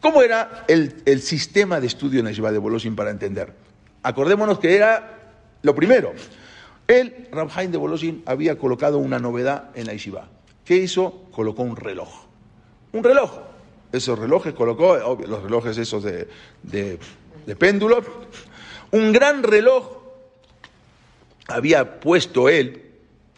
¿Cómo 0.00 0.20
era 0.20 0.64
el, 0.68 0.96
el 1.06 1.22
sistema 1.22 1.80
de 1.80 1.86
estudio 1.86 2.18
en 2.18 2.26
la 2.26 2.30
Yeshiva 2.30 2.52
de 2.52 2.58
Boloshin 2.58 2.94
para 2.94 3.10
entender? 3.10 3.54
Acordémonos 4.02 4.58
que 4.58 4.76
era 4.76 5.32
lo 5.62 5.74
primero. 5.74 6.12
Él, 6.86 7.28
Rabhaim 7.32 7.70
de 7.70 7.78
Boloshin, 7.78 8.22
había 8.26 8.58
colocado 8.58 8.98
una 8.98 9.18
novedad 9.18 9.70
en 9.74 9.86
la 9.86 9.94
Yeshiva. 9.94 10.28
¿Qué 10.64 10.76
hizo? 10.76 11.24
Colocó 11.30 11.62
un 11.62 11.76
reloj. 11.76 12.08
Un 12.92 13.04
reloj. 13.04 13.30
Esos 13.92 14.18
relojes 14.18 14.54
colocó, 14.54 14.92
obvio, 15.04 15.26
los 15.26 15.42
relojes 15.42 15.78
esos 15.78 16.02
de, 16.02 16.28
de, 16.62 17.56
péndulo. 17.56 18.02
Un 18.90 19.12
gran 19.12 19.42
reloj 19.42 19.98
había 21.46 22.00
puesto 22.00 22.48
él 22.48 22.82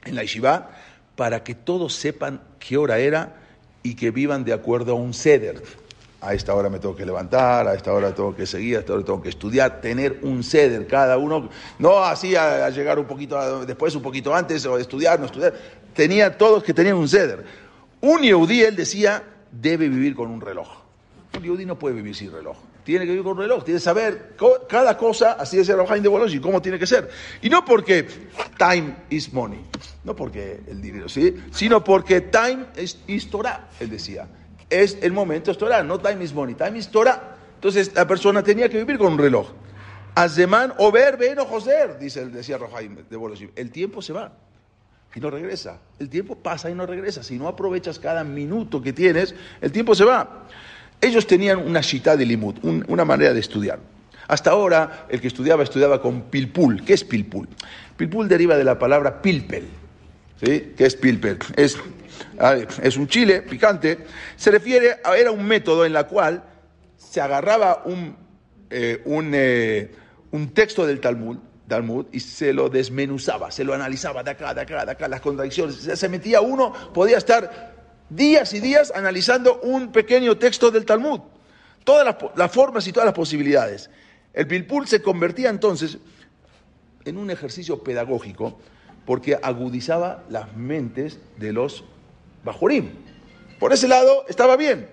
en 0.05 0.15
la 0.15 0.23
Yeshiva 0.23 0.71
para 1.17 1.43
que 1.43 1.55
todos 1.55 1.95
sepan 1.95 2.41
qué 2.59 2.77
hora 2.77 2.99
era 2.99 3.37
y 3.83 3.97
que 3.97 4.11
vivan 4.11 4.45
de 4.45 4.53
acuerdo 4.53 4.93
a 4.93 4.95
un 4.95 5.13
ceder. 5.13 5.63
A 6.27 6.35
esta 6.35 6.53
hora 6.57 6.69
me 6.69 6.81
tengo 6.81 6.97
que 6.97 7.07
levantar, 7.07 7.69
a 7.69 7.75
esta 7.75 7.93
hora 7.93 8.13
tengo 8.13 8.35
que 8.35 8.47
seguir, 8.47 8.79
a 8.79 8.81
esta 8.81 8.95
hora 8.95 9.05
tengo 9.05 9.23
que 9.23 9.29
estudiar, 9.29 9.81
tener 9.81 10.19
un 10.23 10.43
ceder 10.43 10.89
cada 10.89 11.19
uno, 11.19 11.49
no 11.79 12.03
así 12.03 12.35
a, 12.35 12.69
llegar 12.71 12.99
un 12.99 13.05
poquito 13.05 13.65
después, 13.65 13.95
un 13.95 14.03
poquito 14.03 14.35
antes, 14.35 14.67
o 14.67 14.77
estudiar, 14.77 15.21
no 15.21 15.27
estudiar. 15.27 15.55
Tenía 15.95 16.37
todos 16.37 16.65
que 16.65 16.75
tenían 16.75 16.97
un 16.97 17.09
ceder. 17.09 17.45
Un 18.01 18.23
Yehudí, 18.23 18.61
él 18.63 18.75
decía, 18.75 19.23
debe 19.53 19.89
vivir 19.89 20.17
con 20.17 20.29
un 20.29 20.41
reloj. 20.41 20.67
Un 21.37 21.45
Yehudí 21.45 21.65
no 21.65 21.79
puede 21.79 21.95
vivir 21.95 22.17
sin 22.17 22.33
reloj. 22.33 22.57
Tiene 22.83 23.05
que 23.05 23.13
vivir 23.13 23.23
con 23.23 23.35
un 23.35 23.45
reloj, 23.45 23.63
tiene 23.63 23.79
que 23.79 23.85
saber 23.85 24.35
cada 24.69 24.99
cosa, 24.99 25.35
así 25.35 25.61
es 25.61 25.69
el 25.69 25.77
Rabhaim 25.77 26.03
de 26.03 26.09
Bolochi, 26.09 26.41
cómo 26.41 26.61
tiene 26.61 26.77
que 26.77 26.89
ser. 26.89 27.09
Y 27.41 27.49
no 27.49 27.65
porque 27.65 28.05
time 28.59 28.97
is 29.11 29.33
money, 29.33 29.61
no 30.03 30.17
porque 30.17 30.61
el 30.67 30.83
dinero, 30.83 31.09
¿sí? 31.09 31.37
Sino 31.53 31.85
porque 31.85 32.21
time 32.21 32.67
is, 32.77 32.99
is 33.07 33.31
Torah, 33.31 33.69
él 33.79 33.91
decía. 33.91 34.27
Es 34.71 34.99
el 35.03 35.13
momento, 35.13 35.51
es 35.51 35.59
Torah, 35.59 35.83
no 35.83 35.99
time 36.01 36.25
is 36.25 36.33
money, 36.35 36.55
time 36.55 36.79
is 36.79 36.89
Torah. 36.89 37.37
Entonces 37.55 37.93
la 37.95 38.07
persona 38.07 38.43
tenía 38.43 38.69
que 38.69 38.79
vivir 38.79 38.99
con 38.99 39.13
un 39.13 39.19
reloj. 39.19 39.49
Azemán, 40.15 40.73
over, 40.79 41.17
ven 41.17 41.39
o 41.39 41.45
joser, 41.45 41.99
dice, 41.99 42.27
decía 42.27 42.59
Rabhaim 42.59 42.97
de 43.09 43.17
Bolochi. 43.17 43.51
El 43.55 43.71
tiempo 43.71 44.01
se 44.03 44.13
va 44.13 44.33
y 45.15 45.21
no 45.21 45.31
regresa. 45.31 45.79
El 45.99 46.09
tiempo 46.09 46.37
pasa 46.37 46.71
y 46.71 46.75
no 46.75 46.87
regresa. 46.87 47.23
Si 47.23 47.39
no 47.39 47.49
aprovechas 47.49 47.99
cada 47.99 48.25
minuto 48.25 48.81
que 48.83 48.93
tienes, 48.93 49.35
el 49.61 49.73
tiempo 49.73 49.95
se 49.95 50.05
va. 50.05 50.45
Ellos 51.01 51.27
tenían 51.27 51.59
una 51.59 51.81
shita 51.83 52.17
de 52.17 52.25
limud, 52.25 52.57
un- 52.63 52.85
una 52.89 53.05
manera 53.05 53.35
de 53.35 53.41
estudiar. 53.41 53.79
Hasta 54.29 54.51
ahora, 54.51 55.07
el 55.11 55.21
que 55.21 55.29
estudiaba, 55.29 55.63
estudiaba 55.63 56.01
con 56.03 56.23
pilpul. 56.23 56.83
¿Qué 56.85 56.95
es 56.95 57.05
pilpul? 57.05 57.49
Pilpul 57.97 58.27
deriva 58.27 58.57
de 58.57 58.65
la 58.65 58.79
palabra 58.79 59.21
pilpel. 59.23 59.69
¿Sí? 60.43 60.73
¿Qué 60.77 60.85
es 60.87 60.97
pilpel? 60.97 61.39
Es, 61.57 61.77
ver, 61.77 61.85
es 62.83 62.97
un 62.97 63.09
chile 63.09 63.43
picante. 63.43 63.99
Se 64.37 64.51
refiere 64.51 64.99
a, 65.05 65.17
era 65.17 65.31
un 65.31 65.45
método 65.45 65.85
en 65.85 65.93
la 65.93 66.05
cual 66.05 66.43
se 66.97 67.21
agarraba 67.21 67.83
un, 67.85 68.17
eh, 68.71 69.03
un, 69.05 69.33
eh, 69.35 69.91
un 70.33 70.53
texto 70.53 70.87
del 70.87 71.01
Talmud, 71.01 71.39
Talmud 71.69 72.07
y 72.13 72.21
se 72.21 72.53
lo 72.53 72.69
desmenuzaba, 72.69 73.51
se 73.51 73.65
lo 73.65 73.75
analizaba 73.75 74.23
de 74.23 74.31
acá, 74.31 74.55
de 74.55 74.61
acá, 74.63 74.85
de 74.85 74.93
acá, 74.93 75.09
las 75.09 75.21
contradicciones. 75.21 75.77
Se, 75.77 76.09
metía 76.09 76.41
uno, 76.41 76.73
podía 76.93 77.19
estar 77.19 77.75
días 78.09 78.53
y 78.55 78.61
días 78.61 78.93
analizando 78.95 79.61
un 79.61 79.93
pequeño 79.93 80.37
texto 80.39 80.71
del 80.71 80.85
Talmud. 80.85 81.21
Todas 81.85 82.05
las, 82.05 82.17
las 82.37 82.51
formas 82.51 82.87
y 82.87 82.93
todas 82.93 83.07
las 83.07 83.15
posibilidades. 83.15 83.91
El 84.33 84.47
Pilpul 84.47 84.87
se 84.87 85.01
convertía 85.01 85.51
entonces 85.51 85.99
en 87.05 87.17
un 87.17 87.31
ejercicio 87.31 87.83
pedagógico 87.83 88.59
porque 89.07 89.39
agudizaba 89.41 90.25
las 90.29 90.55
mentes 90.57 91.21
de 91.39 91.53
los 91.53 91.85
bajorim. 92.47 92.89
Por 93.59 93.75
ese 93.75 93.87
lado 93.89 94.25
estaba 94.29 94.57
bien. 94.57 94.89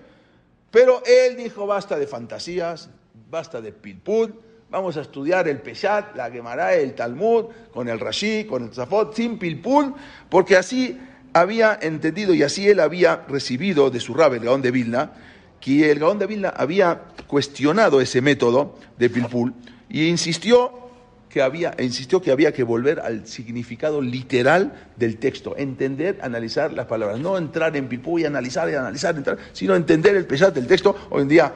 Pero 0.70 1.02
él 1.06 1.36
dijo, 1.36 1.66
basta 1.66 1.96
de 1.96 2.06
fantasías, 2.06 2.90
basta 3.30 3.62
de 3.62 3.72
pilpul, 3.72 4.34
vamos 4.68 4.96
a 4.96 5.02
estudiar 5.02 5.48
el 5.48 5.60
Peshat, 5.60 6.16
la 6.16 6.30
Gemara, 6.30 6.74
el 6.74 6.94
Talmud, 6.94 7.46
con 7.72 7.88
el 7.88 8.00
Rashi, 8.00 8.44
con 8.44 8.64
el 8.64 8.74
Zafot, 8.74 9.14
sin 9.14 9.38
pilpul, 9.38 9.94
porque 10.28 10.56
así 10.56 10.98
había 11.32 11.78
entendido 11.80 12.34
y 12.34 12.42
así 12.42 12.68
él 12.68 12.80
había 12.80 13.24
recibido 13.28 13.90
de 13.90 14.00
su 14.00 14.14
rabbi, 14.14 14.36
el 14.36 14.44
Gaón 14.44 14.62
de 14.62 14.70
Vilna, 14.72 15.12
que 15.60 15.90
el 15.90 15.98
Gaón 15.98 16.18
de 16.18 16.26
Vilna 16.26 16.48
había 16.50 17.02
cuestionado 17.26 18.00
ese 18.00 18.20
método 18.20 18.76
de 18.98 19.08
pilpul 19.10 19.54
y 19.88 20.08
insistió 20.08 20.83
que 21.34 21.42
había, 21.42 21.74
insistió 21.80 22.22
que 22.22 22.30
había 22.30 22.52
que 22.52 22.62
volver 22.62 23.00
al 23.00 23.26
significado 23.26 24.00
literal 24.00 24.72
del 24.94 25.16
texto, 25.16 25.56
entender, 25.56 26.16
analizar 26.22 26.72
las 26.72 26.86
palabras, 26.86 27.18
no 27.18 27.36
entrar 27.36 27.76
en 27.76 27.88
pipú 27.88 28.20
y 28.20 28.24
analizar 28.24 28.70
y 28.70 28.74
analizar, 28.74 29.16
entrar, 29.16 29.36
sino 29.52 29.74
entender 29.74 30.14
el 30.14 30.26
pesar 30.26 30.52
del 30.52 30.68
texto. 30.68 30.94
Hoy 31.10 31.22
en 31.22 31.28
día 31.28 31.52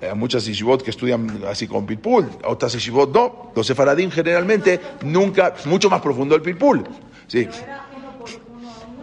hay 0.00 0.14
muchas 0.14 0.46
yeshivot 0.46 0.82
que 0.82 0.88
estudian 0.88 1.42
así 1.46 1.68
con 1.68 1.84
pilpul, 1.84 2.26
otras 2.42 2.72
yeshivot 2.72 3.12
no. 3.12 3.52
Los 3.54 3.66
sefaradim 3.66 4.10
generalmente 4.10 4.80
nunca, 5.04 5.52
mucho 5.66 5.90
más 5.90 6.00
profundo 6.00 6.34
el 6.34 6.40
pilpul. 6.40 6.84
Sí. 7.26 7.46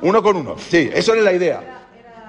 Uno 0.02 0.24
con 0.24 0.38
uno, 0.38 0.56
sí, 0.58 0.90
eso 0.92 1.14
era 1.14 1.22
la 1.22 1.34
idea. 1.34 1.75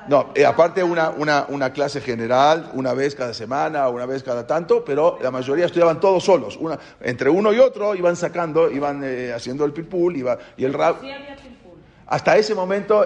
No, 0.09 0.31
eh, 0.35 0.45
aparte 0.45 0.83
una, 0.83 1.11
una, 1.11 1.47
una 1.49 1.73
clase 1.73 2.01
general, 2.01 2.71
una 2.75 2.95
vez 2.95 3.15
cada 3.15 3.35
semana, 3.35 3.89
una 3.89 4.07
vez 4.07 4.23
cada 4.23 4.47
tanto, 4.47 4.85
pero 4.85 5.19
la 5.21 5.31
mayoría 5.31 5.67
estudiaban 5.67 5.99
todos 5.99 6.25
solos. 6.25 6.57
Una, 6.61 6.79
entre 7.01 7.29
uno 7.29 7.53
y 7.53 7.59
otro 7.59 7.95
iban 7.95 8.15
sacando, 8.15 8.71
iban 8.71 9.03
eh, 9.05 9.33
haciendo 9.35 9.65
el 9.65 9.73
pilpul, 9.73 10.17
iba, 10.17 10.39
y 10.57 10.65
el 10.65 10.73
rab... 10.73 11.01
Sí. 11.01 11.09
Hasta 12.09 12.37
ese 12.37 12.55
momento, 12.55 13.05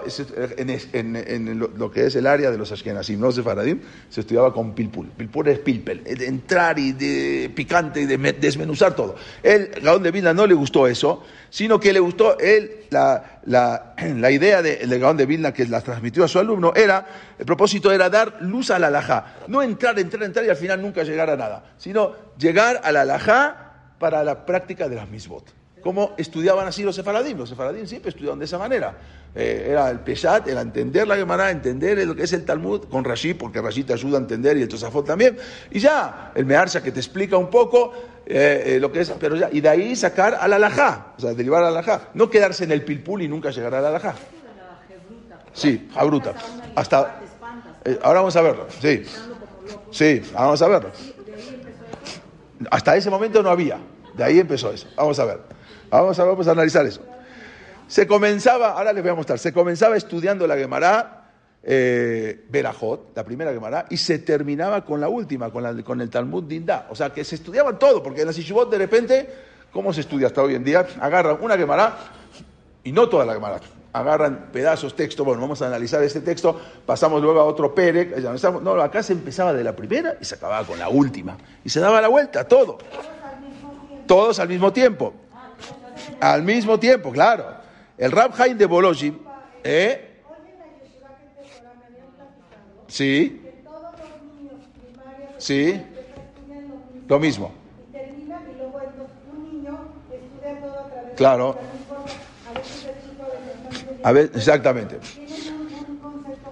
en, 0.93 1.59
lo, 1.59 1.91
que 1.91 2.05
es 2.07 2.17
el 2.17 2.27
área 2.27 2.51
de 2.51 2.59
los 2.59 2.71
Ashkenazim, 2.71 3.19
no 3.19 3.33
Sefaradim, 3.33 3.81
se 4.11 4.21
estudiaba 4.21 4.53
con 4.53 4.75
pilpul. 4.75 5.09
Pilpul 5.09 5.49
es 5.49 5.59
pilpel, 5.61 6.05
de 6.05 6.27
entrar 6.27 6.79
y 6.79 6.93
de 6.93 7.51
picante 7.55 8.03
y 8.03 8.05
de 8.05 8.19
me- 8.19 8.35
desmenuzar 8.35 8.95
todo. 8.95 9.17
El 9.43 9.69
Gaón 9.83 10.03
de 10.03 10.11
Vilna 10.11 10.35
no 10.35 10.47
le 10.47 10.53
gustó 10.53 10.87
eso, 10.87 11.23
sino 11.49 11.81
que 11.81 11.95
le 11.95 12.01
gustó 12.01 12.39
él, 12.39 12.85
la, 12.91 13.41
la, 13.47 13.95
la 14.17 14.31
idea 14.31 14.61
del 14.61 14.91
de 14.91 14.99
Gaón 14.99 15.17
de 15.17 15.25
Vilna 15.25 15.55
que 15.55 15.65
la 15.67 15.81
transmitió 15.81 16.25
a 16.25 16.29
su 16.29 16.39
alumno 16.39 16.75
era, 16.77 17.07
el 17.39 17.47
propósito 17.47 17.91
era 17.91 18.11
dar 18.11 18.43
luz 18.43 18.71
a 18.71 18.79
la 18.79 18.89
alajá. 18.89 19.37
No 19.49 19.63
entrar, 19.63 19.99
entrar, 19.99 20.25
entrar 20.25 20.45
y 20.45 20.51
al 20.51 20.57
final 20.57 20.83
nunca 20.83 21.05
llegar 21.05 21.31
a 21.31 21.37
nada, 21.37 21.73
sino 21.79 22.13
llegar 22.39 22.81
a 22.85 22.93
la 22.93 23.01
alajá 23.01 23.95
para 23.99 24.23
la 24.25 24.45
práctica 24.45 24.91
de 24.91 24.97
las 24.97 25.09
misbot. 25.09 25.60
¿Cómo 25.83 26.15
estudiaban 26.19 26.67
así 26.67 26.83
los 26.83 26.95
sefaradim? 26.95 27.39
Los 27.39 27.49
sefaradim 27.49 27.87
siempre 27.87 28.11
estudiaban 28.11 28.39
de 28.39 28.45
esa 28.45 28.59
manera. 28.59 28.97
Eh, 29.35 29.69
era 29.71 29.91
el 29.91 30.01
peshat, 30.01 30.47
era 30.49 30.61
entender 30.61 31.07
la 31.09 31.17
Gemara, 31.17 31.51
entender 31.51 32.07
lo 32.07 32.15
que 32.15 32.25
es 32.25 32.33
el 32.33 32.45
Talmud 32.45 32.85
con 32.85 33.05
Rashi, 33.05 33.35
porque 33.35 33.63
Rashi 33.63 33.85
te 33.85 33.93
ayuda 33.93 34.19
a 34.19 34.21
entender 34.21 34.57
y 34.59 34.63
el 34.63 34.69
Tosafot 34.69 35.07
también. 35.07 35.39
Y 35.71 35.79
ya, 35.79 36.33
el 36.35 36.45
Mearsha 36.45 36.83
que 36.83 36.93
te 36.93 37.01
explica 37.01 37.37
un 37.37 37.49
poco 37.49 37.93
eh, 38.27 38.63
eh, 38.67 38.81
lo 38.81 38.93
que 38.93 39.01
es, 39.01 39.11
pero 39.19 39.37
ya, 39.37 39.49
y 39.51 39.61
de 39.61 39.69
ahí 39.69 39.97
sacar 39.97 40.37
al 40.41 40.53
alajá, 40.53 41.15
o 41.17 41.21
sea, 41.21 41.33
derivar 41.33 41.63
al 41.63 41.69
alajá. 41.69 42.11
No 42.15 42.29
quedarse 42.29 42.65
en 42.65 42.73
el 42.73 42.85
pilpul 42.85 43.23
y 43.23 43.29
nunca 43.29 43.51
llegar 43.51 43.75
al 43.75 43.87
alajá. 43.87 44.15
Sí, 45.53 45.89
jabruta. 45.95 46.35
Hasta, 46.75 47.21
ahora 48.03 48.21
vamos 48.21 48.37
a 48.37 48.43
verlo, 48.43 48.67
sí. 48.81 49.03
Sí, 49.91 50.23
vamos 50.33 50.61
a 50.63 50.69
verlo. 50.69 50.91
Hasta 52.71 52.97
ese 52.97 53.11
momento 53.11 53.43
no 53.43 53.51
había. 53.51 53.79
De 54.15 54.25
ahí 54.25 54.39
empezó 54.39 54.71
eso. 54.71 54.87
Vamos 54.97 55.19
a 55.19 55.25
ver. 55.25 55.41
Vamos 55.91 56.19
a, 56.19 56.25
vamos 56.25 56.47
a 56.49 56.53
analizar 56.53 56.87
eso. 56.87 57.03
Se 57.89 58.07
comenzaba, 58.07 58.71
ahora 58.71 58.93
les 58.93 59.03
voy 59.03 59.11
a 59.11 59.15
mostrar, 59.15 59.39
se 59.39 59.53
comenzaba 59.53 59.97
estudiando 59.97 60.47
la 60.47 60.57
Gemara, 60.57 61.25
eh, 61.63 62.45
Berajot, 62.49 63.17
la 63.17 63.25
primera 63.25 63.53
Gemara, 63.53 63.87
y 63.91 63.97
se 63.97 64.21
terminaba 64.21 64.85
con 64.85 65.01
la 65.01 65.09
última, 65.09 65.51
con, 65.51 65.63
la, 65.63 65.75
con 65.83 66.01
el 66.01 66.09
Talmud 66.09 66.45
Dinda. 66.45 66.87
O 66.91 66.95
sea, 66.95 67.13
que 67.13 67.25
se 67.25 67.35
estudiaban 67.35 67.79
todo, 67.79 68.03
porque 68.03 68.21
en 68.21 68.29
la 68.29 68.33
Shishubot 68.33 68.71
de 68.71 68.79
repente, 68.79 69.29
¿cómo 69.73 69.93
se 69.93 70.03
estudia 70.03 70.29
hasta 70.29 70.43
hoy 70.43 70.55
en 70.55 70.63
día? 70.63 70.87
Agarran 71.01 71.39
una 71.41 71.57
Gemara, 71.57 71.99
y 72.85 72.93
no 72.93 73.09
toda 73.09 73.25
la 73.27 73.35
Gemara, 73.35 73.61
agarran 73.93 74.51
pedazos, 74.53 74.95
texto, 74.95 75.25
bueno, 75.25 75.43
vamos 75.43 75.61
a 75.63 75.67
analizar 75.67 76.01
este 76.05 76.21
texto, 76.21 76.61
pasamos 76.87 77.21
luego 77.21 77.41
a 77.41 77.45
otro 77.45 77.75
ya 77.75 78.51
no, 78.63 78.71
acá 78.81 79.03
se 79.03 79.13
empezaba 79.13 79.53
de 79.53 79.65
la 79.65 79.75
primera 79.75 80.17
y 80.21 80.25
se 80.25 80.37
acababa 80.37 80.65
con 80.65 80.79
la 80.79 80.89
última, 80.89 81.37
y 81.65 81.69
se 81.69 81.81
daba 81.81 82.01
la 82.01 82.09
vuelta, 82.09 82.47
todo. 82.47 82.79
Todos 82.79 83.33
al 83.33 83.41
mismo 83.41 83.71
tiempo. 83.81 84.33
Al 84.41 84.49
mismo 84.49 84.73
tiempo, 84.73 85.15
claro. 87.13 87.47
El 87.97 88.13
Rab 88.13 88.33
Haim 88.41 88.57
de 88.57 88.67
Bolojim, 88.67 89.19
¿eh? 89.63 90.07
Sí, 92.89 93.41
sí, 95.39 95.81
lo 97.09 97.19
mismo 97.19 97.21
mismo. 97.21 97.53
Claro. 101.17 101.59
a 104.03 104.13
ver, 104.13 104.31
exactamente. 104.35 104.99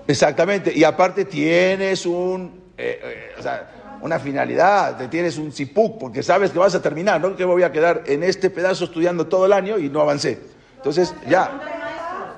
Exactamente. 0.06 0.72
Y 0.74 0.84
aparte 0.84 1.24
tienes 1.24 2.04
un, 2.06 2.72
eh, 2.76 3.00
eh, 3.02 3.34
o 3.38 3.42
sea, 3.42 3.70
una 4.02 4.18
finalidad, 4.18 4.96
te 4.96 5.08
tienes 5.08 5.38
un 5.38 5.52
zipuk, 5.52 5.98
porque 5.98 6.22
sabes 6.22 6.50
que 6.50 6.58
vas 6.58 6.74
a 6.74 6.82
terminar, 6.82 7.20
no 7.20 7.34
que 7.36 7.44
voy 7.44 7.62
a 7.62 7.72
quedar 7.72 8.02
en 8.06 8.22
este 8.22 8.50
pedazo 8.50 8.84
estudiando 8.84 9.26
todo 9.26 9.46
el 9.46 9.52
año 9.52 9.78
y 9.78 9.88
no 9.88 10.00
avancé. 10.00 10.38
Entonces, 10.76 11.14
ya. 11.28 11.50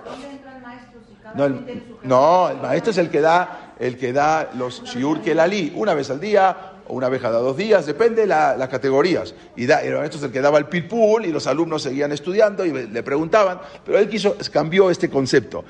¿Dónde 0.05 0.27
entran 0.31 0.63
maestros 0.63 1.03
y 1.11 1.23
cada 1.23 1.35
No, 1.35 1.45
el, 1.45 1.83
no, 2.03 2.49
el 2.51 2.57
maestro 2.59 2.91
es 2.93 2.99
el 2.99 3.11
que 3.11 3.21
da, 3.21 3.75
el 3.79 3.97
que 3.99 4.13
da 4.13 4.51
los 4.55 4.83
shiur 4.85 5.21
kelali, 5.21 5.73
una 5.77 5.95
vez 5.95 6.11
al 6.11 6.21
día 6.21 6.57
o 6.89 6.95
una 6.95 7.09
vez 7.09 7.21
cada 7.23 7.39
dos 7.39 7.57
días, 7.57 7.87
depende 7.87 8.27
la- 8.27 8.57
las 8.57 8.69
categorías. 8.69 9.35
Y 9.57 9.67
da, 9.67 9.83
el 9.83 9.95
maestro 9.95 10.19
es 10.19 10.25
el 10.25 10.33
que 10.33 10.41
daba 10.41 10.59
el 10.59 10.67
pilpul 10.67 11.25
y 11.25 11.31
los 11.31 11.47
alumnos 11.47 11.83
seguían 11.83 12.11
estudiando 12.13 12.65
y 12.65 12.73
le 12.89 13.03
preguntaban, 13.03 13.61
pero 13.85 13.99
él 13.99 14.09
quiso, 14.09 14.37
cambió 14.53 14.91
este 14.91 15.09
concepto. 15.09 15.65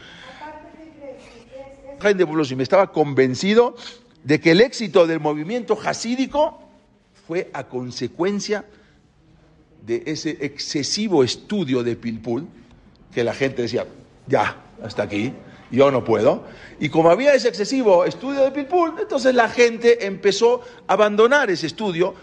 Jaime 2.01 2.19
de 2.19 2.25
Bolosim 2.25 2.59
estaba 2.63 2.91
convencido 2.91 3.75
de 4.25 4.41
que 4.41 4.53
el 4.53 4.61
éxito 4.61 5.07
del 5.07 5.21
movimiento 5.21 5.79
hasídico 5.83 6.61
fue 7.27 7.51
a 7.53 7.65
consecuencia 7.65 8.65
de 9.87 10.03
ese 10.07 10.37
excesivo 10.41 11.25
estudio 11.25 11.83
de 11.83 11.97
Pilpul, 11.97 12.47
que 13.15 13.25
la 13.25 13.35
gente 13.35 13.63
decía, 13.63 13.87
ya, 14.27 14.63
hasta 14.83 15.05
aquí, 15.05 15.33
yo 15.71 15.91
no 15.91 16.05
puedo. 16.05 16.45
Y 16.79 16.89
como 16.89 17.11
había 17.11 17.35
ese 17.35 17.49
excesivo 17.49 18.05
estudio 18.05 18.43
de 18.43 18.51
Pilpul, 18.51 18.95
entonces 19.01 19.35
la 19.35 19.49
gente 19.49 20.07
empezó 20.07 20.63
a 20.87 20.95
abandonar 20.95 21.51
ese 21.51 21.67
estudio 21.67 22.15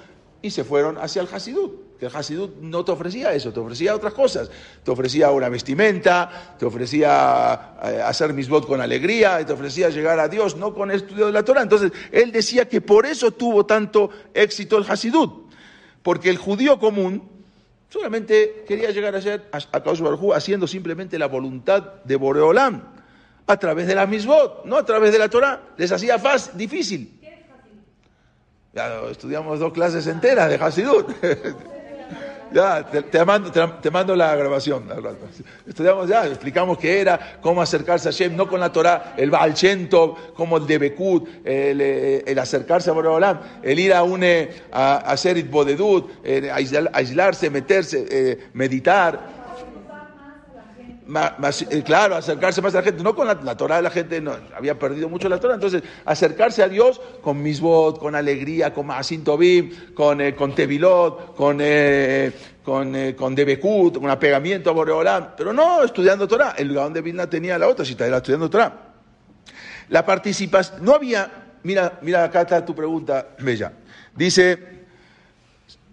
y 0.41 0.51
se 0.51 0.63
fueron 0.63 0.97
hacia 0.97 1.21
el 1.21 1.27
Hasidut. 1.31 1.87
El 1.99 2.15
Hasidut 2.15 2.57
no 2.62 2.86
te 2.86 2.91
ofrecía 2.91 3.33
eso, 3.33 3.51
te 3.51 3.60
ofrecía 3.60 3.95
otras 3.95 4.13
cosas. 4.13 4.51
Te 4.83 4.91
ofrecía 4.91 5.31
una 5.31 5.49
vestimenta, 5.49 6.55
te 6.60 6.65
ofrecía 6.65 7.75
eh, 7.83 8.01
hacer 8.05 8.33
misbot 8.33 8.67
con 8.67 8.81
alegría, 8.81 9.43
te 9.45 9.53
ofrecía 9.53 9.89
llegar 9.89 10.19
a 10.19 10.27
Dios, 10.27 10.55
no 10.55 10.73
con 10.75 10.91
el 10.91 10.97
estudio 10.97 11.25
de 11.25 11.31
la 11.31 11.43
Torah. 11.43 11.63
Entonces, 11.63 11.91
él 12.12 12.31
decía 12.31 12.69
que 12.69 12.81
por 12.81 13.05
eso 13.05 13.31
tuvo 13.31 13.65
tanto 13.65 14.12
éxito 14.33 14.77
el 14.77 14.86
Hasidut. 14.89 15.47
Porque 16.03 16.29
el 16.29 16.38
judío 16.38 16.79
común 16.79 17.23
solamente 17.89 18.63
quería 18.67 18.91
llegar 18.91 19.15
a 19.15 19.21
ser 19.21 19.49
a, 19.51 19.57
a 19.57 20.36
haciendo 20.36 20.67
simplemente 20.67 21.17
la 21.17 21.27
voluntad 21.27 22.03
de 22.03 22.15
Boreolam 22.15 22.83
a 23.47 23.57
través 23.57 23.88
de 23.88 23.95
la 23.95 24.05
misbot, 24.05 24.65
no 24.65 24.77
a 24.77 24.86
través 24.86 25.12
de 25.12 25.19
la 25.19 25.29
Torah. 25.29 25.62
Les 25.77 25.91
hacía 25.91 26.19
fácil, 26.19 26.57
difícil. 26.57 27.19
Ya 28.73 29.01
estudiamos 29.10 29.60
dos 29.60 29.73
clases 29.73 30.05
enteras 30.05 30.49
de 30.49 30.55
Hasidut. 30.55 31.07
Ya, 32.53 32.83
te, 32.83 33.25
mando, 33.25 33.51
te, 33.51 33.62
te 33.81 33.91
mando 33.91 34.15
la 34.15 34.36
grabación. 34.36 34.86
Estudiamos 35.67 36.07
ya, 36.07 36.25
explicamos 36.25 36.77
qué 36.77 37.01
era, 37.01 37.39
cómo 37.41 37.62
acercarse 37.62 38.07
a 38.07 38.12
Hashem, 38.12 38.36
no 38.36 38.47
con 38.47 38.60
la 38.60 38.71
Torah, 38.71 39.13
el 39.17 39.29
Baal 39.29 39.53
Shem 39.53 39.89
Tov, 39.89 40.33
como 40.33 40.57
el 40.57 40.65
de 40.65 40.77
Bekut, 40.77 41.27
el, 41.45 41.81
eh, 41.81 42.23
el 42.25 42.39
acercarse 42.39 42.89
a 42.89 42.93
Boreolam, 42.93 43.39
el 43.62 43.79
ir 43.79 43.93
a 43.93 44.03
un, 44.03 44.23
eh, 44.23 44.49
a, 44.71 44.93
a 44.95 45.12
hacer 45.12 45.38
Itbodedut, 45.38 46.23
aislar- 46.23 46.89
aislarse, 46.93 47.49
meterse, 47.49 48.05
eh, 48.10 48.47
meditar. 48.53 49.37
Más, 51.07 51.61
eh, 51.61 51.83
claro, 51.83 52.15
acercarse 52.17 52.61
más 52.61 52.75
a 52.75 52.79
la 52.79 52.83
gente, 52.83 53.01
no 53.01 53.15
con 53.15 53.27
la, 53.27 53.35
la 53.35 53.55
Torah, 53.55 53.81
la 53.81 53.89
gente 53.89 54.19
no, 54.19 54.35
había 54.53 54.77
perdido 54.77 55.07
mucho 55.07 55.29
la 55.29 55.39
Torah, 55.39 55.53
entonces 55.53 55.81
acercarse 56.03 56.61
a 56.61 56.67
Dios 56.67 56.99
con 57.21 57.41
misbot, 57.41 57.97
con 57.97 58.13
alegría, 58.13 58.73
con 58.73 58.87
Maasin 58.87 59.23
Tobim, 59.23 59.93
con, 59.93 60.19
eh, 60.19 60.35
con 60.35 60.53
Tevilot, 60.53 61.33
con, 61.33 61.59
eh, 61.61 62.33
con, 62.61 62.93
eh, 62.93 63.15
con 63.15 63.33
Debekut, 63.33 63.99
con 63.99 64.09
apegamiento 64.09 64.69
a 64.69 64.73
Boreolam, 64.73 65.29
pero 65.37 65.53
no 65.53 65.81
estudiando 65.81 66.27
Torah. 66.27 66.55
El 66.57 66.73
Gaón 66.73 66.91
de 66.91 67.01
Vilna 67.01 67.29
tenía 67.29 67.57
la 67.57 67.69
otra 67.69 67.85
cita, 67.85 68.05
era 68.05 68.17
estudiando 68.17 68.49
Torah. 68.49 68.73
La 69.87 70.05
participación, 70.05 70.83
no 70.83 70.93
había, 70.93 71.31
mira, 71.63 71.99
mira 72.01 72.25
acá 72.25 72.41
está 72.41 72.65
tu 72.65 72.75
pregunta, 72.75 73.29
Bella. 73.39 73.71
Dice, 74.13 74.57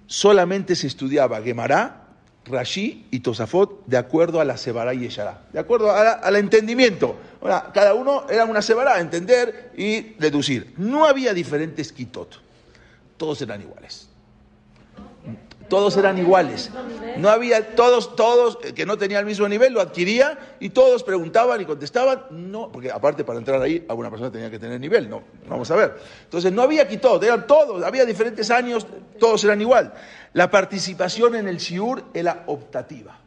solamente 0.07 0.74
se 0.74 0.88
estudiaba 0.88 1.40
Gemara, 1.40 2.04
Rashi 2.47 3.07
y 3.11 3.21
Tosafot 3.21 3.85
de 3.87 3.97
acuerdo 3.97 4.41
a 4.41 4.45
la 4.45 4.57
Sebará 4.57 4.93
y 4.95 5.01
Yeshará, 5.01 5.43
de 5.53 5.59
acuerdo 5.59 5.91
a 5.91 6.05
la- 6.05 6.13
al 6.13 6.37
entendimiento. 6.37 7.17
Ahora, 7.41 7.71
cada 7.73 7.95
uno 7.95 8.25
era 8.29 8.45
una 8.45 8.61
Sebará, 8.63 9.01
entender 9.01 9.71
y 9.77 10.01
deducir. 10.19 10.75
No 10.77 11.07
había 11.07 11.33
diferentes 11.35 11.93
Kitot, 11.93 12.41
todos 13.17 13.41
eran 13.43 13.63
iguales. 13.63 14.09
Todos 15.69 15.97
eran 15.97 16.19
iguales. 16.19 16.71
No 17.17 17.31
había 17.31 17.75
todos, 17.75 18.15
todos 18.17 18.59
eh, 18.63 18.75
que 18.75 18.85
no 18.85 18.99
tenían 18.99 19.21
el 19.21 19.27
mismo 19.27 19.49
nivel, 19.49 19.73
lo 19.73 19.81
adquiría 19.81 20.57
y 20.61 20.69
todos 20.69 21.03
preguntaban 21.03 21.59
y 21.59 21.65
contestaban. 21.65 22.25
No, 22.31 22.71
porque 22.71 22.91
aparte 22.91 23.25
para 23.25 23.39
entrar 23.39 23.63
ahí, 23.63 23.83
alguna 23.89 24.11
persona 24.11 24.31
tenía 24.31 24.51
que 24.51 24.59
tener 24.59 24.79
nivel. 24.79 25.09
No, 25.09 25.23
vamos 25.49 25.71
a 25.71 25.77
ver. 25.77 25.97
Entonces 26.25 26.53
no 26.53 26.61
había 26.61 26.87
quitot, 26.87 27.23
eran 27.25 27.47
todos, 27.47 27.83
había 27.83 28.05
diferentes 28.05 28.51
años, 28.51 28.87
todos 29.19 29.43
eran 29.45 29.59
igual. 29.63 29.95
La 30.35 30.51
participación 30.51 31.37
en 31.37 31.49
el 31.49 31.59
shiur 31.59 32.05
era 32.12 32.44
optativa. 32.47 33.18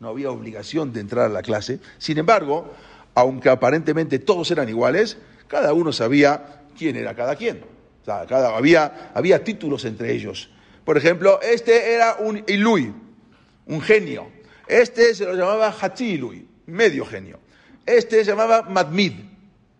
No 0.00 0.08
había 0.08 0.30
obligación 0.30 0.92
de 0.92 1.00
entrar 1.00 1.26
a 1.26 1.28
la 1.28 1.42
clase. 1.42 1.80
Sin 1.98 2.18
embargo, 2.18 2.72
aunque 3.14 3.50
aparentemente 3.50 4.20
todos 4.20 4.50
eran 4.50 4.68
iguales, 4.68 5.18
cada 5.48 5.72
uno 5.72 5.92
sabía 5.92 6.62
quién 6.78 6.96
era 6.96 7.14
cada 7.14 7.34
quien. 7.34 7.64
O 8.02 8.04
sea, 8.04 8.26
cada, 8.26 8.56
había, 8.56 9.10
había 9.12 9.42
títulos 9.42 9.84
entre 9.84 10.12
ellos. 10.12 10.50
Por 10.84 10.96
ejemplo, 10.96 11.40
este 11.42 11.94
era 11.94 12.16
un 12.20 12.44
Ilui, 12.46 12.94
un 13.66 13.80
genio. 13.80 14.28
Este 14.68 15.14
se 15.14 15.24
lo 15.24 15.34
llamaba 15.34 15.74
Hatzilui, 15.80 16.46
medio 16.66 17.04
genio. 17.04 17.40
Este 17.84 18.24
se 18.24 18.30
llamaba 18.30 18.62
Madmid, 18.62 19.14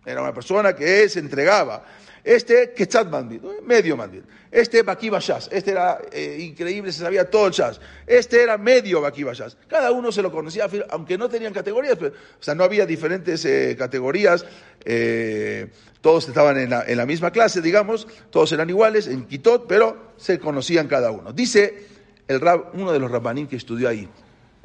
era 0.05 0.21
una 0.21 0.33
persona 0.33 0.75
que 0.75 1.07
se 1.09 1.19
entregaba. 1.19 1.85
Este 2.23 2.73
Quetzat 2.73 3.09
Mandil, 3.09 3.41
medio 3.63 3.95
Mandil. 3.95 4.23
Este 4.57 4.81
Bakiba 4.81 5.19
Shas, 5.19 5.49
este 5.51 5.69
era 5.69 5.99
eh, 6.11 6.37
increíble, 6.39 6.91
se 6.91 7.01
sabía 7.01 7.29
todo 7.29 7.45
el 7.45 7.53
Shas. 7.53 7.79
Este 8.07 8.41
era 8.41 8.57
medio 8.57 9.01
Bakiba 9.01 9.31
Shas. 9.33 9.55
Cada 9.67 9.91
uno 9.91 10.11
se 10.11 10.23
lo 10.23 10.31
conocía, 10.31 10.67
aunque 10.89 11.15
no 11.15 11.29
tenían 11.29 11.53
categorías, 11.53 11.95
pero, 11.95 12.15
o 12.15 12.41
sea, 12.43 12.55
no 12.55 12.63
había 12.63 12.87
diferentes 12.87 13.45
eh, 13.45 13.75
categorías, 13.77 14.47
eh, 14.83 15.67
todos 16.01 16.27
estaban 16.27 16.57
en 16.57 16.97
la, 16.97 17.05
misma 17.05 17.29
clase, 17.29 17.61
digamos, 17.61 18.07
todos 18.31 18.51
eran 18.51 18.67
iguales, 18.67 19.05
en 19.05 19.27
Quitot, 19.27 19.67
pero 19.67 20.13
se 20.17 20.39
conocían 20.39 20.87
cada 20.87 21.11
uno. 21.11 21.33
Dice 21.33 21.85
el 22.27 22.41
rab, 22.41 22.71
uno 22.73 22.91
de 22.91 22.97
los 22.97 23.11
rabbanim 23.11 23.45
que 23.45 23.57
estudió 23.57 23.89
ahí, 23.89 24.09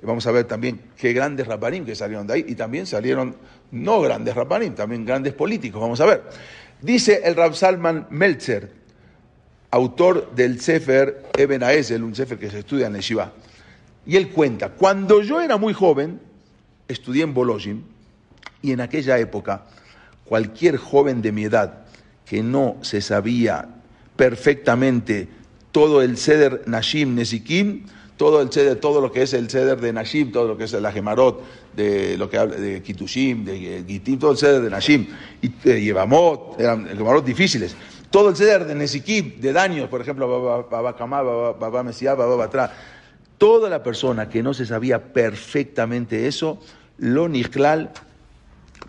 vamos 0.01 0.27
a 0.27 0.33
ver 0.33 0.47
también 0.47 0.81
qué 0.97 1.13
grandes 1.13 1.47
rabbanim 1.47 1.85
que 1.85 1.95
salieron 1.95 2.27
de 2.27 2.33
ahí, 2.33 2.45
y 2.49 2.55
también 2.55 2.87
salieron 2.87 3.37
no 3.73 4.01
grandes 4.01 4.35
rabbanim, 4.35 4.75
también 4.75 5.05
grandes 5.05 5.35
políticos, 5.35 5.83
vamos 5.83 6.01
a 6.01 6.07
ver. 6.07 6.23
Dice 6.81 7.21
el 7.25 7.37
Rab 7.37 7.55
Salman 7.55 8.07
Meltzer, 8.09 8.82
autor 9.73 10.33
del 10.37 10.61
Sefer 10.61 11.25
Eben 11.37 11.63
Aezel, 11.63 12.05
un 12.05 12.15
Sefer 12.15 12.39
que 12.39 12.51
se 12.51 12.61
estudia 12.61 12.87
en 12.87 12.95
el 12.95 13.03
Shiva. 13.03 13.33
Y 14.07 14.17
él 14.17 14.31
cuenta, 14.31 14.69
cuando 14.69 15.23
yo 15.23 15.41
era 15.41 15.57
muy 15.57 15.73
joven, 15.73 16.21
estudié 16.89 17.25
en 17.25 17.35
Bolojim, 17.35 17.83
y 18.61 18.73
en 18.73 18.81
aquella 18.81 19.19
época, 19.19 19.65
cualquier 20.25 20.77
joven 20.77 21.23
de 21.23 21.33
mi 21.33 21.45
edad 21.45 21.81
que 22.25 22.43
no 22.43 22.77
se 22.83 23.01
sabía 23.01 23.69
perfectamente 24.15 25.29
todo 25.73 26.03
el 26.03 26.17
Seder 26.17 26.63
Nashim 26.67 27.15
Nesikim, 27.15 27.87
todo 28.17 28.41
el 28.41 28.53
ceder, 28.53 28.79
todo 28.79 29.01
lo 29.01 29.11
que 29.11 29.23
es 29.23 29.33
el 29.33 29.49
ceder 29.51 29.81
de 29.81 29.93
Nashim, 29.93 30.31
todo 30.31 30.47
lo 30.47 30.57
que 30.57 30.65
es 30.65 30.73
la 30.75 30.93
Gemarot, 30.93 31.43
de 31.75 32.17
lo 32.19 32.31
que 32.31 32.39
habla 32.39 32.57
de 32.57 32.83
Kitushim, 32.83 33.45
de 33.45 33.85
Gitim, 33.87 34.19
todo 34.19 34.33
el 34.33 34.37
ceder 34.37 34.63
de 34.63 34.71
Nashim, 34.71 35.09
y 35.41 35.49
de 35.49 35.83
Yevamot, 35.83 36.61
eran 36.61 36.87
Gemarot 36.87 37.25
difíciles. 37.25 37.75
Todo 38.13 38.29
el 38.29 38.37
ceder 38.37 38.67
de 38.67 38.75
Nesikim, 38.75 39.41
de 39.41 39.53
daños, 39.55 39.89
por 39.89 40.03
ejemplo, 40.03 40.65
Baba 40.71 40.97
Kamá, 40.97 41.23
Baba 41.23 41.83
Mesías, 41.83 42.15
Baba. 42.17 42.71
Toda 43.39 43.71
la 43.71 43.83
persona 43.83 44.29
que 44.29 44.43
no 44.43 44.53
se 44.53 44.67
sabía 44.67 45.13
perfectamente 45.13 46.29
eso, 46.29 46.61
lo 46.99 47.29
Nijlal, 47.29 47.91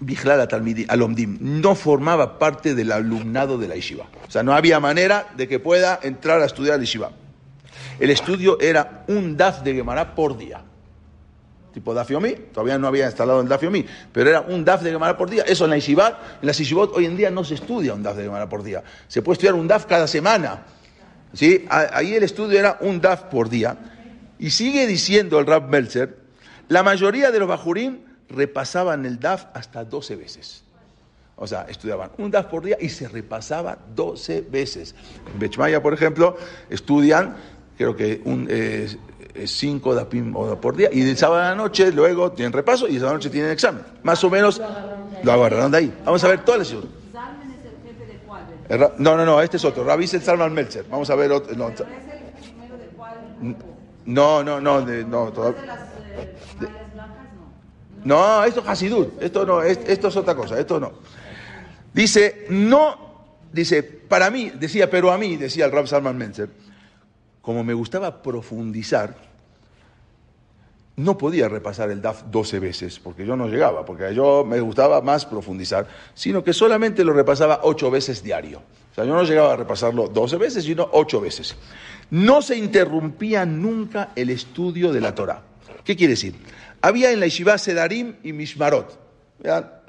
Bijlal 0.02 0.48
Alomdim, 0.90 1.38
no 1.40 1.74
formaba 1.74 2.38
parte 2.38 2.76
del 2.76 2.92
alumnado 2.92 3.58
de 3.58 3.70
la 3.70 3.76
Yeshiva. 3.76 4.08
O 4.28 4.30
sea, 4.30 4.44
no 4.44 4.54
había 4.54 4.82
manera 4.82 5.30
de 5.38 5.48
que 5.48 5.58
pueda 5.58 6.00
entrar 6.04 6.42
a 6.42 6.46
estudiar 6.46 6.76
la 6.76 6.84
Yeshiva. 6.84 7.12
El 8.00 8.10
estudio 8.10 8.60
era 8.60 9.06
un 9.08 9.38
DAF 9.38 9.62
de 9.64 9.74
Gemara 9.74 10.16
por 10.16 10.38
día. 10.38 10.64
Tipo 11.74 11.94
DAF 11.94 12.10
Yomi, 12.12 12.34
todavía 12.54 12.78
no 12.78 12.88
había 12.88 13.08
instalado 13.08 13.42
el 13.42 13.48
DAF 13.48 13.64
Yomi, 13.64 13.86
pero 14.12 14.30
era 14.30 14.42
un 14.42 14.64
DAF 14.64 14.84
de 14.84 14.92
Gemara 14.92 15.18
por 15.18 15.30
día. 15.30 15.44
Eso 15.48 15.66
en 15.66 15.72
la 15.72 15.78
Yeshivat, 15.78 16.42
en 16.42 16.48
la 16.48 16.54
Yeshivot 16.54 16.96
hoy 16.96 17.06
en 17.06 17.18
día 17.18 17.32
no 17.32 17.44
se 17.44 17.56
estudia 17.56 17.94
un 17.94 18.04
DAF 18.04 18.18
de 18.18 18.24
Gemara 18.24 18.48
por 18.48 18.62
día. 18.62 18.84
Se 19.08 19.22
puede 19.22 19.34
estudiar 19.34 19.56
un 19.56 19.68
DAF 19.68 19.86
cada 19.86 20.08
semana. 20.08 20.64
¿Sí? 21.34 21.66
Ahí 21.70 22.14
el 22.14 22.22
estudio 22.22 22.60
era 22.60 22.78
un 22.82 23.02
DAF 23.02 23.24
por 23.24 23.50
día. 23.50 23.76
Y 24.38 24.52
sigue 24.52 24.86
diciendo 24.86 25.40
el 25.40 25.48
Rab 25.48 25.68
Meltzer, 25.68 26.18
la 26.68 26.84
mayoría 26.84 27.32
de 27.32 27.40
los 27.40 27.48
Bajurim 27.48 28.02
repasaban 28.30 29.06
el 29.06 29.20
DAF 29.20 29.46
hasta 29.54 29.84
12 29.84 30.16
veces. 30.16 30.64
O 31.36 31.48
sea, 31.48 31.66
estudiaban 31.68 32.12
un 32.20 32.30
DAF 32.30 32.46
por 32.46 32.64
día 32.64 32.78
y 32.80 32.90
se 32.90 33.08
repasaba 33.08 33.80
12 33.96 34.42
veces. 34.42 34.94
En 35.34 35.40
Bechmaya, 35.40 35.82
por 35.82 35.94
ejemplo, 35.96 36.38
estudian 36.70 37.36
creo 37.78 37.96
que 37.96 38.22
un, 38.26 38.48
eh, 38.50 38.88
cinco 39.46 39.96
dapim 39.96 40.34
por 40.62 40.76
día, 40.76 40.89
y 40.91 41.02
el 41.02 41.17
sábado 41.17 41.41
a 41.41 41.50
la 41.50 41.56
noche 41.56 41.91
luego 41.91 42.32
tienen 42.32 42.54
repaso 42.54 42.88
y 42.88 42.93
el 42.96 43.00
sábado 43.00 43.10
a 43.10 43.13
la 43.13 43.17
noche 43.19 43.30
tienen 43.30 43.52
examen. 43.52 43.84
Más 44.04 44.24
o 44.24 44.30
menos 44.30 44.62
lo 45.24 45.32
agarraron 45.32 45.72
de 45.72 45.78
ahí. 45.78 45.93
Vamos 46.06 46.24
a 46.24 46.28
ver 46.28 46.43
todas 46.46 46.60
las 46.60 46.67
ciudades. 46.67 46.91
¿Salmen 47.12 47.52
es 47.52 47.65
el 47.65 47.96
jefe 47.96 48.12
de 48.12 48.19
cuál? 48.19 48.93
No, 49.00 49.17
no, 49.17 49.26
no, 49.26 49.41
este 49.41 49.58
es 49.58 49.65
otro. 49.65 49.84
Rabbi 49.84 50.06
es 50.06 50.13
el 50.13 50.22
Salman 50.22 50.54
Meltzer. 50.54 50.86
Vamos 50.89 51.10
a 51.10 51.15
ver 51.15 51.32
otro. 51.32 51.56
No, 51.56 51.72
no, 54.06 54.43
no, 54.43 54.60
no, 54.62 54.82
de, 54.82 55.06
no, 55.06 55.28
¿Es 55.30 55.34
todavía. 55.34 55.62
de 55.62 55.67
las 55.67 55.80
eh? 55.80 56.36
No. 58.06 58.38
No, 58.39 58.43
esto 58.43 58.60
es 58.60 58.67
Hasidut, 58.67 59.22
esto 59.22 59.46
no, 59.46 59.62
es- 59.62 59.80
esto 59.88 60.10
es 60.10 60.15
otra 60.17 60.36
cosa, 60.36 60.60
esto 60.60 60.80
no. 60.80 60.91
Dice, 61.93 62.46
no, 62.50 62.98
dice, 63.52 63.82
para 63.84 64.30
mí, 64.30 64.52
decía, 64.60 64.89
pero 64.89 65.12
a 65.12 65.17
mí, 65.17 65.38
decía 65.38 65.65
el 65.65 65.72
Rab 65.72 65.88
Salman 65.88 66.17
Menzer, 66.17 66.50
como 67.43 67.62
me 67.65 67.73
gustaba 67.73 68.23
profundizar, 68.23 69.15
no 70.95 71.17
podía 71.17 71.49
repasar 71.49 71.91
el 71.91 72.01
DAF 72.01 72.23
12 72.32 72.60
veces, 72.60 72.99
porque 72.99 73.25
yo 73.25 73.36
no 73.36 73.49
llegaba, 73.49 73.84
porque 73.84 74.15
yo 74.15 74.45
me 74.45 74.62
gustaba 74.62 75.01
más 75.01 75.25
profundizar, 75.25 75.86
sino 76.13 76.41
que 76.41 76.53
solamente 76.53 77.03
lo 77.03 77.12
repasaba 77.12 77.60
8 77.63 77.91
veces 77.91 78.23
diario. 78.23 78.62
O 78.91 78.95
sea, 78.95 79.03
yo 79.03 79.13
no 79.13 79.23
llegaba 79.23 79.53
a 79.53 79.56
repasarlo 79.58 80.08
12 80.08 80.38
veces, 80.38 80.63
sino 80.63 80.88
8 80.93 81.19
veces. 81.19 81.58
No 82.12 82.41
se 82.41 82.56
interrumpía 82.56 83.45
nunca 83.45 84.12
el 84.15 84.29
estudio 84.29 84.93
de 84.93 85.01
la 85.01 85.13
Torah. 85.13 85.41
¿Qué 85.84 85.97
quiere 85.97 86.12
decir? 86.12 86.36
Había 86.82 87.12
en 87.12 87.19
la 87.19 87.25
yeshiva 87.25 87.58
Sedarim 87.58 88.15
y 88.23 88.32
Mishmarot, 88.32 88.97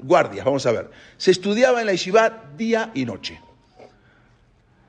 guardias, 0.03 0.43
vamos 0.43 0.65
a 0.65 0.73
ver. 0.73 0.91
Se 1.15 1.31
estudiaba 1.31 1.79
en 1.79 1.85
la 1.85 1.93
yeshiva 1.93 2.51
día 2.57 2.91
y 2.93 3.05
noche. 3.05 3.39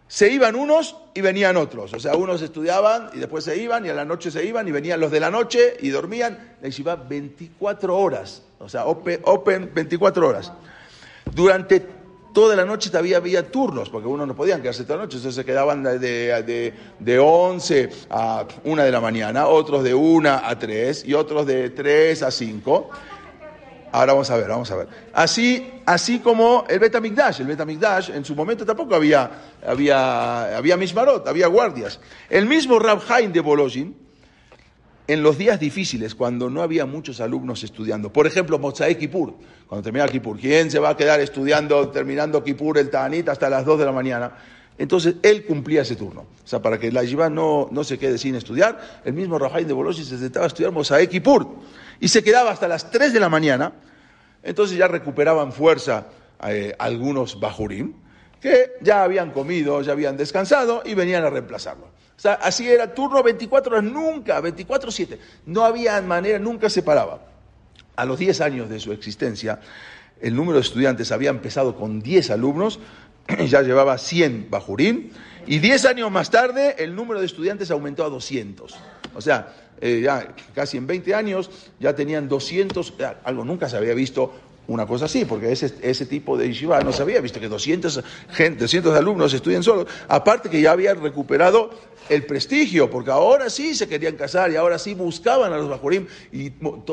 Se 0.09 0.31
iban 0.31 0.55
unos 0.55 0.97
y 1.15 1.21
venían 1.21 1.57
otros. 1.57 1.93
O 1.93 1.99
sea, 1.99 2.15
unos 2.15 2.41
estudiaban 2.43 3.11
y 3.15 3.19
después 3.19 3.45
se 3.45 3.57
iban 3.57 3.85
y 3.85 3.89
a 3.89 3.95
la 3.95 4.05
noche 4.05 4.31
se 4.31 4.45
iban 4.45 4.69
y 4.69 4.71
venían 4.71 5.01
los 5.01 5.11
de 5.11 5.21
la 5.21 5.31
noche 5.31 5.77
y 5.81 5.89
dormían. 5.89 6.57
La 6.61 6.69
yeshiva 6.69 6.95
24 6.97 7.97
horas. 7.97 8.43
O 8.59 8.69
sea, 8.69 8.87
open, 8.87 9.21
open 9.25 9.73
24 9.75 10.29
horas. 10.29 10.53
Durante 11.35 11.85
toda 12.33 12.55
la 12.55 12.67
noche 12.67 12.91
todavía 12.91 13.17
había 13.17 13.51
turnos, 13.51 13.89
porque 13.89 14.07
unos 14.07 14.29
no 14.29 14.37
podían 14.37 14.61
quedarse 14.61 14.85
toda 14.85 14.99
la 14.99 15.05
noche, 15.05 15.17
entonces 15.17 15.37
se 15.37 15.45
quedaban 15.45 15.83
de, 15.83 15.99
de, 15.99 16.75
de 16.99 17.19
11 17.19 17.89
a 18.11 18.47
1 18.63 18.83
de 18.83 18.91
la 18.93 19.01
mañana, 19.01 19.49
otros 19.49 19.83
de 19.83 19.95
1 19.95 20.31
a 20.45 20.59
3 20.59 21.07
y 21.07 21.15
otros 21.15 21.47
de 21.47 21.71
3 21.71 22.23
a 22.23 22.31
5. 22.31 22.91
Ahora 23.97 24.13
vamos 24.13 24.31
a 24.31 24.37
ver, 24.37 24.49
vamos 24.49 24.71
a 24.71 24.77
ver. 24.77 24.89
Así, 25.15 25.73
así 25.87 26.19
como 26.19 26.67
el 26.69 26.79
Betamigdash. 26.79 27.41
El 27.41 27.47
Betamigdash 27.47 28.11
en 28.11 28.27
su 28.27 28.35
momento 28.35 28.67
tampoco 28.67 28.95
había, 28.95 29.31
había, 29.67 30.55
había 30.55 30.77
Mishmarot, 30.77 31.27
había 31.27 31.47
guardias. 31.47 31.99
El 32.29 32.45
mismo 32.45 32.79
Rab 32.79 33.01
Haim 33.09 33.33
de 33.33 33.41
Bolojin, 33.41 33.97
en 35.07 35.23
los 35.23 35.39
días 35.39 35.59
difíciles, 35.59 36.15
cuando 36.15 36.51
no 36.51 36.61
había 36.61 36.85
muchos 36.85 37.23
alumnos 37.23 37.65
estudiando, 37.65 38.13
por 38.13 38.27
ejemplo, 38.27 38.59
Mozae 38.59 38.99
Kippur, 38.99 39.33
cuando 39.67 39.83
terminaba 39.83 40.13
Kippur, 40.13 40.39
¿quién 40.39 40.71
se 40.71 40.79
va 40.79 40.91
a 40.91 40.97
quedar 40.99 41.21
estudiando, 41.21 41.89
terminando 41.89 42.45
Kippur, 42.45 42.77
el 42.77 42.91
Ta'anit, 42.91 43.31
hasta 43.31 43.49
las 43.49 43.65
2 43.65 43.79
de 43.79 43.85
la 43.87 43.93
mañana? 43.93 44.33
Entonces, 44.77 45.15
él 45.23 45.47
cumplía 45.47 45.81
ese 45.81 45.97
turno. 45.97 46.27
O 46.45 46.47
sea, 46.47 46.61
para 46.61 46.79
que 46.79 46.93
la 46.93 47.03
yeshiva 47.03 47.31
no, 47.31 47.69
no 47.71 47.83
se 47.83 47.99
quede 47.99 48.19
sin 48.19 48.35
estudiar, 48.35 49.01
el 49.07 49.15
mismo 49.15 49.39
Rafael 49.39 49.67
de 49.67 49.73
Bologna 49.73 50.05
se 50.05 50.19
sentaba 50.19 50.45
a 50.45 50.49
estudiar 50.49 50.71
Mosaé 50.71 51.09
Kippur 51.09 51.49
y 52.01 52.09
se 52.09 52.23
quedaba 52.23 52.51
hasta 52.51 52.69
las 52.69 52.91
3 52.91 53.13
de 53.13 53.21
la 53.21 53.29
mañana. 53.29 53.73
Entonces 54.43 54.77
ya 54.77 54.89
recuperaban 54.89 55.53
fuerza 55.53 56.07
eh, 56.47 56.75
algunos 56.79 57.41
bajurim 57.41 57.95
que 58.41 58.73
ya 58.81 59.03
habían 59.03 59.31
comido, 59.31 59.81
ya 59.83 59.93
habían 59.93 60.17
descansado 60.17 60.83
y 60.85 60.95
venían 60.95 61.25
a 61.25 61.31
reemplazarlo. 61.31 61.89
Así 62.41 62.69
era 62.69 62.95
turno 62.95 63.23
24 63.23 63.77
horas, 63.77 63.85
nunca, 63.85 64.41
24-7. 64.41 65.19
No 65.47 65.65
había 65.65 66.01
manera, 66.01 66.39
nunca 66.39 66.71
se 66.71 66.83
paraba. 66.83 67.21
A 67.95 68.05
los 68.05 68.19
10 68.19 68.41
años 68.41 68.69
de 68.69 68.81
su 68.81 68.93
existencia, 68.93 69.61
el 70.21 70.35
número 70.35 70.57
de 70.57 70.63
estudiantes 70.63 71.13
había 71.13 71.31
empezado 71.31 71.77
con 71.77 72.01
10 72.01 72.31
alumnos, 72.31 72.79
ya 73.49 73.63
llevaba 73.63 73.99
100 73.99 74.49
bajurín, 74.51 75.13
y 75.47 75.59
10 75.59 75.85
años 75.87 76.11
más 76.11 76.31
tarde 76.31 76.75
el 76.79 76.95
número 76.95 77.21
de 77.21 77.27
estudiantes 77.27 77.71
aumentó 77.71 78.05
a 78.05 78.09
200. 78.09 78.75
O 79.15 79.21
sea, 79.21 79.55
eh, 79.81 80.01
ya 80.03 80.35
casi 80.55 80.77
en 80.77 80.87
20 80.87 81.15
años 81.15 81.51
ya 81.79 81.95
tenían 81.95 82.29
200, 82.29 82.97
ya, 82.99 83.21
algo 83.25 83.45
nunca 83.45 83.69
se 83.69 83.77
había 83.77 83.95
visto 83.95 84.33
una 84.69 84.85
cosa 84.85 85.05
así, 85.05 85.25
porque 85.25 85.53
ese, 85.53 85.73
ese 85.83 86.07
tipo 86.07 86.37
de 86.37 86.49
yeshiva 86.49 86.81
no 86.81 86.93
se 86.93 87.01
había 87.03 87.21
visto 87.21 87.39
que 87.39 87.49
200, 87.49 88.03
gente, 88.33 88.61
200 88.65 88.97
alumnos 88.97 89.33
estudien 89.33 89.63
solos, 89.63 89.87
aparte 90.09 90.51
que 90.51 90.61
ya 90.61 90.73
habían 90.73 91.01
recuperado 91.01 91.71
el 92.09 92.25
prestigio, 92.27 92.91
porque 92.91 93.13
ahora 93.13 93.49
sí 93.49 93.77
se 93.77 93.87
querían 93.87 94.17
casar 94.17 94.51
y 94.51 94.57
ahora 94.57 94.79
sí 94.81 94.95
buscaban 94.95 95.53
a 95.53 95.57
los 95.59 95.69
bajurim 95.69 96.07
y 96.33 96.51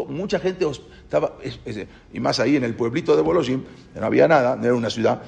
mucha 0.08 0.40
gente 0.40 0.68
estaba, 1.04 1.34
es- 1.42 1.60
es- 1.66 1.88
y 2.14 2.20
más 2.20 2.40
ahí 2.40 2.58
en 2.58 2.64
el 2.64 2.76
pueblito 2.76 3.16
de 3.16 3.24
Bolojim, 3.24 3.64
no 3.96 4.06
había 4.06 4.28
nada, 4.28 4.56
no 4.56 4.66
era 4.66 4.76
una 4.76 4.92
ciudad. 4.92 5.24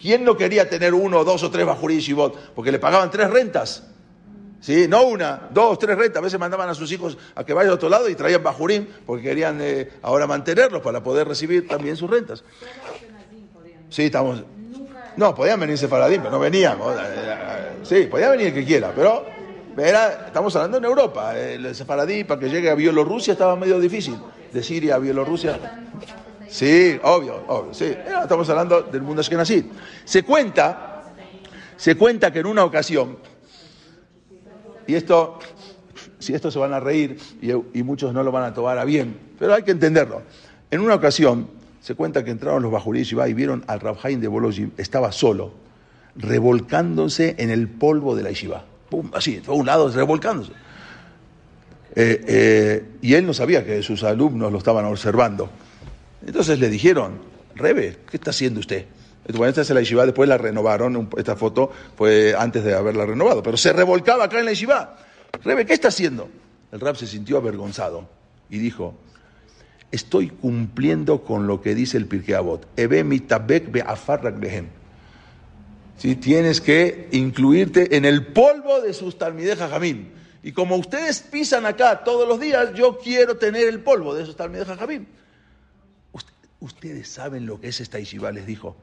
¿Quién 0.00 0.24
no 0.24 0.36
quería 0.36 0.68
tener 0.68 0.94
uno, 0.94 1.24
dos 1.24 1.42
o 1.42 1.50
tres 1.50 1.66
bajurim 1.66 1.98
shivot? 1.98 2.54
Porque 2.54 2.72
le 2.72 2.78
pagaban 2.78 3.10
tres 3.10 3.30
rentas. 3.30 3.84
¿Sí? 4.60 4.86
No 4.88 5.04
una, 5.04 5.48
dos, 5.50 5.78
tres 5.78 5.96
rentas. 5.96 6.18
A 6.18 6.24
veces 6.24 6.38
mandaban 6.38 6.68
a 6.68 6.74
sus 6.74 6.90
hijos 6.92 7.16
a 7.34 7.44
que 7.44 7.54
vayan 7.54 7.72
a 7.72 7.74
otro 7.74 7.88
lado 7.88 8.08
y 8.08 8.14
traían 8.14 8.42
bajurín 8.42 8.88
porque 9.06 9.22
querían 9.22 9.58
eh, 9.60 9.90
ahora 10.02 10.26
mantenerlos 10.26 10.82
para 10.82 11.02
poder 11.02 11.26
recibir 11.26 11.66
también 11.66 11.96
sus 11.96 12.10
rentas. 12.10 12.44
Sí, 13.88 14.04
estamos. 14.04 14.44
No, 15.16 15.34
podían 15.34 15.58
venirse 15.58 15.88
Faradim, 15.88 16.20
pero 16.20 16.32
no 16.32 16.38
venían. 16.38 16.78
Sí, 17.82 18.06
podía 18.10 18.30
venir 18.30 18.48
el 18.48 18.54
que 18.54 18.64
quiera, 18.64 18.92
pero 18.94 19.24
era, 19.76 20.26
estamos 20.26 20.54
hablando 20.56 20.78
en 20.78 20.84
Europa. 20.84 21.38
El 21.38 21.74
Sefaradí, 21.74 22.24
para 22.24 22.40
que 22.40 22.48
llegue 22.48 22.70
a 22.70 22.74
Bielorrusia, 22.74 23.32
estaba 23.32 23.56
medio 23.56 23.78
difícil. 23.80 24.16
De 24.52 24.62
Siria 24.62 24.96
a 24.96 24.98
Bielorrusia. 24.98 25.58
Sí, 26.50 26.98
obvio, 27.02 27.44
obvio, 27.46 27.72
sí. 27.72 27.84
Era- 27.84 28.22
Estamos 28.22 28.48
hablando 28.50 28.82
del 28.82 29.02
mundo 29.02 29.20
Ashkenazí. 29.20 29.70
Se 30.04 30.22
cuenta 30.24 30.86
Se 31.76 31.94
cuenta 31.94 32.30
que 32.30 32.40
en 32.40 32.46
una 32.46 32.62
ocasión, 32.62 33.16
y 34.86 34.94
esto, 34.94 35.38
si 36.18 36.34
esto 36.34 36.50
se 36.50 36.58
van 36.58 36.74
a 36.74 36.80
reír 36.80 37.16
y, 37.40 37.82
muchos 37.82 38.12
no 38.12 38.22
lo 38.22 38.30
van 38.30 38.44
a 38.44 38.52
tomar 38.52 38.76
a 38.76 38.84
bien, 38.84 39.16
pero 39.38 39.54
hay 39.54 39.62
que 39.62 39.70
entenderlo. 39.70 40.20
En 40.70 40.80
una 40.80 40.94
ocasión, 40.96 41.48
se 41.80 41.94
cuenta 41.94 42.22
que 42.22 42.32
entraron 42.32 42.62
los 42.62 42.70
Bajurí 42.70 43.08
y 43.26 43.32
vieron 43.32 43.64
al 43.66 43.80
Rabhaim 43.80 44.20
de 44.20 44.28
Bolojim, 44.28 44.72
estaba 44.76 45.10
solo, 45.10 45.54
revolcándose 46.16 47.36
en 47.38 47.48
el 47.48 47.66
polvo 47.66 48.14
de 48.14 48.24
la 48.24 48.28
Yeshiva. 48.28 48.62
Pum, 48.90 49.10
así, 49.14 49.40
a 49.46 49.52
un 49.52 49.64
lado, 49.64 49.88
revolcándose. 49.88 50.52
Eh, 51.94 52.24
eh, 52.28 52.84
y 53.00 53.14
él 53.14 53.26
no 53.26 53.32
sabía 53.32 53.64
que 53.64 53.82
sus 53.82 54.04
alumnos 54.04 54.52
lo 54.52 54.58
estaban 54.58 54.84
observando. 54.84 55.48
Entonces 56.26 56.58
le 56.58 56.68
dijeron, 56.68 57.20
Rebe, 57.54 57.98
¿qué 58.10 58.16
está 58.16 58.30
haciendo 58.30 58.60
usted? 58.60 58.86
Bueno, 59.28 59.48
esta 59.48 59.60
es 59.60 59.70
la 59.70 59.80
yeshiva, 59.80 60.04
después 60.04 60.28
la 60.28 60.38
renovaron, 60.38 61.08
esta 61.16 61.36
foto 61.36 61.70
fue 61.96 62.34
antes 62.36 62.64
de 62.64 62.74
haberla 62.74 63.06
renovado, 63.06 63.42
pero 63.42 63.56
se 63.56 63.72
revolcaba 63.72 64.24
acá 64.24 64.38
en 64.38 64.46
la 64.46 64.52
yeshiva. 64.52 64.98
Rebe, 65.44 65.66
¿qué 65.66 65.74
está 65.74 65.88
haciendo? 65.88 66.28
El 66.72 66.80
rab 66.80 66.96
se 66.96 67.06
sintió 67.06 67.36
avergonzado 67.36 68.08
y 68.48 68.58
dijo, 68.58 68.94
estoy 69.90 70.28
cumpliendo 70.28 71.22
con 71.22 71.46
lo 71.46 71.60
que 71.60 71.74
dice 71.74 71.96
el 71.96 72.06
Pirkei 72.06 72.34
Avot. 72.34 72.66
Ebe 72.76 73.04
mitabek 73.04 73.70
behem. 73.70 74.68
Si 75.96 76.16
Tienes 76.16 76.60
que 76.60 77.08
incluirte 77.12 77.96
en 77.96 78.04
el 78.04 78.26
polvo 78.28 78.80
de 78.80 78.94
sus 78.94 79.18
talmideja 79.18 79.68
jamín. 79.68 80.12
Y 80.42 80.52
como 80.52 80.76
ustedes 80.76 81.20
pisan 81.20 81.66
acá 81.66 82.02
todos 82.04 82.26
los 82.26 82.40
días, 82.40 82.72
yo 82.74 82.98
quiero 82.98 83.36
tener 83.36 83.68
el 83.68 83.80
polvo 83.80 84.14
de 84.14 84.22
esos 84.22 84.36
talmideja 84.36 84.76
jamín. 84.76 85.06
Ustedes 86.60 87.08
saben 87.08 87.46
lo 87.46 87.60
que 87.60 87.68
es 87.68 87.80
esta 87.80 87.98
yeshiva, 87.98 88.30
les 88.32 88.46
dijo. 88.46 88.76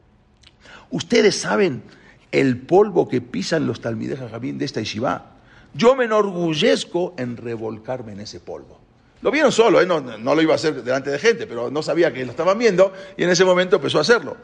Ustedes 0.89 1.35
saben 1.35 1.83
el 2.31 2.57
polvo 2.57 3.07
que 3.07 3.21
pisan 3.21 3.67
los 3.67 3.81
talmideja 3.81 4.29
jamín 4.29 4.57
de 4.57 4.65
esta 4.65 4.79
yeshiva. 4.79 5.33
Yo 5.73 5.95
me 5.95 6.05
enorgullezco 6.05 7.13
en 7.17 7.37
revolcarme 7.37 8.13
en 8.13 8.21
ese 8.21 8.39
polvo. 8.39 8.79
Lo 9.21 9.31
vieron 9.31 9.51
solo, 9.51 9.81
¿eh? 9.81 9.85
no, 9.85 9.99
lo 9.99 10.41
iba 10.41 10.53
a 10.53 10.55
hacer 10.55 10.83
delante 10.83 11.09
de 11.09 11.19
gente, 11.19 11.47
pero 11.47 11.71
no 11.71 11.81
sabía 11.81 12.13
que 12.13 12.23
lo 12.25 12.31
estaban 12.31 12.57
viendo 12.57 12.93
y 13.15 13.23
en 13.23 13.29
ese 13.29 13.45
momento 13.45 13.77
empezó 13.77 13.99
a 13.99 14.01
hacerlo. 14.01 14.37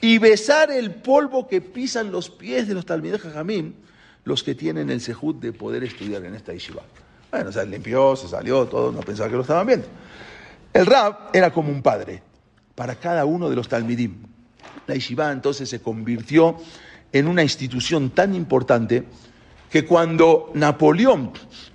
Y 0.00 0.18
besar 0.18 0.70
el 0.70 0.94
polvo 0.94 1.48
que 1.48 1.60
pisan 1.60 2.10
los 2.10 2.30
pies 2.30 2.66
de 2.66 2.74
los 2.74 2.86
Talmidei 2.86 3.18
Jajamim, 3.18 3.74
los 4.24 4.42
que 4.42 4.54
tienen 4.54 4.90
el 4.90 5.00
sejud 5.00 5.36
de 5.36 5.52
poder 5.52 5.84
estudiar 5.84 6.24
en 6.24 6.34
esta 6.34 6.52
yeshiva. 6.52 6.82
Bueno, 7.30 7.52
se 7.52 7.64
limpió, 7.66 8.16
se 8.16 8.28
salió, 8.28 8.66
todo, 8.66 8.90
no 8.90 9.00
pensaba 9.00 9.28
que 9.28 9.36
lo 9.36 9.42
estaban 9.42 9.66
viendo. 9.66 9.86
El 10.72 10.86
Rab 10.86 11.30
era 11.32 11.52
como 11.52 11.70
un 11.70 11.82
padre 11.82 12.22
para 12.80 12.94
cada 12.94 13.26
uno 13.26 13.50
de 13.50 13.56
los 13.56 13.68
Talmidim. 13.68 14.22
La 14.86 14.94
yeshiva 14.94 15.30
entonces 15.32 15.68
se 15.68 15.82
convirtió 15.82 16.56
en 17.12 17.28
una 17.28 17.42
institución 17.42 18.08
tan 18.08 18.34
importante 18.34 19.04
que 19.68 19.84
cuando 19.84 20.50
Napoleón 20.54 21.30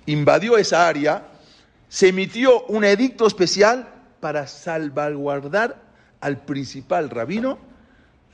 invadió 0.08 0.58
esa 0.58 0.88
área, 0.88 1.28
se 1.89 2.08
emitió 2.08 2.66
un 2.70 2.84
edicto 2.84 3.28
especial 3.28 3.88
para 4.20 4.47
salvaguardar 4.47 5.80
al 6.22 6.39
principal 6.39 7.12
rabino, 7.12 7.60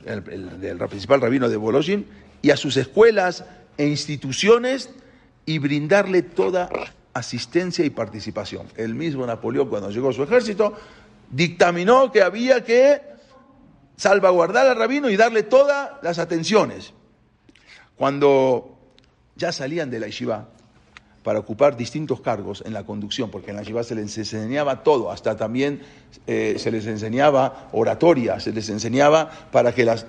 el, 0.06 0.22
principal 0.22 1.20
rabino 1.20 1.50
de 1.50 1.58
Bolojin, 1.58 2.06
y 2.40 2.52
a 2.52 2.56
sus 2.56 2.78
escuelas 2.78 3.44
e 3.76 3.86
instituciones 3.86 4.88
y 5.44 5.58
brindarle 5.58 6.22
toda 6.22 6.70
asistencia 7.12 7.84
y 7.84 7.90
participación. 7.90 8.66
El 8.76 8.94
mismo 8.94 9.26
Napoleón, 9.26 9.68
cuando 9.68 9.90
llegó 9.90 10.08
a 10.08 10.14
su 10.14 10.22
ejército, 10.22 10.74
dictaminó 11.32 12.12
que 12.12 12.22
había 12.22 12.62
que 12.62 13.02
salvaguardar 13.96 14.68
al 14.68 14.76
rabino 14.76 15.10
y 15.10 15.16
darle 15.16 15.42
todas 15.42 15.90
las 16.02 16.18
atenciones. 16.18 16.92
Cuando 17.96 18.78
ya 19.34 19.50
salían 19.50 19.90
de 19.90 19.98
la 19.98 20.06
yeshiva, 20.06 20.48
para 21.22 21.38
ocupar 21.38 21.76
distintos 21.76 22.20
cargos 22.20 22.62
en 22.66 22.72
la 22.72 22.84
conducción, 22.84 23.30
porque 23.30 23.50
en 23.50 23.56
la 23.56 23.62
Yeshiva 23.62 23.84
se 23.84 23.94
les 23.94 24.18
enseñaba 24.18 24.82
todo, 24.82 25.10
hasta 25.10 25.36
también 25.36 25.80
eh, 26.26 26.56
se 26.58 26.70
les 26.70 26.86
enseñaba 26.86 27.68
oratoria, 27.72 28.40
se 28.40 28.52
les 28.52 28.68
enseñaba 28.68 29.30
para 29.52 29.72
que 29.72 29.84
las 29.84 30.04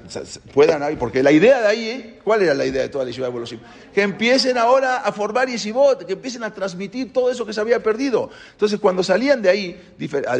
puedan, 0.53 0.97
porque 0.97 1.21
la 1.21 1.31
idea 1.31 1.61
de 1.61 1.67
ahí, 1.67 2.19
¿cuál 2.23 2.41
era 2.41 2.53
la 2.53 2.65
idea 2.65 2.81
de 2.81 2.89
toda 2.89 3.05
la 3.05 3.11
Yeshiva 3.11 3.27
de 3.27 3.33
Bolosim? 3.33 3.59
Que 3.93 4.01
empiecen 4.01 4.57
ahora 4.57 4.97
a 4.97 5.11
formar 5.11 5.47
Yeshivot, 5.47 6.05
que 6.05 6.13
empiecen 6.13 6.43
a 6.43 6.53
transmitir 6.53 7.13
todo 7.13 7.29
eso 7.29 7.45
que 7.45 7.53
se 7.53 7.61
había 7.61 7.81
perdido. 7.83 8.31
Entonces, 8.51 8.79
cuando 8.79 9.03
salían 9.03 9.41
de 9.41 9.49
ahí 9.49 9.81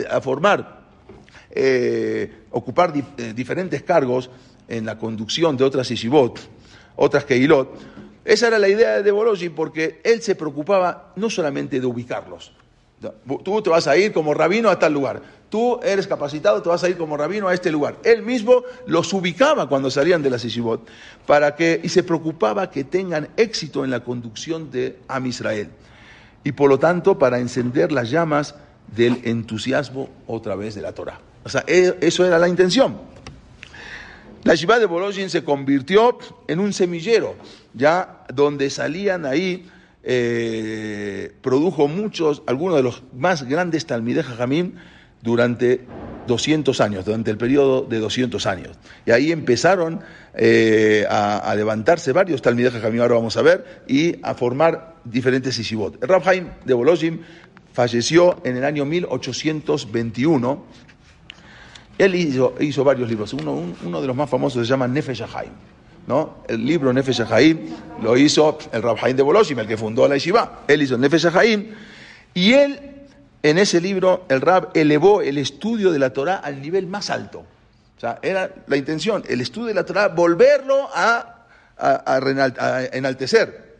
a, 0.09 0.21
formar, 0.21 0.81
eh, 1.51 2.45
ocupar 2.49 2.93
eh, 2.95 3.33
diferentes 3.35 3.83
cargos 3.83 4.31
en 4.67 4.85
la 4.85 4.97
conducción 4.97 5.55
de 5.55 5.63
otras 5.63 5.87
Yeshivot, 5.89 6.39
otras 6.95 7.25
Keilot, 7.25 7.69
esa 8.25 8.47
era 8.47 8.59
la 8.59 8.69
idea 8.69 9.01
de 9.01 9.11
Bologna 9.11 9.51
porque 9.55 9.99
él 10.03 10.21
se 10.21 10.35
preocupaba 10.35 11.13
no 11.15 11.29
solamente 11.29 11.79
de 11.79 11.85
ubicarlos. 11.85 12.53
Tú 13.43 13.61
te 13.61 13.69
vas 13.69 13.87
a 13.87 13.97
ir 13.97 14.13
como 14.13 14.33
rabino 14.33 14.69
a 14.69 14.79
tal 14.79 14.93
lugar. 14.93 15.21
Tú 15.49 15.79
eres 15.83 16.07
capacitado, 16.07 16.61
te 16.61 16.69
vas 16.69 16.83
a 16.83 16.89
ir 16.89 16.97
como 16.97 17.17
rabino 17.17 17.47
a 17.47 17.53
este 17.53 17.69
lugar. 17.69 17.97
Él 18.03 18.23
mismo 18.23 18.63
los 18.87 19.11
ubicaba 19.13 19.67
cuando 19.67 19.91
salían 19.91 20.23
de 20.23 20.29
la 20.29 20.39
Sishibot 20.39 20.87
para 21.27 21.55
que, 21.55 21.81
y 21.83 21.89
se 21.89 22.03
preocupaba 22.03 22.71
que 22.71 22.85
tengan 22.85 23.27
éxito 23.35 23.83
en 23.83 23.91
la 23.91 24.03
conducción 24.03 24.71
de 24.71 24.97
Am 25.07 25.25
Israel. 25.25 25.69
Y 26.45 26.53
por 26.53 26.69
lo 26.69 26.79
tanto, 26.79 27.19
para 27.19 27.39
encender 27.39 27.91
las 27.91 28.09
llamas 28.09 28.55
del 28.95 29.19
entusiasmo 29.25 30.09
otra 30.27 30.55
vez 30.55 30.75
de 30.75 30.81
la 30.81 30.93
Torah. 30.93 31.19
O 31.43 31.49
sea, 31.49 31.63
e, 31.67 31.97
eso 32.01 32.25
era 32.25 32.39
la 32.39 32.47
intención. 32.47 32.97
La 34.43 34.55
Shiva 34.55 34.79
de 34.79 34.85
Bologna 34.85 35.29
se 35.29 35.43
convirtió 35.43 36.17
en 36.47 36.59
un 36.59 36.73
semillero 36.73 37.35
ya 37.73 38.25
donde 38.33 38.69
salían 38.69 39.25
ahí, 39.25 39.69
eh, 40.03 41.31
produjo 41.41 41.87
muchos, 41.87 42.43
algunos 42.45 42.77
de 42.77 42.83
los 42.83 43.03
más 43.13 43.43
grandes 43.43 43.85
Talmideh 43.85 44.23
Jajamim 44.23 44.73
durante 45.21 45.85
200 46.27 46.81
años, 46.81 47.05
durante 47.05 47.31
el 47.31 47.37
periodo 47.37 47.83
de 47.83 47.99
200 47.99 48.45
años. 48.45 48.77
Y 49.05 49.11
ahí 49.11 49.31
empezaron 49.31 50.01
eh, 50.33 51.05
a, 51.09 51.53
levantarse 51.55 52.11
varios 52.11 52.41
Talmideh 52.41 52.71
Jajamim, 52.71 53.01
ahora 53.01 53.15
vamos 53.15 53.37
a 53.37 53.41
ver, 53.41 53.83
y 53.87 54.17
a 54.23 54.33
formar 54.33 54.95
diferentes 55.05 55.57
Ishibot. 55.57 56.01
El 56.03 56.09
Rabhaim 56.09 56.49
de 56.65 56.73
Bolojim 56.73 57.19
falleció 57.71 58.41
en 58.43 58.57
el 58.57 58.65
año 58.65 58.85
1821. 58.85 60.65
Él 61.97 62.15
hizo, 62.15 62.55
hizo 62.59 62.83
varios 62.83 63.09
libros. 63.09 63.33
Uno, 63.33 63.63
uno, 63.85 64.01
de 64.01 64.07
los 64.07 64.15
más 64.15 64.29
famosos 64.29 64.65
se 64.65 64.69
llama 64.69 64.87
Nefesh 64.87 65.23
Haim. 65.33 65.51
¿No? 66.07 66.37
El 66.47 66.65
libro 66.65 66.91
Nefesh 66.91 67.21
Haim 67.31 67.59
lo 68.01 68.17
hizo 68.17 68.57
el 68.71 68.81
Rab 68.81 68.97
Haim 69.01 69.15
de 69.15 69.23
Bolosim, 69.23 69.59
el 69.59 69.67
que 69.67 69.77
fundó 69.77 70.07
la 70.07 70.15
Yeshiva. 70.15 70.63
Él 70.67 70.81
hizo 70.81 70.97
Nefesh 70.97 71.27
Haim 71.27 71.67
y 72.33 72.53
él, 72.53 72.79
en 73.43 73.57
ese 73.57 73.79
libro, 73.79 74.25
el 74.29 74.41
Rab 74.41 74.69
elevó 74.73 75.21
el 75.21 75.37
estudio 75.37 75.91
de 75.91 75.99
la 75.99 76.11
Torah 76.11 76.37
al 76.37 76.61
nivel 76.61 76.87
más 76.87 77.09
alto. 77.09 77.45
O 77.97 77.99
sea, 77.99 78.19
era 78.21 78.49
la 78.67 78.77
intención, 78.77 79.23
el 79.27 79.41
estudio 79.41 79.67
de 79.67 79.73
la 79.75 79.85
Torah, 79.85 80.09
volverlo 80.09 80.89
a, 80.93 81.45
a, 81.77 82.81
enaltecer. 82.91 83.73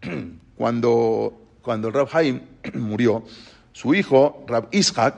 Cuando, 0.56 1.40
cuando 1.62 1.86
el 1.86 1.94
Rab 1.94 2.08
Haim 2.12 2.40
murió, 2.74 3.22
su 3.72 3.94
hijo, 3.94 4.44
Rab 4.48 4.66
Ishak, 4.72 5.14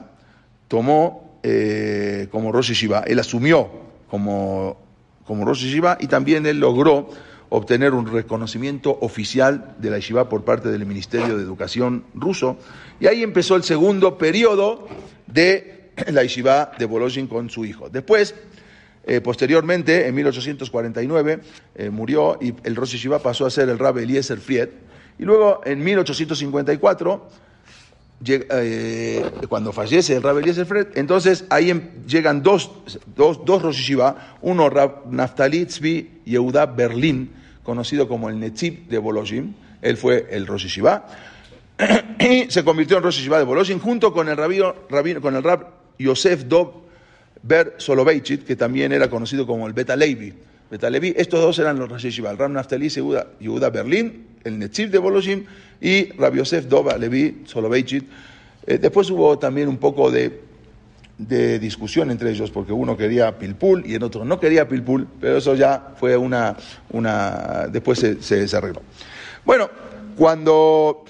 tomó 0.68 1.38
eh, 1.42 2.28
como 2.30 2.52
Rosh 2.52 2.68
Yeshiva, 2.68 3.04
él 3.06 3.18
asumió 3.18 3.70
como 4.10 4.89
como 5.30 5.44
Rosh 5.44 5.62
Yeshiva 5.62 5.96
y 6.00 6.08
también 6.08 6.44
él 6.44 6.58
logró 6.58 7.08
obtener 7.50 7.94
un 7.94 8.04
reconocimiento 8.04 8.98
oficial 9.00 9.76
de 9.78 9.88
la 9.88 9.98
Yeshiva 9.98 10.28
por 10.28 10.42
parte 10.44 10.70
del 10.70 10.84
Ministerio 10.84 11.36
de 11.36 11.44
Educación 11.44 12.02
ruso. 12.14 12.58
Y 12.98 13.06
ahí 13.06 13.22
empezó 13.22 13.54
el 13.54 13.62
segundo 13.62 14.18
periodo 14.18 14.88
de 15.28 15.92
la 16.10 16.24
Yeshiva 16.24 16.72
de 16.76 16.84
Bolojin 16.84 17.28
con 17.28 17.48
su 17.48 17.64
hijo. 17.64 17.88
Después, 17.88 18.34
eh, 19.04 19.20
posteriormente, 19.20 20.08
en 20.08 20.16
1849, 20.16 21.40
eh, 21.76 21.90
murió 21.90 22.36
y 22.40 22.52
el 22.64 22.74
Rosh 22.74 22.94
Yeshiva 22.94 23.20
pasó 23.20 23.46
a 23.46 23.50
ser 23.50 23.68
el 23.68 23.78
Rabbi 23.78 24.02
Eliezer 24.02 24.40
Fried. 24.40 24.70
Y 25.16 25.22
luego, 25.22 25.60
en 25.64 25.84
1854, 25.84 27.28
eh, 28.24 29.24
cuando 29.48 29.72
fallece 29.72 30.16
el 30.16 30.22
Rabbi 30.22 30.40
Eliezer 30.40 30.66
Fred, 30.66 30.88
entonces 30.94 31.44
ahí 31.48 31.70
em, 31.70 32.04
llegan 32.06 32.42
dos, 32.42 32.70
dos, 33.16 33.44
dos 33.44 33.62
Rosh 33.62 33.96
uno 34.42 34.68
Rab 34.68 35.10
Naftali 35.10 35.64
Tzvi 35.64 36.20
Yehuda 36.26 36.66
Berlín, 36.66 37.30
conocido 37.62 38.08
como 38.08 38.28
el 38.28 38.38
Netzib 38.38 38.88
de 38.88 38.98
Bolojim, 38.98 39.54
él 39.80 39.96
fue 39.96 40.26
el 40.30 40.46
Rosh 40.46 40.80
y 42.20 42.50
se 42.50 42.62
convirtió 42.62 42.98
en 42.98 43.02
Rosh 43.02 43.26
de 43.26 43.44
Bolojim 43.44 43.78
junto 43.78 44.12
con 44.12 44.28
el, 44.28 44.36
rabino, 44.36 44.74
con 45.22 45.34
el 45.34 45.42
Rab 45.42 45.66
Yosef 45.98 46.44
Dov 46.44 46.72
Ber 47.42 47.74
Soloveitchit, 47.78 48.44
que 48.44 48.54
también 48.54 48.92
era 48.92 49.08
conocido 49.08 49.46
como 49.46 49.66
el 49.66 49.72
Beta 49.72 49.96
Levi. 49.96 50.34
Beta 50.70 50.90
Levi, 50.90 51.14
estos 51.16 51.40
dos 51.40 51.58
eran 51.58 51.78
los 51.78 51.88
Rosh 51.88 52.20
el 52.20 52.36
Rab 52.36 52.50
Naftali 52.50 52.90
Yehuda 52.90 53.70
Berlín, 53.70 54.26
el 54.44 54.58
Netzib 54.58 54.90
de 54.90 54.98
Bolojim, 54.98 55.46
y 55.80 56.12
Rabbi 56.12 56.38
Yosef 56.38 56.66
Dova 56.66 56.96
Levi 56.98 57.42
Soloveitchit. 57.46 58.08
Eh, 58.66 58.78
después 58.78 59.10
hubo 59.10 59.38
también 59.38 59.68
un 59.68 59.78
poco 59.78 60.10
de, 60.10 60.40
de 61.16 61.58
discusión 61.58 62.10
entre 62.10 62.30
ellos, 62.30 62.50
porque 62.50 62.72
uno 62.72 62.96
quería 62.96 63.38
Pilpul 63.38 63.84
y 63.86 63.94
el 63.94 64.02
otro 64.02 64.24
no 64.24 64.38
quería 64.38 64.68
Pilpul, 64.68 65.06
pero 65.20 65.38
eso 65.38 65.54
ya 65.54 65.94
fue 65.96 66.16
una, 66.16 66.56
una 66.90 67.66
después 67.70 67.98
se, 67.98 68.22
se, 68.22 68.56
arregló. 68.56 68.82
Bueno, 69.44 69.70
cuando 70.16 71.04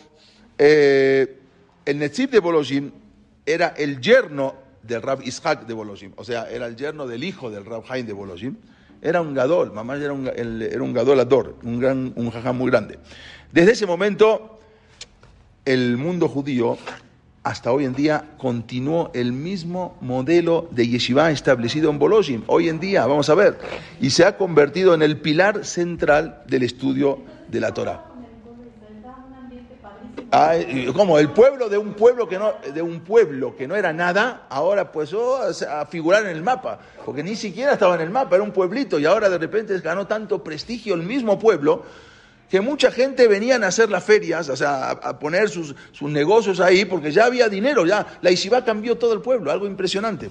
eh, 0.58 1.38
el 1.84 1.98
Netzib 1.98 2.30
de 2.30 2.38
Bolojin 2.40 2.92
era 3.46 3.68
el 3.76 4.00
yerno 4.00 4.54
del 4.82 5.02
Rab 5.02 5.22
Ishak 5.22 5.66
de 5.66 5.74
Bolojin, 5.74 6.12
o 6.16 6.24
sea, 6.24 6.48
era 6.50 6.66
el 6.66 6.76
yerno 6.76 7.06
del 7.06 7.24
hijo 7.24 7.50
del 7.50 7.64
Rab 7.64 7.84
Haim 7.88 8.06
de 8.06 8.12
Bolojin, 8.12 8.58
era 9.02 9.20
un 9.20 9.34
gadol, 9.34 9.72
mamá 9.72 9.96
era 9.96 10.12
un, 10.12 10.28
era 10.28 10.82
un 10.82 10.92
gadolador, 10.92 11.56
un, 11.62 11.80
gran, 11.80 12.12
un 12.16 12.30
jajam 12.30 12.56
muy 12.56 12.70
grande. 12.70 12.98
Desde 13.52 13.72
ese 13.72 13.86
momento, 13.86 14.59
el 15.64 15.96
mundo 15.96 16.28
judío 16.28 16.78
hasta 17.42 17.72
hoy 17.72 17.86
en 17.86 17.94
día 17.94 18.24
continuó 18.38 19.10
el 19.14 19.32
mismo 19.32 19.96
modelo 20.00 20.68
de 20.70 20.88
yeshiva 20.88 21.30
establecido 21.30 21.90
en 21.90 21.98
Bolojim. 21.98 22.42
Hoy 22.46 22.68
en 22.68 22.80
día, 22.80 23.06
vamos 23.06 23.30
a 23.30 23.34
ver, 23.34 23.58
y 24.00 24.10
se 24.10 24.24
ha 24.24 24.36
convertido 24.36 24.94
en 24.94 25.02
el 25.02 25.20
pilar 25.20 25.64
central 25.64 26.42
del 26.46 26.64
estudio 26.64 27.20
de 27.48 27.60
la 27.60 27.72
Torah. 27.72 28.04
como 30.94 31.18
el 31.18 31.30
pueblo 31.30 31.68
de 31.68 31.78
un 31.78 31.94
pueblo 31.94 32.28
que 32.28 32.38
no 32.38 32.52
de 32.72 32.82
un 32.82 33.00
pueblo 33.00 33.56
que 33.56 33.66
no 33.66 33.74
era 33.74 33.92
nada, 33.92 34.46
ahora 34.50 34.92
pues 34.92 35.12
oh, 35.14 35.40
a 35.42 35.86
figurar 35.86 36.24
en 36.24 36.36
el 36.36 36.42
mapa, 36.42 36.78
porque 37.06 37.22
ni 37.22 37.36
siquiera 37.36 37.72
estaba 37.72 37.94
en 37.94 38.02
el 38.02 38.10
mapa, 38.10 38.36
era 38.36 38.44
un 38.44 38.52
pueblito 38.52 38.98
y 38.98 39.06
ahora 39.06 39.30
de 39.30 39.38
repente 39.38 39.76
ganó 39.80 40.06
tanto 40.06 40.44
prestigio 40.44 40.94
el 40.94 41.02
mismo 41.02 41.38
pueblo 41.38 41.84
que 42.50 42.60
mucha 42.60 42.90
gente 42.90 43.28
venían 43.28 43.62
a 43.62 43.68
hacer 43.68 43.90
las 43.90 44.02
ferias, 44.02 44.48
o 44.48 44.56
sea, 44.56 44.90
a, 44.90 45.18
poner 45.20 45.48
sus, 45.48 45.74
negocios 46.02 46.58
ahí, 46.58 46.84
porque 46.84 47.12
ya 47.12 47.26
había 47.26 47.48
dinero, 47.48 47.86
ya 47.86 48.18
la 48.22 48.32
Ishiva 48.32 48.64
cambió 48.64 48.98
todo 48.98 49.12
el 49.12 49.20
pueblo, 49.20 49.52
algo 49.52 49.68
impresionante. 49.68 50.30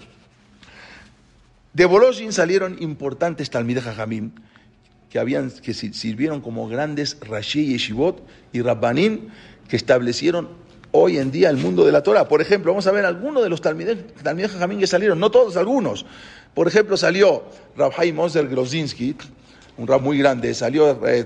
De 1.72 1.86
Boloshin 1.86 2.34
salieron 2.34 2.76
importantes 2.82 3.50
Talmideh 3.50 3.82
Jajamim, 3.82 4.32
que, 5.10 5.18
habían, 5.18 5.50
que 5.50 5.74
sirvieron 5.74 6.42
como 6.42 6.68
grandes 6.68 7.18
Rashi 7.22 7.68
Yeshivot 7.68 8.22
y 8.52 8.62
Rabbanim, 8.62 9.30
que 9.70 9.78
establecieron 9.78 10.50
hoy 10.92 11.20
en 11.20 11.32
día 11.32 11.50
el 11.50 11.58
mundo 11.58 11.86
de 11.86 11.94
la 11.94 12.04
Torah. 12.04 12.28
Por 12.28 12.42
ejemplo, 12.42 12.74
vamos 12.74 12.86
a 12.88 12.92
ver 12.92 13.06
algunos 13.06 13.44
de 13.44 13.50
los 13.50 13.62
Talmideh 13.62 14.50
Jajamim 14.50 14.80
que 14.80 14.88
salieron, 14.88 15.20
no 15.22 15.32
todos, 15.32 15.56
algunos. 15.56 16.06
Por 16.54 16.68
ejemplo, 16.68 16.98
salió 16.98 17.46
Rabhaim 17.78 18.14
Moser 18.14 18.50
Grozinski, 18.50 19.16
un 19.80 19.88
rab 19.88 20.02
muy 20.02 20.18
grande, 20.18 20.54
salió 20.54 20.92
el 21.06 21.26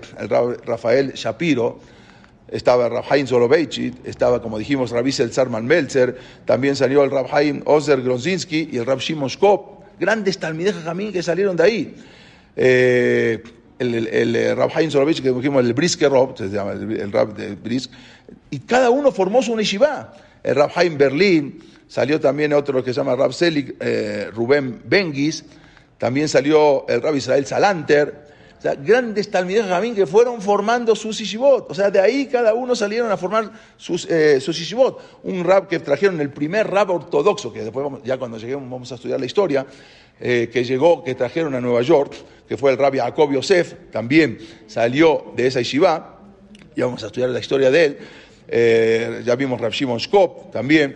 Rafael 0.65 1.13
Shapiro, 1.13 1.79
estaba 2.49 2.85
el 2.85 2.91
Rabhaim 2.91 3.25
Soloveitchit, 3.25 4.05
estaba, 4.05 4.41
como 4.41 4.59
dijimos, 4.59 4.91
Rabbi 4.91 5.11
Zarman 5.11 5.65
Meltzer, 5.65 6.15
también 6.45 6.75
salió 6.75 7.03
el 7.03 7.09
Rabhaim 7.09 7.63
Ozer 7.65 8.01
Grozinski 8.01 8.69
y 8.71 8.77
el 8.77 8.85
Rab 8.85 8.99
Shimon 8.99 9.29
grandes 9.99 10.37
talmidejas 10.37 10.83
Jamín 10.83 11.11
que 11.11 11.23
salieron 11.23 11.55
de 11.55 11.63
ahí. 11.63 11.95
Eh, 12.55 13.41
el, 13.79 13.95
el, 13.95 14.35
el 14.35 14.55
Rabhaim 14.55 14.91
Soloveitchit, 14.91 15.23
que 15.23 15.31
dijimos, 15.31 15.65
el 15.65 15.73
Briske 15.73 16.07
Rob, 16.07 16.37
se 16.37 16.49
llama 16.49 16.73
el, 16.73 17.11
Rab 17.11 17.33
de 17.35 17.55
Brisk, 17.55 17.91
y 18.51 18.59
cada 18.59 18.91
uno 18.91 19.11
formó 19.11 19.41
su 19.41 19.57
yeshiva. 19.57 20.13
El 20.43 20.55
Rabhaim 20.55 20.95
Berlín, 20.95 21.59
salió 21.87 22.19
también 22.19 22.53
otro 22.53 22.83
que 22.83 22.93
se 22.93 22.99
llama 22.99 23.15
Rab 23.15 23.33
Selig, 23.33 23.75
eh, 23.79 24.29
Rubén 24.31 24.81
Bengis, 24.85 25.43
también 25.97 26.27
salió 26.27 26.85
el 26.87 27.01
Rab 27.01 27.15
Israel 27.15 27.45
Salanter, 27.45 28.22
grandes 28.63 29.29
talmidejas 29.29 29.69
Jamín 29.69 29.95
que 29.95 30.05
fueron 30.05 30.41
formando 30.41 30.95
sus 30.95 31.19
ishibot. 31.19 31.69
O 31.69 31.73
sea, 31.73 31.91
de 31.91 31.99
ahí 31.99 32.27
cada 32.27 32.53
uno 32.53 32.75
salieron 32.75 33.11
a 33.11 33.17
formar 33.17 33.51
sus, 33.77 34.05
eh, 34.09 34.39
sus 34.39 34.73
Un 35.23 35.43
rab 35.43 35.67
que 35.67 35.79
trajeron, 35.79 36.19
el 36.21 36.29
primer 36.29 36.69
rab 36.69 36.91
ortodoxo, 36.91 37.51
que 37.51 37.63
después, 37.63 37.85
ya 38.03 38.17
cuando 38.17 38.37
lleguemos 38.37 38.69
vamos 38.69 38.91
a 38.91 38.95
estudiar 38.95 39.19
la 39.19 39.25
historia, 39.25 39.65
eh, 40.19 40.49
que 40.51 40.63
llegó, 40.63 41.03
que 41.03 41.15
trajeron 41.15 41.53
a 41.55 41.61
Nueva 41.61 41.81
York, 41.81 42.13
que 42.47 42.57
fue 42.57 42.71
el 42.71 42.77
rabbi 42.77 42.99
Jacob 42.99 43.31
Yosef, 43.31 43.75
también 43.91 44.37
salió 44.67 45.33
de 45.35 45.47
esa 45.47 45.59
yeshiva, 45.59 46.19
y 46.75 46.81
vamos 46.81 47.03
a 47.03 47.07
estudiar 47.07 47.29
la 47.29 47.39
historia 47.39 47.69
de 47.69 47.85
él. 47.85 47.97
Eh, 48.47 49.21
ya 49.25 49.35
vimos 49.35 49.59
Rab 49.59 49.71
Shimon 49.71 49.99
Skop 49.99 50.51
también. 50.51 50.95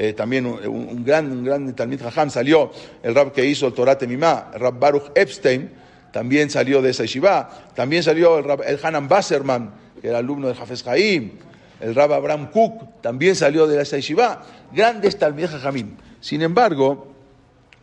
Eh, 0.00 0.12
también 0.12 0.46
un, 0.46 1.04
gran, 1.04 1.28
un 1.32 1.42
gran 1.42 2.30
salió, 2.30 2.70
el 3.02 3.16
rab 3.16 3.32
que 3.32 3.44
hizo 3.44 3.66
el 3.66 3.72
Torah 3.72 3.98
Temimá, 3.98 4.52
rab 4.54 4.78
Baruch 4.78 5.10
Epstein, 5.12 5.72
también 6.12 6.50
salió 6.50 6.82
de 6.82 6.90
esa 6.90 7.04
yeshiva, 7.04 7.50
también 7.74 8.02
salió 8.02 8.38
el, 8.38 8.78
Hanan 8.82 9.08
Basserman, 9.08 9.70
que 10.00 10.08
era 10.08 10.18
alumno 10.18 10.48
de 10.48 10.54
Jafes 10.54 10.82
Jaim, 10.82 11.32
el 11.80 11.94
Rab 11.94 12.12
Abraham 12.12 12.50
Cook 12.50 13.00
también 13.00 13.36
salió 13.36 13.66
de 13.66 13.80
esa 13.80 13.96
yeshiva, 13.96 14.44
grandes 14.72 15.18
Talmideh 15.18 15.48
Jamim. 15.48 15.96
Sin 16.20 16.42
embargo, 16.42 17.14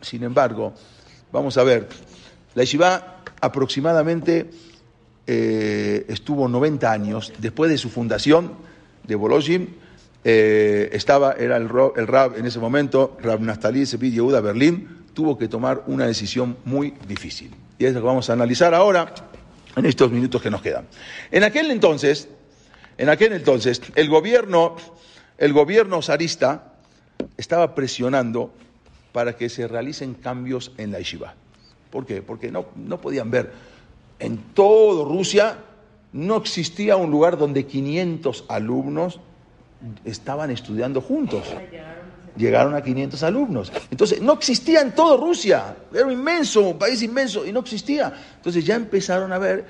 sin 0.00 0.22
embargo, 0.22 0.74
vamos 1.32 1.56
a 1.56 1.64
ver, 1.64 1.88
la 2.54 2.62
yeshiva 2.62 3.22
aproximadamente 3.40 4.50
eh, 5.26 6.04
estuvo 6.08 6.48
90 6.48 6.90
años. 6.90 7.32
Después 7.38 7.70
de 7.70 7.78
su 7.78 7.88
fundación 7.88 8.52
de 9.04 9.14
Bolojim, 9.14 9.68
eh, 10.24 10.90
estaba, 10.92 11.32
era 11.32 11.56
el, 11.56 11.68
el, 11.96 12.06
Rab 12.06 12.36
en 12.36 12.46
ese 12.46 12.58
momento, 12.58 13.16
Rab 13.22 13.40
Naftali 13.40 13.84
Yehuda 13.84 14.40
Berlín, 14.40 15.04
tuvo 15.14 15.38
que 15.38 15.48
tomar 15.48 15.84
una 15.86 16.06
decisión 16.06 16.56
muy 16.64 16.94
difícil. 17.08 17.50
Y 17.78 17.84
es 17.84 17.94
lo 17.94 18.00
que 18.00 18.06
vamos 18.06 18.30
a 18.30 18.32
analizar 18.32 18.74
ahora 18.74 19.12
en 19.76 19.86
estos 19.86 20.10
minutos 20.10 20.40
que 20.40 20.50
nos 20.50 20.62
quedan. 20.62 20.86
En 21.30 21.44
aquel 21.44 21.70
entonces, 21.70 22.28
en 22.98 23.08
aquel 23.08 23.32
entonces, 23.32 23.82
el 23.94 24.08
gobierno, 24.08 24.76
el 25.38 25.52
gobierno 25.52 26.00
zarista 26.02 26.72
estaba 27.36 27.74
presionando 27.74 28.52
para 29.12 29.36
que 29.36 29.48
se 29.48 29.68
realicen 29.68 30.14
cambios 30.14 30.72
en 30.78 30.92
la 30.92 30.98
yeshiva. 30.98 31.34
¿Por 31.90 32.06
qué? 32.06 32.22
Porque 32.22 32.50
no, 32.50 32.66
no 32.76 33.00
podían 33.00 33.30
ver. 33.30 33.52
En 34.18 34.38
toda 34.54 35.04
Rusia 35.04 35.58
no 36.12 36.36
existía 36.36 36.96
un 36.96 37.10
lugar 37.10 37.36
donde 37.36 37.66
500 37.66 38.44
alumnos 38.48 39.20
estaban 40.04 40.50
estudiando 40.50 41.02
juntos 41.02 41.44
llegaron 42.36 42.74
a 42.74 42.82
500 42.82 43.22
alumnos. 43.22 43.72
Entonces, 43.90 44.20
no 44.20 44.34
existía 44.34 44.80
en 44.80 44.94
toda 44.94 45.16
Rusia, 45.16 45.76
era 45.92 46.06
un 46.06 46.12
inmenso, 46.12 46.60
un 46.62 46.78
país 46.78 47.02
inmenso, 47.02 47.46
y 47.46 47.52
no 47.52 47.60
existía. 47.60 48.12
Entonces 48.36 48.64
ya 48.64 48.74
empezaron 48.74 49.32
a 49.32 49.38
ver, 49.38 49.64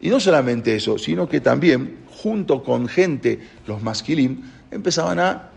y 0.00 0.08
no 0.08 0.20
solamente 0.20 0.74
eso, 0.74 0.98
sino 0.98 1.28
que 1.28 1.40
también, 1.40 2.04
junto 2.10 2.62
con 2.62 2.88
gente, 2.88 3.40
los 3.66 3.82
masquilim, 3.82 4.42
empezaban 4.70 5.18
a, 5.20 5.48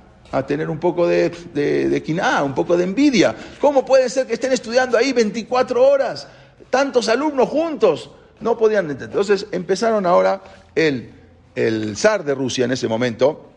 tener 0.47 0.69
un 0.69 0.79
poco 0.79 1.07
de, 1.07 1.29
de, 1.53 1.87
de 1.87 2.21
un 2.43 2.53
poco 2.53 2.75
de 2.75 2.83
envidia. 2.83 3.33
¿Cómo 3.61 3.85
puede 3.85 4.09
ser 4.09 4.27
que 4.27 4.33
estén 4.33 4.51
estudiando 4.51 4.97
ahí 4.97 5.13
24 5.13 5.81
horas, 5.81 6.27
tantos 6.69 7.07
alumnos 7.07 7.47
juntos? 7.47 8.11
No 8.41 8.57
podían 8.57 8.85
entender. 8.89 9.11
Entonces 9.11 9.47
empezaron 9.53 10.05
ahora 10.05 10.43
el, 10.73 11.09
el 11.55 11.95
zar 11.95 12.25
de 12.25 12.35
Rusia 12.35 12.65
en 12.65 12.73
ese 12.73 12.89
momento, 12.89 13.49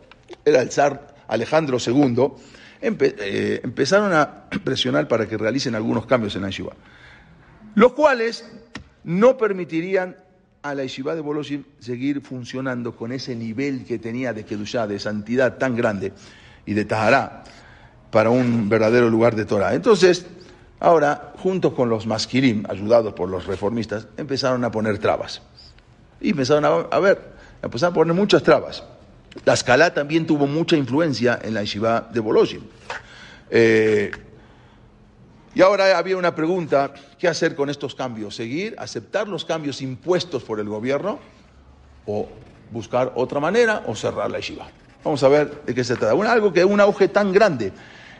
era 0.45 0.61
el 0.61 0.71
zar 0.71 1.15
Alejandro 1.27 1.77
II, 1.85 2.31
eh, 2.81 3.61
empezaron 3.63 4.13
a 4.13 4.49
presionar 4.63 5.07
para 5.07 5.27
que 5.27 5.37
realicen 5.37 5.75
algunos 5.75 6.05
cambios 6.05 6.35
en 6.35 6.43
la 6.43 6.49
yeshiva, 6.49 6.73
los 7.75 7.93
cuales 7.93 8.49
no 9.03 9.37
permitirían 9.37 10.15
a 10.61 10.75
la 10.75 10.83
yeshiva 10.83 11.15
de 11.15 11.21
Boloshin 11.21 11.65
seguir 11.79 12.21
funcionando 12.21 12.95
con 12.95 13.11
ese 13.11 13.35
nivel 13.35 13.85
que 13.85 13.97
tenía 13.99 14.33
de 14.33 14.43
Kedushá, 14.43 14.87
de 14.87 14.99
santidad 14.99 15.57
tan 15.57 15.75
grande 15.75 16.11
y 16.65 16.73
de 16.73 16.85
Tahará 16.85 17.43
para 18.11 18.29
un 18.29 18.67
verdadero 18.69 19.09
lugar 19.09 19.35
de 19.35 19.45
Torah. 19.45 19.73
Entonces, 19.73 20.25
ahora, 20.79 21.33
junto 21.37 21.73
con 21.73 21.89
los 21.89 22.07
masquirim, 22.07 22.63
ayudados 22.67 23.13
por 23.13 23.29
los 23.29 23.45
reformistas, 23.45 24.07
empezaron 24.17 24.63
a 24.65 24.71
poner 24.71 24.97
trabas. 24.97 25.41
Y 26.19 26.31
empezaron 26.31 26.87
a 26.91 26.99
ver, 26.99 27.21
empezaron 27.61 27.93
a 27.93 27.95
poner 27.95 28.13
muchas 28.13 28.43
trabas. 28.43 28.83
La 29.45 29.53
escala 29.53 29.93
también 29.93 30.25
tuvo 30.25 30.47
mucha 30.47 30.75
influencia 30.75 31.39
en 31.41 31.53
la 31.53 31.61
yeshiva 31.61 32.09
de 32.11 32.19
Bolojin. 32.19 32.61
Eh, 33.49 34.11
y 35.55 35.61
ahora 35.61 35.97
había 35.97 36.17
una 36.17 36.35
pregunta, 36.35 36.93
¿qué 37.17 37.27
hacer 37.27 37.55
con 37.55 37.69
estos 37.69 37.95
cambios? 37.95 38.35
¿Seguir, 38.35 38.75
aceptar 38.77 39.27
los 39.27 39.45
cambios 39.45 39.81
impuestos 39.81 40.43
por 40.43 40.59
el 40.59 40.69
gobierno 40.69 41.19
o 42.05 42.27
buscar 42.71 43.11
otra 43.15 43.39
manera 43.39 43.83
o 43.87 43.95
cerrar 43.95 44.29
la 44.29 44.37
yeshiva? 44.37 44.69
Vamos 45.03 45.23
a 45.23 45.29
ver 45.29 45.63
de 45.65 45.73
qué 45.73 45.83
se 45.83 45.95
trata. 45.95 46.31
algo 46.31 46.53
que 46.53 46.59
es 46.59 46.65
un 46.65 46.79
auge 46.79 47.07
tan 47.07 47.31
grande. 47.31 47.71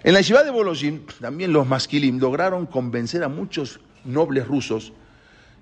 En 0.04 0.14
la 0.14 0.22
yeshiva 0.22 0.44
de 0.44 0.50
Bolojin, 0.50 1.06
también 1.20 1.54
los 1.54 1.68
masquilim 1.68 2.20
lograron 2.20 2.66
convencer 2.66 3.24
a 3.24 3.28
muchos 3.28 3.80
nobles 4.06 4.48
rusos 4.48 4.94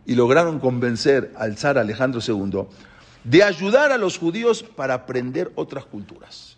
y 0.06 0.16
lograron 0.16 0.60
convencer 0.60 1.34
al 1.36 1.58
zar 1.58 1.78
Alejandro 1.78 2.22
II 2.26 2.68
de 3.28 3.44
ayudar 3.44 3.92
a 3.92 3.98
los 3.98 4.18
judíos 4.18 4.64
para 4.64 4.94
aprender 4.94 5.52
otras 5.56 5.86
culturas. 5.86 6.56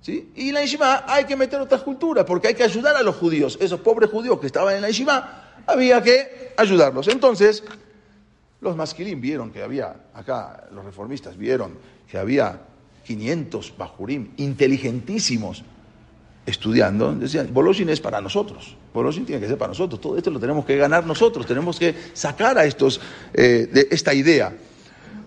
¿Sí? 0.00 0.30
Y 0.34 0.52
la 0.52 0.60
hay 1.06 1.24
que 1.24 1.36
meter 1.36 1.60
otras 1.60 1.82
culturas, 1.82 2.24
porque 2.24 2.48
hay 2.48 2.54
que 2.54 2.64
ayudar 2.64 2.96
a 2.96 3.02
los 3.02 3.16
judíos. 3.16 3.56
Esos 3.60 3.80
pobres 3.80 4.10
judíos 4.10 4.38
que 4.40 4.46
estaban 4.46 4.74
en 4.74 4.82
la 4.82 4.88
yeshiva, 4.88 5.62
había 5.66 6.02
que 6.02 6.52
ayudarlos. 6.56 7.08
Entonces, 7.08 7.62
los 8.60 8.76
masquilín 8.76 9.20
vieron 9.20 9.50
que 9.52 9.62
había, 9.62 9.96
acá 10.14 10.68
los 10.72 10.84
reformistas 10.84 11.36
vieron 11.36 11.78
que 12.10 12.18
había 12.18 12.60
500 13.04 13.76
bajurim 13.76 14.32
inteligentísimos 14.38 15.64
estudiando, 16.46 17.12
decían, 17.14 17.52
Boloshin 17.52 17.88
es 17.88 18.00
para 18.00 18.20
nosotros, 18.20 18.76
Boloshin 18.94 19.26
tiene 19.26 19.40
que 19.40 19.48
ser 19.48 19.58
para 19.58 19.68
nosotros, 19.68 20.00
todo 20.00 20.16
esto 20.16 20.30
lo 20.30 20.38
tenemos 20.38 20.64
que 20.64 20.76
ganar 20.76 21.04
nosotros, 21.04 21.44
tenemos 21.46 21.78
que 21.78 21.94
sacar 22.12 22.58
a 22.58 22.64
estos 22.64 23.00
eh, 23.34 23.68
de 23.72 23.88
esta 23.90 24.14
idea. 24.14 24.52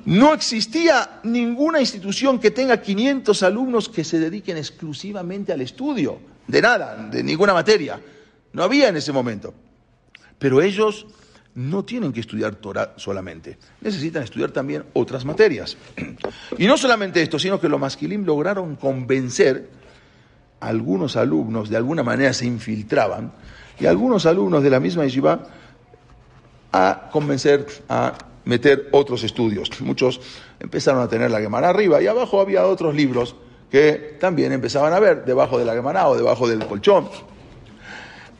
No 0.05 0.33
existía 0.33 1.19
ninguna 1.23 1.79
institución 1.79 2.39
que 2.39 2.51
tenga 2.51 2.81
500 2.81 3.43
alumnos 3.43 3.89
que 3.89 4.03
se 4.03 4.19
dediquen 4.19 4.57
exclusivamente 4.57 5.51
al 5.51 5.61
estudio, 5.61 6.19
de 6.47 6.61
nada, 6.61 6.95
de 7.09 7.23
ninguna 7.23 7.53
materia. 7.53 7.99
No 8.53 8.63
había 8.63 8.87
en 8.87 8.97
ese 8.97 9.11
momento. 9.11 9.53
Pero 10.39 10.61
ellos 10.61 11.05
no 11.55 11.83
tienen 11.83 12.13
que 12.13 12.21
estudiar 12.21 12.55
Torah 12.55 12.93
solamente, 12.95 13.57
necesitan 13.81 14.23
estudiar 14.23 14.51
también 14.51 14.85
otras 14.93 15.25
materias. 15.25 15.77
Y 16.57 16.67
no 16.67 16.77
solamente 16.77 17.21
esto, 17.21 17.37
sino 17.37 17.59
que 17.59 17.67
los 17.67 17.79
masquilim 17.79 18.23
lograron 18.25 18.77
convencer 18.77 19.69
a 20.61 20.67
algunos 20.67 21.17
alumnos, 21.17 21.69
de 21.69 21.77
alguna 21.77 22.03
manera 22.03 22.31
se 22.33 22.45
infiltraban, 22.45 23.33
y 23.79 23.85
algunos 23.85 24.25
alumnos 24.25 24.63
de 24.63 24.69
la 24.69 24.79
misma 24.79 25.03
yeshiva 25.03 25.47
a 26.71 27.09
convencer 27.11 27.65
a 27.89 28.17
meter 28.49 28.89
otros 28.91 29.23
estudios. 29.23 29.69
Muchos 29.79 30.19
empezaron 30.59 31.01
a 31.01 31.07
tener 31.07 31.31
la 31.31 31.39
Gemara 31.39 31.69
arriba 31.69 32.01
y 32.01 32.07
abajo 32.07 32.41
había 32.41 32.65
otros 32.65 32.93
libros 32.95 33.35
que 33.71 34.17
también 34.19 34.51
empezaban 34.51 34.91
a 34.91 34.99
ver 34.99 35.23
debajo 35.23 35.59
de 35.59 35.65
la 35.65 35.73
Gemara 35.73 36.09
o 36.09 36.17
debajo 36.17 36.49
del 36.49 36.65
colchón. 36.65 37.07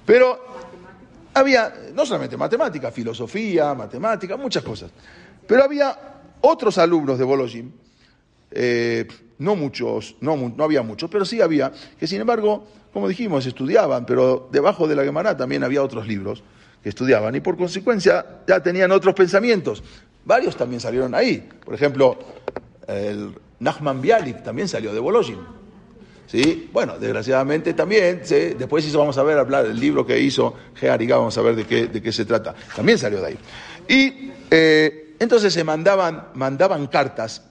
Pero 0.05 0.43
había 1.36 1.72
no 1.93 2.05
solamente 2.05 2.36
matemática, 2.36 2.91
filosofía, 2.91 3.76
matemática, 3.76 4.36
muchas 4.36 4.64
cosas. 4.64 4.91
Pero 5.47 5.64
había 5.64 5.97
otros 6.41 6.80
alumnos 6.80 7.20
de 7.20 7.24
Bolojim, 7.24 7.72
eh, 8.51 9.07
no 9.38 9.55
muchos, 9.55 10.16
no, 10.22 10.36
no, 10.36 10.64
había 10.64 10.82
muchos, 10.82 11.10
pero 11.10 11.24
sí 11.26 11.39
había, 11.39 11.72
que 11.99 12.07
sin 12.07 12.20
embargo, 12.20 12.66
como 12.91 13.07
dijimos, 13.07 13.45
estudiaban, 13.45 14.05
pero 14.07 14.49
debajo 14.51 14.88
de 14.88 14.95
la 14.95 15.03
Gemara 15.03 15.38
también 15.38 15.64
había 15.64 15.84
otros 15.84 16.07
libros 16.07 16.43
que 16.82 16.89
estudiaban 16.89 17.36
y 17.36 17.39
por 17.39 17.57
consecuencia 17.57 18.41
ya 18.47 18.61
tenían 18.61 18.91
otros 18.91 19.13
pensamientos. 19.13 19.84
Varios 20.25 20.55
también 20.55 20.80
salieron 20.80 21.15
ahí. 21.15 21.47
Por 21.63 21.73
ejemplo, 21.73 22.17
el 22.88 23.34
Nachman 23.59 24.01
Bialik 24.01 24.43
también 24.43 24.67
salió 24.67 24.93
de 24.93 24.99
Bolojim. 24.99 25.39
¿Sí? 26.27 26.69
Bueno, 26.71 26.99
desgraciadamente 26.99 27.73
también, 27.73 28.21
después 28.30 28.86
eso 28.86 28.99
vamos 28.99 29.17
a 29.17 29.23
ver 29.23 29.39
hablar 29.39 29.67
del 29.67 29.80
libro 29.80 30.05
que 30.05 30.19
hizo 30.19 30.55
Geariga, 30.75 31.17
vamos 31.17 31.36
a 31.39 31.41
ver 31.41 31.55
de 31.55 31.65
qué, 31.65 31.88
de 31.88 32.01
qué 32.03 32.11
se 32.11 32.23
trata. 32.23 32.53
También 32.75 32.99
salió 32.99 33.19
de 33.19 33.27
ahí. 33.27 33.38
Y 33.88 34.32
eh, 34.51 35.15
entonces 35.17 35.51
se 35.51 35.63
mandaban, 35.63 36.27
mandaban 36.36 36.86
cartas, 36.86 37.43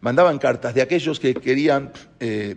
mandaban 0.00 0.38
cartas 0.38 0.74
de 0.74 0.82
aquellos 0.82 1.18
que 1.18 1.34
querían 1.34 1.92
eh, 2.20 2.56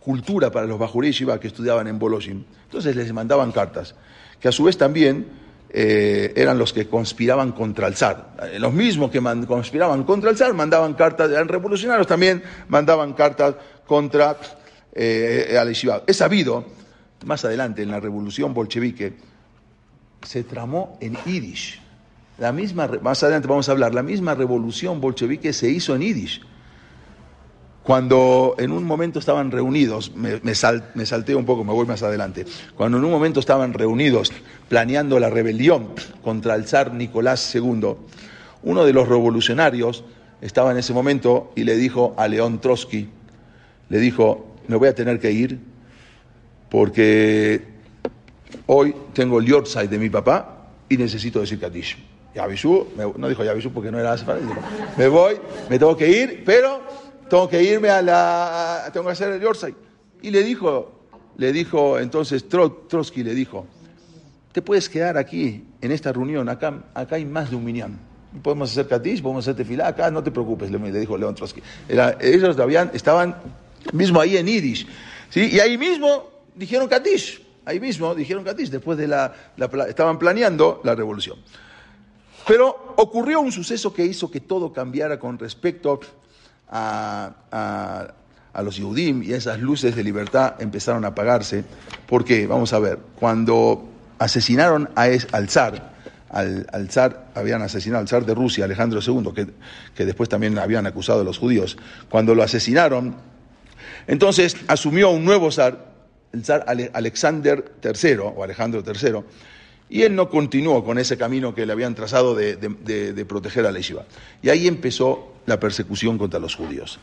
cultura 0.00 0.50
para 0.50 0.66
los 0.66 0.78
Bajurí 0.78 1.12
que 1.12 1.48
estudiaban 1.48 1.86
en 1.86 1.98
Bolojim. 1.98 2.44
Entonces 2.64 2.94
les 2.94 3.12
mandaban 3.12 3.52
cartas, 3.52 3.94
que 4.40 4.48
a 4.48 4.52
su 4.52 4.64
vez 4.64 4.76
también 4.76 5.26
eh, 5.68 6.32
eran 6.34 6.58
los 6.58 6.72
que 6.72 6.88
conspiraban 6.88 7.52
contra 7.52 7.86
el 7.86 7.94
zar. 7.94 8.36
Los 8.58 8.72
mismos 8.72 9.10
que 9.10 9.20
conspiraban 9.46 10.02
contra 10.04 10.30
el 10.30 10.36
zar 10.36 10.54
mandaban 10.54 10.94
cartas, 10.94 11.30
eran 11.30 11.46
revolucionarios, 11.46 12.06
también 12.06 12.42
mandaban 12.68 13.12
cartas 13.12 13.54
contra 13.86 14.36
eh, 14.92 15.56
Es 16.06 16.16
sabido, 16.16 16.64
más 17.24 17.44
adelante 17.44 17.82
en 17.82 17.90
la 17.90 18.00
revolución 18.00 18.52
bolchevique, 18.52 19.14
se 20.22 20.42
tramó 20.44 20.98
en 21.00 21.16
Yiddish. 21.24 21.80
La 22.38 22.52
misma, 22.52 22.88
más 23.02 23.22
adelante 23.22 23.46
vamos 23.46 23.68
a 23.68 23.72
hablar, 23.72 23.94
la 23.94 24.02
misma 24.02 24.34
revolución 24.34 25.00
bolchevique 25.00 25.52
se 25.52 25.70
hizo 25.70 25.94
en 25.94 26.02
Yiddish. 26.02 26.42
Cuando 27.90 28.54
en 28.56 28.70
un 28.70 28.84
momento 28.84 29.18
estaban 29.18 29.50
reunidos, 29.50 30.14
me, 30.14 30.38
me, 30.44 30.54
salté 30.54 31.34
un 31.34 31.44
poco, 31.44 31.64
me 31.64 31.72
voy 31.72 31.86
más 31.86 32.04
adelante, 32.04 32.46
cuando 32.76 32.98
en 32.98 33.04
un 33.04 33.10
momento 33.10 33.40
estaban 33.40 33.72
reunidos 33.72 34.30
planeando 34.68 35.18
la 35.18 35.28
rebelión 35.28 35.88
contra 36.22 36.54
el 36.54 36.68
zar 36.68 36.94
Nicolás 36.94 37.52
II, 37.52 37.96
uno 38.62 38.84
de 38.84 38.92
los 38.92 39.08
revolucionarios 39.08 40.04
estaba 40.40 40.70
en 40.70 40.76
ese 40.76 40.92
momento 40.92 41.50
y 41.56 41.64
le 41.64 41.76
dijo 41.76 42.14
a 42.16 42.28
León 42.28 42.60
Trotsky, 42.60 43.08
le 43.88 43.98
dijo, 43.98 44.54
me 44.68 44.76
voy 44.76 44.86
a 44.86 44.94
tener 44.94 45.18
que 45.18 45.32
ir 45.32 45.58
porque 46.68 47.60
hoy 48.66 48.94
tengo 49.14 49.40
el 49.40 49.46
yortzeit 49.46 49.90
de 49.90 49.98
mi 49.98 50.10
papá 50.10 50.68
y 50.88 50.96
necesito 50.96 51.40
decir 51.40 51.58
Katish. 51.58 51.98
Yavishu, 52.36 52.86
no 53.16 53.28
dijo 53.28 53.42
Yavishu 53.42 53.72
porque 53.72 53.90
no 53.90 53.98
era 53.98 54.14
me 54.96 55.08
voy, 55.08 55.34
me 55.68 55.76
tengo 55.76 55.96
que 55.96 56.08
ir, 56.08 56.44
pero 56.46 57.09
tengo 57.30 57.48
que 57.48 57.62
irme 57.62 57.88
a 57.88 58.02
la, 58.02 58.90
tengo 58.92 59.06
que 59.06 59.12
hacer 59.12 59.32
el 59.32 59.40
yortzeit. 59.40 59.76
Y 60.20 60.30
le 60.30 60.42
dijo, 60.42 61.06
le 61.36 61.52
dijo 61.52 61.98
entonces 61.98 62.46
Trotsky 62.48 63.22
le 63.22 63.34
dijo, 63.34 63.66
te 64.52 64.60
puedes 64.60 64.88
quedar 64.88 65.16
aquí 65.16 65.64
en 65.80 65.92
esta 65.92 66.12
reunión, 66.12 66.48
acá, 66.48 66.84
acá 66.92 67.16
hay 67.16 67.24
más 67.24 67.50
de 67.50 67.56
un 67.56 67.64
minyan. 67.64 67.98
Podemos 68.42 68.70
hacer 68.70 68.86
Katish, 68.86 69.22
podemos 69.22 69.44
hacer 69.44 69.56
tefilá, 69.56 69.88
acá 69.88 70.10
no 70.10 70.22
te 70.22 70.30
preocupes, 70.30 70.70
le, 70.70 70.78
dijo 70.92 71.16
León 71.16 71.34
Trotsky. 71.34 71.62
ellos 72.20 72.58
habían, 72.58 72.90
estaban 72.92 73.36
mismo 73.92 74.20
ahí 74.20 74.36
en 74.36 74.46
Yiddish. 74.46 74.86
¿sí? 75.30 75.50
Y 75.52 75.60
ahí 75.60 75.78
mismo 75.78 76.30
dijeron 76.54 76.88
Katish, 76.88 77.42
ahí 77.64 77.78
mismo 77.78 78.14
dijeron 78.14 78.44
Katish, 78.44 78.70
después 78.70 78.98
de 78.98 79.06
la, 79.06 79.32
estaban 79.88 80.18
planeando 80.18 80.80
la 80.84 80.94
revolución. 80.96 81.38
Pero 82.46 82.94
ocurrió 82.96 83.40
un 83.40 83.52
suceso 83.52 83.94
que 83.94 84.04
hizo 84.04 84.30
que 84.30 84.40
todo 84.40 84.72
cambiara 84.72 85.18
con 85.18 85.38
respecto 85.38 86.00
a, 86.70 87.32
a, 88.52 88.62
los 88.62 88.76
Yehudim 88.76 89.22
y 89.22 89.32
esas 89.32 89.58
luces 89.60 89.96
de 89.96 90.04
libertad 90.04 90.54
empezaron 90.60 91.04
a 91.04 91.08
apagarse. 91.08 91.64
porque 92.06 92.46
Vamos 92.46 92.72
a 92.72 92.78
ver, 92.78 92.98
cuando 93.18 93.88
asesinaron 94.18 94.90
a 94.94 95.04
al 95.04 95.48
zar, 95.48 95.92
al, 96.30 96.88
zar, 96.90 97.30
habían 97.34 97.62
asesinado 97.62 98.02
al 98.02 98.08
zar 98.08 98.24
de 98.24 98.34
Rusia, 98.34 98.64
Alejandro 98.64 99.00
II, 99.04 99.32
que, 99.34 99.48
que 99.94 100.04
después 100.04 100.28
también 100.28 100.58
habían 100.58 100.86
acusado 100.86 101.22
a 101.22 101.24
los 101.24 101.38
judíos, 101.38 101.76
cuando 102.08 102.34
lo 102.34 102.42
asesinaron, 102.42 103.16
entonces 104.06 104.56
asumió 104.68 105.10
un 105.10 105.24
nuevo 105.24 105.50
zar, 105.50 105.90
el 106.32 106.44
zar 106.44 106.64
Alexander 106.92 107.72
III 107.82 108.18
o 108.18 108.44
Alejandro 108.44 108.82
III, 108.86 109.20
y 109.88 110.02
él 110.02 110.14
no 110.14 110.30
continuó 110.30 110.84
con 110.84 110.98
ese 110.98 111.18
camino 111.18 111.52
que 111.52 111.66
le 111.66 111.72
habían 111.72 111.96
trazado 111.96 112.36
de, 112.36 113.26
proteger 113.28 113.66
a 113.66 113.72
la. 113.72 113.80
Y 114.40 114.48
ahí 114.48 114.68
empezó 114.68 115.29
la 115.46 115.60
persecución 115.60 116.18
contra 116.18 116.40
los 116.40 116.54
judíos. 116.54 116.98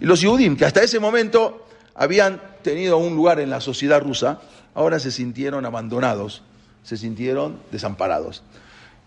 Y 0.00 0.06
los 0.06 0.24
judíos, 0.24 0.56
que 0.56 0.64
hasta 0.64 0.82
ese 0.82 1.00
momento 1.00 1.66
habían 1.94 2.40
tenido 2.62 2.98
un 2.98 3.14
lugar 3.14 3.40
en 3.40 3.50
la 3.50 3.60
sociedad 3.60 4.00
rusa, 4.00 4.40
ahora 4.74 4.98
se 4.98 5.10
sintieron 5.10 5.66
abandonados, 5.66 6.42
se 6.82 6.96
sintieron 6.96 7.58
desamparados. 7.70 8.42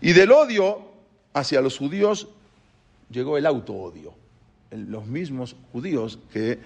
Y 0.00 0.12
del 0.12 0.32
odio 0.32 0.82
hacia 1.32 1.60
los 1.60 1.78
judíos 1.78 2.28
llegó 3.10 3.38
el 3.38 3.46
auto-odio. 3.46 4.14
Los 4.70 5.06
mismos 5.06 5.56
judíos 5.72 6.18
que 6.32 6.58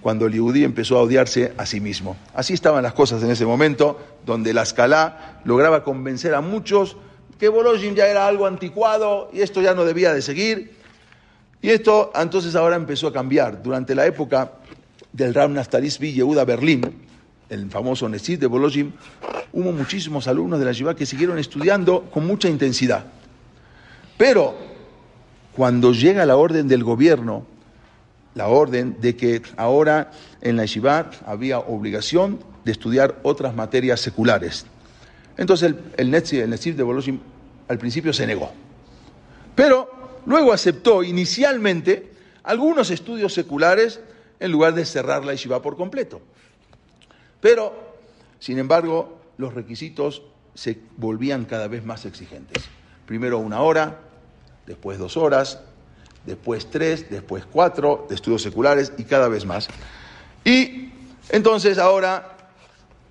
cuando 0.00 0.26
el 0.26 0.32
Yehudí 0.32 0.64
empezó 0.64 0.98
a 0.98 1.02
odiarse 1.02 1.52
a 1.58 1.66
sí 1.66 1.80
mismo. 1.80 2.16
Así 2.34 2.54
estaban 2.54 2.82
las 2.82 2.94
cosas 2.94 3.22
en 3.22 3.30
ese 3.30 3.44
momento, 3.44 4.00
donde 4.24 4.54
la 4.54 4.62
escala 4.62 5.40
lograba 5.44 5.84
convencer 5.84 6.34
a 6.34 6.40
muchos 6.40 6.96
que 7.38 7.48
Bolojin 7.48 7.94
ya 7.94 8.06
era 8.06 8.26
algo 8.26 8.46
anticuado 8.46 9.30
y 9.32 9.40
esto 9.40 9.62
ya 9.62 9.74
no 9.74 9.84
debía 9.84 10.12
de 10.12 10.22
seguir. 10.22 10.79
Y 11.62 11.70
esto 11.70 12.10
entonces 12.14 12.54
ahora 12.54 12.76
empezó 12.76 13.08
a 13.08 13.12
cambiar. 13.12 13.62
Durante 13.62 13.94
la 13.94 14.06
época 14.06 14.52
del 15.12 15.34
Ram 15.34 15.52
Nastaris 15.52 15.98
Yehuda 15.98 16.44
Berlín, 16.44 16.82
el 17.48 17.70
famoso 17.70 18.08
Nesit 18.08 18.40
de 18.40 18.46
Bolojin, 18.46 18.94
hubo 19.52 19.72
muchísimos 19.72 20.28
alumnos 20.28 20.58
de 20.58 20.64
la 20.64 20.72
Yeshiva 20.72 20.94
que 20.94 21.04
siguieron 21.04 21.38
estudiando 21.38 22.02
con 22.10 22.26
mucha 22.26 22.48
intensidad. 22.48 23.04
Pero 24.16 24.54
cuando 25.54 25.92
llega 25.92 26.24
la 26.24 26.36
orden 26.36 26.68
del 26.68 26.84
gobierno 26.84 27.44
la 28.34 28.48
orden 28.48 28.96
de 29.00 29.16
que 29.16 29.42
ahora 29.56 30.12
en 30.40 30.56
la 30.56 30.62
Yeshiva 30.62 31.10
había 31.26 31.58
obligación 31.58 32.38
de 32.64 32.72
estudiar 32.72 33.18
otras 33.22 33.54
materias 33.54 34.00
seculares. 34.00 34.66
Entonces 35.36 35.74
el, 35.96 36.12
el 36.12 36.52
el 36.52 36.76
de 36.76 36.82
Boloshim 36.82 37.18
al 37.68 37.78
principio 37.78 38.12
se 38.12 38.26
negó. 38.26 38.52
Pero 39.54 39.99
luego 40.26 40.52
aceptó 40.52 41.02
inicialmente 41.02 42.10
algunos 42.42 42.90
estudios 42.90 43.34
seculares 43.34 44.00
en 44.38 44.52
lugar 44.52 44.74
de 44.74 44.84
cerrar 44.84 45.24
la 45.24 45.32
Yeshiva 45.32 45.60
por 45.62 45.76
completo. 45.76 46.20
Pero, 47.40 47.96
sin 48.38 48.58
embargo, 48.58 49.20
los 49.36 49.54
requisitos 49.54 50.22
se 50.54 50.78
volvían 50.96 51.44
cada 51.44 51.68
vez 51.68 51.84
más 51.84 52.04
exigentes. 52.04 52.64
Primero 53.06 53.38
una 53.38 53.60
hora, 53.60 54.00
después 54.66 54.98
dos 54.98 55.16
horas, 55.16 55.60
después 56.26 56.68
tres, 56.70 57.10
después 57.10 57.44
cuatro 57.50 58.06
de 58.08 58.14
estudios 58.14 58.42
seculares 58.42 58.92
y 58.98 59.04
cada 59.04 59.28
vez 59.28 59.44
más. 59.46 59.68
Y 60.44 60.90
entonces 61.30 61.78
ahora 61.78 62.36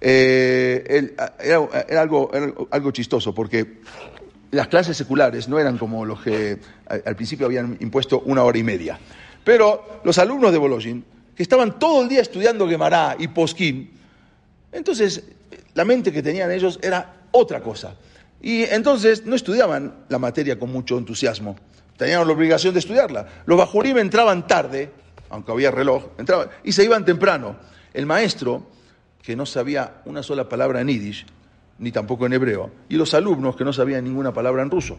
eh, 0.02 1.16
era, 1.40 2.02
algo, 2.02 2.32
algo 2.72 2.92
chistoso 2.92 3.34
porque 3.34 3.82
las 4.52 4.68
clases 4.68 4.98
seculares 4.98 5.48
no 5.48 5.60
eran 5.60 5.78
como 5.78 6.06
los 6.06 6.22
que 6.22 6.60
al 6.88 7.16
principio 7.16 7.46
habían 7.46 7.78
impuesto 7.82 8.22
una 8.26 8.44
hora 8.44 8.58
y 8.58 8.64
media. 8.64 9.00
Pero 9.44 10.02
los 10.04 10.18
alumnos 10.18 10.52
de 10.52 10.58
Bologin, 10.58 11.06
que 11.36 11.44
estaban 11.44 11.80
todo 11.80 12.04
el 12.04 12.10
día 12.10 12.22
estudiando 12.22 12.68
Gemara 12.68 13.16
y 13.18 13.28
Poskim, 13.28 13.90
entonces 14.72 15.24
la 15.74 15.86
mente 15.86 16.12
que 16.12 16.22
tenían 16.22 16.52
ellos 16.52 16.80
era 16.82 17.14
otra 17.32 17.62
cosa. 17.62 17.96
Y 18.42 18.64
entonces 18.64 19.26
no 19.26 19.36
estudiaban 19.36 20.06
la 20.10 20.20
materia 20.20 20.58
con 20.58 20.72
mucho 20.72 20.98
entusiasmo. 20.98 21.58
Tenían 21.98 22.26
la 22.26 22.34
obligación 22.34 22.74
de 22.74 22.80
estudiarla. 22.80 23.28
Los 23.46 23.58
bajurim 23.58 23.98
entraban 23.98 24.48
tarde, 24.48 24.92
aunque 25.30 25.52
había 25.52 25.72
reloj, 25.72 26.06
entraban 26.18 26.50
y 26.64 26.72
se 26.72 26.84
iban 26.84 27.06
temprano. 27.06 27.58
El 27.94 28.06
maestro, 28.06 28.68
que 29.22 29.36
no 29.36 29.46
sabía 29.46 30.02
una 30.06 30.24
sola 30.24 30.48
palabra 30.48 30.82
en 30.82 30.88
yiddish, 30.88 31.26
ni 31.80 31.92
tampoco 31.92 32.26
en 32.26 32.34
hebreo, 32.34 32.72
y 32.90 32.96
los 32.96 33.14
alumnos 33.14 33.56
que 33.56 33.64
no 33.64 33.74
sabían 33.74 34.04
ninguna 34.04 34.34
palabra 34.34 34.62
en 34.62 34.70
ruso. 34.70 34.98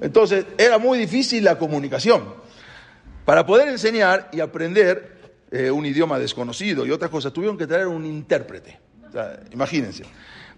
Entonces 0.00 0.46
era 0.56 0.78
muy 0.78 0.98
difícil 0.98 1.44
la 1.44 1.58
comunicación. 1.58 2.24
Para 3.24 3.44
poder 3.46 3.68
enseñar 3.68 4.30
y 4.32 4.40
aprender 4.40 5.18
eh, 5.50 5.70
un 5.70 5.84
idioma 5.86 6.18
desconocido 6.18 6.86
y 6.86 6.90
otras 6.90 7.10
cosas, 7.10 7.32
tuvieron 7.32 7.56
que 7.56 7.66
traer 7.66 7.86
un 7.86 8.04
intérprete. 8.04 8.78
imagínense 9.52 10.04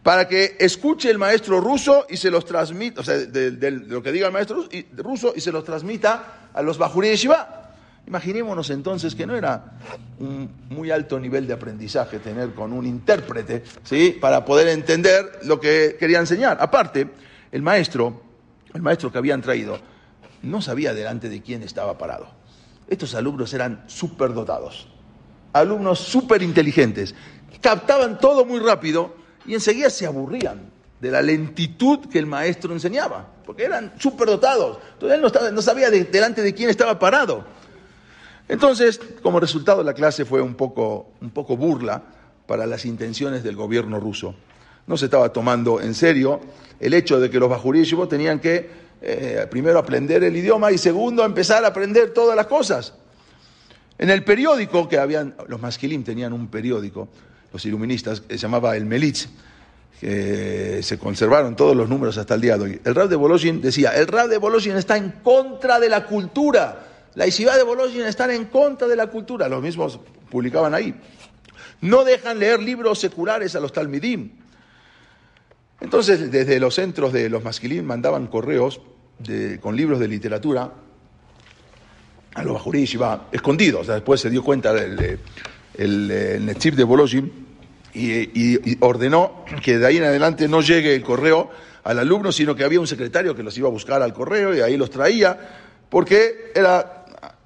para 0.03 0.27
que 0.27 0.57
escuche 0.59 1.11
el 1.11 1.19
maestro 1.19 1.61
ruso 1.61 2.07
y 2.09 2.17
se 2.17 2.31
los 2.31 2.45
transmita, 2.45 3.01
o 3.01 3.05
sea, 3.05 3.17
de, 3.19 3.71
lo 3.71 4.03
que 4.03 4.13
diga 4.13 4.27
el 4.27 4.33
maestro 4.33 4.67
ruso 4.97 5.33
y 5.37 5.41
se 5.41 5.53
los 5.53 5.65
transmita 5.65 6.49
a 6.53 6.63
los 6.63 6.79
bajurí 6.79 7.09
de. 7.09 7.70
Imaginémonos 8.11 8.69
entonces 8.71 9.15
que 9.15 9.25
no 9.25 9.37
era 9.37 9.79
un 10.19 10.51
muy 10.69 10.91
alto 10.91 11.21
nivel 11.21 11.47
de 11.47 11.53
aprendizaje 11.53 12.19
tener 12.19 12.55
con 12.55 12.73
un 12.73 12.85
intérprete, 12.85 13.63
¿sí? 13.85 14.19
Para 14.21 14.45
poder 14.45 14.67
entender 14.67 15.39
lo 15.45 15.61
que 15.61 15.97
quería 15.97 16.19
enseñar. 16.19 16.59
Aparte, 16.61 17.09
el 17.53 17.63
maestro, 17.63 18.21
el 18.75 18.83
maestro 18.83 19.13
que 19.13 19.19
habían 19.19 19.41
traído, 19.41 19.79
no 20.43 20.61
sabía 20.61 20.93
delante 20.93 21.29
de 21.29 21.41
quién 21.41 21.63
estaba 21.63 21.99
parado. 21.99 22.27
Estos 22.89 23.15
alumnos 23.15 23.55
eran 23.55 23.85
dotados, 24.19 24.89
alumnos 25.53 26.01
súper 26.01 26.43
inteligentes, 26.43 27.15
captaban 27.63 28.19
todo 28.19 28.45
muy 28.45 28.59
rápido 28.59 29.15
y 29.47 29.55
enseguida 29.55 29.89
se 29.89 30.07
aburrían 30.07 30.73
de 31.01 31.13
la 31.13 31.23
lentitud 31.23 32.09
que 32.11 32.19
el 32.19 32.27
maestro 32.27 32.73
enseñaba, 32.73 33.29
porque 33.47 33.67
eran 33.67 33.95
superdotados. 34.01 34.79
Entonces 34.95 35.17
él 35.17 35.55
no, 35.55 35.63
sabía 35.63 35.91
delante 35.91 36.43
de 36.43 36.53
quién 36.53 36.71
estaba 36.71 36.99
parado. 36.99 37.60
Entonces, 38.51 39.01
como 39.23 39.39
resultado, 39.39 39.85
la 39.85 39.95
clase 39.95 40.25
fue 40.25 40.43
un 40.43 40.57
poco, 40.57 41.13
un 41.21 41.31
poco 41.31 41.57
burla 41.57 42.03
para 42.49 42.67
las 42.67 42.85
intenciones 42.85 43.45
del 43.45 43.55
gobierno 43.55 44.01
ruso. 44.01 44.35
No 44.89 44.97
se 44.97 45.05
estaba 45.05 45.33
tomando 45.33 45.81
en 45.81 45.95
serio 45.95 46.41
el 46.81 46.93
hecho 46.95 47.21
de 47.21 47.31
que 47.31 47.39
los 47.39 47.49
bajurísimos 47.49 48.09
tenían 48.09 48.41
que 48.41 48.69
eh, 49.01 49.47
primero 49.49 49.79
aprender 49.79 50.25
el 50.25 50.37
idioma 50.37 50.73
y 50.73 50.79
segundo 50.79 51.25
empezar 51.25 51.65
a 51.65 51.69
aprender 51.69 52.13
todas 52.13 52.35
las 52.35 52.49
cosas. 52.49 52.95
En 53.97 54.11
el 54.11 54.25
periódico 54.25 54.89
que 54.89 54.99
habían, 54.99 55.37
los 55.47 55.61
masquilim 55.61 56.03
tenían 56.03 56.33
un 56.33 56.49
periódico, 56.49 57.09
los 57.53 57.65
iluministas, 57.65 58.25
se 58.29 58.37
llamaba 58.37 58.77
el 58.77 58.85
Melitz, 58.85 59.29
que 60.01 60.81
se 60.83 60.99
conservaron 60.99 61.55
todos 61.55 61.77
los 61.77 61.89
números 61.89 62.19
hasta 62.19 62.35
el 62.35 62.41
día 62.41 62.59
de 62.59 62.65
hoy. 62.65 62.81
El 62.85 62.97
Rab 62.97 63.09
de 63.09 63.15
Boloshin 63.15 63.61
decía, 63.61 63.91
el 63.91 64.09
Rab 64.09 64.29
de 64.29 64.39
Boloshin 64.39 64.77
está 64.77 64.97
en 64.97 65.13
contra 65.23 65.79
de 65.79 65.89
la 65.89 66.05
cultura. 66.05 66.90
La 67.15 67.25
Yeshiva 67.27 67.57
de 67.57 67.63
Boloshin 67.63 68.03
está 68.03 68.33
en 68.33 68.47
contra 68.47 68.87
de 68.87 68.97
la 68.97 69.09
cultura. 69.09 69.49
Los 69.49 69.63
mismos 69.63 69.99
publicaban 70.31 70.75
ahí. 70.75 70.95
No 71.81 72.05
dejan 72.05 72.39
leer 72.39 72.61
libros 72.61 72.99
seculares 72.99 73.57
a 73.57 73.61
los 73.61 73.73
talmidim. 73.73 74.31
Entonces, 75.81 76.31
desde 76.31 76.61
los 76.61 76.75
centros 76.75 77.13
de 77.13 77.29
los 77.31 77.43
masquilín 77.43 77.87
mandaban 77.87 78.27
correos 78.27 78.81
con 79.61 79.77
libros 79.77 79.99
de 79.99 80.09
literatura 80.09 80.73
a 82.35 82.43
los 82.43 82.55
bajurí 82.55 82.89
escondidos. 83.33 83.87
después 83.87 84.21
se 84.21 84.31
dio 84.31 84.43
cuenta 84.43 84.73
del 84.73 85.19
el, 85.77 86.11
el 86.11 86.47
de 86.47 86.85
Bolojim 86.85 87.31
y, 87.95 88.77
ordenó 88.81 89.45
que 89.63 89.79
de 89.79 89.87
ahí 89.87 89.97
en 89.97 90.05
adelante 90.05 90.49
no 90.49 90.61
llegue 90.61 90.95
el 90.95 91.03
correo 91.03 91.51
al 91.83 91.99
alumno, 91.99 92.31
sino 92.31 92.55
que 92.55 92.65
había 92.65 92.81
un 92.81 92.87
secretario 92.87 93.35
que 93.35 93.43
los 93.43 93.57
iba 93.57 93.69
a 93.69 93.73
buscar 93.73 94.03
al 94.03 94.13
correo 94.13 94.55
y 94.55 94.61
ahí 94.61 94.77
los 94.77 94.91
traía, 94.91 95.39
porque 95.89 96.53
era 96.55 97.00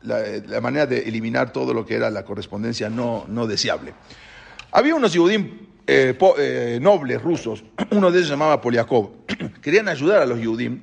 la, 0.04 0.60
manera 0.60 0.86
de 0.86 1.00
eliminar 1.00 1.52
todo 1.52 1.74
lo 1.74 1.84
que 1.84 1.94
era 1.94 2.10
la 2.10 2.24
correspondencia 2.24 2.88
no, 2.88 3.24
no 3.28 3.46
deseable. 3.46 3.94
Había 4.70 4.94
unos 4.94 5.12
yudim 5.12 5.66
eh, 5.86 6.16
eh, 6.38 6.78
nobles 6.80 7.22
rusos, 7.22 7.64
uno 7.90 8.10
de 8.10 8.18
ellos 8.18 8.28
se 8.28 8.34
llamaba 8.34 8.60
Poliakov, 8.60 9.10
querían 9.62 9.88
ayudar 9.88 10.22
a 10.22 10.26
los 10.26 10.40
yudim, 10.40 10.82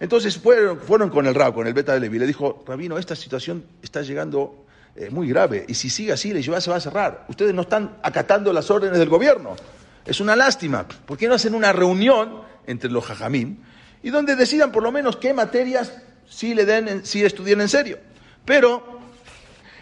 entonces 0.00 0.36
fueron, 0.36 0.78
fueron 0.80 1.10
con 1.10 1.26
el 1.26 1.34
rab, 1.34 1.54
con 1.54 1.66
el 1.66 1.74
beta 1.74 1.94
de 1.94 2.00
Levi, 2.00 2.18
le 2.18 2.26
dijo, 2.26 2.64
Rabino, 2.66 2.98
esta 2.98 3.14
situación 3.14 3.64
está 3.82 4.02
llegando 4.02 4.66
eh, 4.96 5.08
muy 5.10 5.28
grave. 5.28 5.64
Y 5.68 5.74
si 5.74 5.88
sigue 5.88 6.12
así, 6.12 6.30
la 6.30 6.36
yeshiva 6.36 6.60
se 6.60 6.70
va 6.70 6.76
a 6.76 6.80
cerrar. 6.80 7.24
Ustedes 7.28 7.54
no 7.54 7.62
están 7.62 7.96
acatando 8.02 8.52
las 8.52 8.70
órdenes 8.70 8.98
del 8.98 9.08
gobierno. 9.08 9.56
Es 10.04 10.20
una 10.20 10.36
lástima. 10.36 10.86
¿Por 10.86 11.16
qué 11.16 11.26
no 11.26 11.34
hacen 11.34 11.54
una 11.54 11.72
reunión 11.72 12.42
entre 12.66 12.90
los 12.90 13.04
jajamín 13.04 13.62
y 14.02 14.10
donde 14.10 14.36
decidan 14.36 14.72
por 14.72 14.82
lo 14.82 14.92
menos 14.92 15.16
qué 15.16 15.32
materias 15.32 15.94
sí 16.28 16.54
le 16.54 16.64
den, 16.64 17.04
sí 17.06 17.24
estudien 17.24 17.60
en 17.60 17.68
serio? 17.68 17.98
Pero 18.44 19.00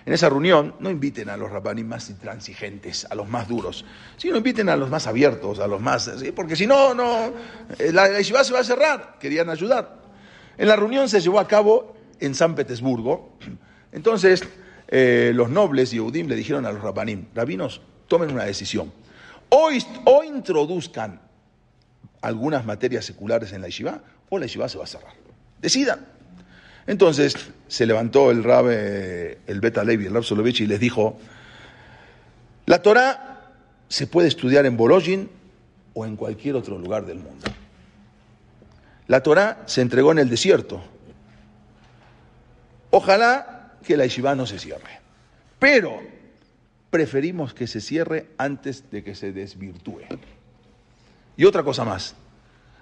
en 0.05 0.13
esa 0.13 0.29
reunión 0.29 0.75
no 0.81 0.91
inviten 0.91 1.29
a 1.29 1.37
los 1.37 1.51
rabanim 1.51 1.87
más 1.87 2.11
intransigentes, 2.11 3.07
a 3.09 3.15
los 3.15 3.29
más 3.29 3.49
duros, 3.49 3.85
sino 4.17 4.37
inviten 4.37 4.69
a 4.69 4.77
los 4.77 4.91
más 4.91 5.07
abiertos, 5.07 5.61
a 5.61 5.67
los 5.67 5.81
más, 5.81 6.11
porque 6.35 6.57
si 6.57 6.67
no, 6.67 6.93
no, 6.95 7.33
eh, 7.79 7.93
la, 7.93 8.09
la 8.09 8.23
se 8.23 8.33
va 8.33 8.61
a 8.61 8.65
cerrar. 8.65 9.19
Querían 9.21 9.49
ayudar. 9.49 10.03
En 10.59 10.69
la 10.69 10.77
reunión 10.77 11.09
se 11.09 11.21
llevó 11.21 11.39
a 11.39 11.47
cabo 11.47 11.97
en 12.21 12.35
San 12.35 12.55
Petersburgo. 12.55 13.37
Entonces, 13.93 14.43
eh, 14.89 15.33
los 15.35 15.51
nobles 15.51 15.91
Yehudim 15.91 16.29
le 16.29 16.37
dijeron 16.37 16.67
a 16.67 16.73
los 16.73 16.83
rabanim, 16.83 17.27
rabinos, 17.35 17.81
tomen 18.09 18.33
una 18.33 18.45
decisión. 18.45 18.93
O, 19.49 19.71
o 20.05 20.25
introduzcan 20.25 21.21
algunas 22.23 22.65
materias 22.65 23.05
seculares 23.05 23.53
en 23.53 23.61
la 23.61 23.69
yeshiva, 23.69 24.03
o 24.29 24.39
la 24.39 24.47
yeshiva 24.47 24.69
se 24.69 24.79
va 24.79 24.85
a 24.85 24.87
cerrar. 24.89 25.15
Decidan. 25.61 26.07
Entonces 26.87 27.35
se 27.69 27.87
levantó 27.87 28.31
el 28.31 28.43
rab, 28.43 28.67
eh, 28.71 29.39
el 29.47 29.61
Beta 29.61 29.85
Levi, 29.85 30.07
el 30.07 30.15
rab 30.15 30.47
y 30.47 30.67
les 30.67 30.81
dijo, 30.81 31.19
la 32.67 32.83
Torah 32.83 33.51
se 33.89 34.07
puede 34.07 34.29
estudiar 34.29 34.67
en 34.67 34.77
Bolojin 34.77 35.29
o 35.95 36.07
en 36.07 36.17
cualquier 36.17 36.57
otro 36.57 36.79
lugar 36.79 37.07
del 37.07 37.19
mundo. 37.19 37.47
La 39.07 39.23
Torah 39.23 39.63
se 39.67 39.83
entregó 39.83 40.13
en 40.13 40.19
el 40.19 40.31
desierto. 40.31 40.83
Ojalá 42.91 43.75
que 43.85 43.97
la 43.97 44.05
yeshiva 44.05 44.35
no 44.35 44.47
se 44.47 44.59
cierre. 44.59 45.01
Pero 45.59 46.01
preferimos 46.91 47.55
que 47.55 47.67
se 47.67 47.81
cierre 47.81 48.29
antes 48.39 48.91
de 48.91 49.03
que 49.03 49.15
se 49.15 49.33
desvirtúe. 49.33 50.03
Y 51.37 51.45
otra 51.45 51.63
cosa 51.63 51.85
más. 51.85 52.15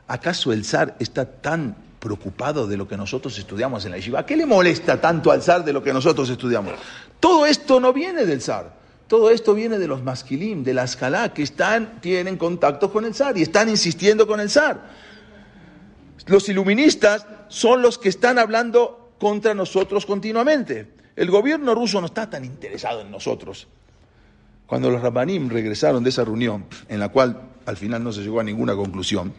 ¿Acaso 0.07 0.53
el 0.53 0.65
zar 0.65 0.97
está 0.99 1.25
tan 1.25 1.77
preocupado 2.01 2.67
de 2.67 2.77
lo 2.77 2.89
que 2.89 2.97
nosotros 2.97 3.39
estudiamos 3.39 3.85
en 3.85 3.93
la 3.93 3.99
yeshiva? 3.99 4.27
¿Qué 4.27 4.37
le 4.37 4.47
molesta 4.47 5.01
tanto 5.01 5.31
al 5.31 5.43
zar 5.43 5.65
de 5.65 5.73
lo 5.73 5.83
que 5.83 5.93
nosotros 5.93 6.29
estudiamos? 6.29 6.73
Todo 7.21 7.47
esto 7.47 7.79
no 7.79 7.93
viene 7.93 8.25
del 8.25 8.41
zar. 8.41 8.81
Todo 9.07 9.31
esto 9.31 9.55
viene 9.55 9.79
de 9.79 9.89
los 9.89 10.03
masquilim, 10.03 10.65
de 10.65 10.73
la 10.73 10.85
escala, 10.85 11.35
que 11.35 11.43
están, 11.43 12.01
tienen 12.01 12.37
contacto 12.37 12.93
con 12.93 13.05
el 13.05 13.15
zar 13.15 13.37
y 13.37 13.43
están 13.43 13.69
insistiendo 13.69 14.27
con 14.27 14.41
el 14.41 14.49
zar. 14.49 14.89
Los 16.27 16.49
iluministas 16.49 17.27
son 17.49 17.83
los 17.83 17.99
que 17.99 18.09
están 18.09 18.39
hablando 18.39 19.13
contra 19.19 19.53
nosotros 19.53 20.07
continuamente. 20.07 20.95
El 21.17 21.31
gobierno 21.31 21.75
ruso 21.75 22.01
no 22.01 22.07
está 22.07 22.31
tan 22.31 22.45
interesado 22.45 23.01
en 23.01 23.11
nosotros. 23.11 23.67
Cuando 24.67 24.89
los 24.91 25.03
Rabbanim 25.03 25.49
regresaron 25.49 26.05
de 26.05 26.11
esa 26.11 26.25
reunión, 26.25 26.67
en 26.89 27.01
la 27.01 27.09
cual 27.09 27.41
al 27.67 27.77
final 27.77 28.05
no 28.05 28.13
se 28.13 28.21
llegó 28.21 28.39
a 28.39 28.45
ninguna 28.45 28.77
conclusión, 28.77 29.33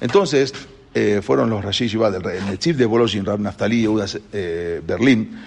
entonces 0.00 0.54
eh, 0.98 1.20
fueron 1.20 1.50
los 1.50 1.62
Rashi 1.62 1.88
Shiva 1.88 2.10
del 2.10 2.22
rey, 2.22 2.38
el 2.48 2.58
Chief 2.58 2.74
de 2.74 2.86
Boloshin, 2.86 3.26
Rab 3.26 3.38
Naftali 3.38 3.82
Yehudas 3.82 4.18
eh, 4.32 4.80
Berlín, 4.82 5.38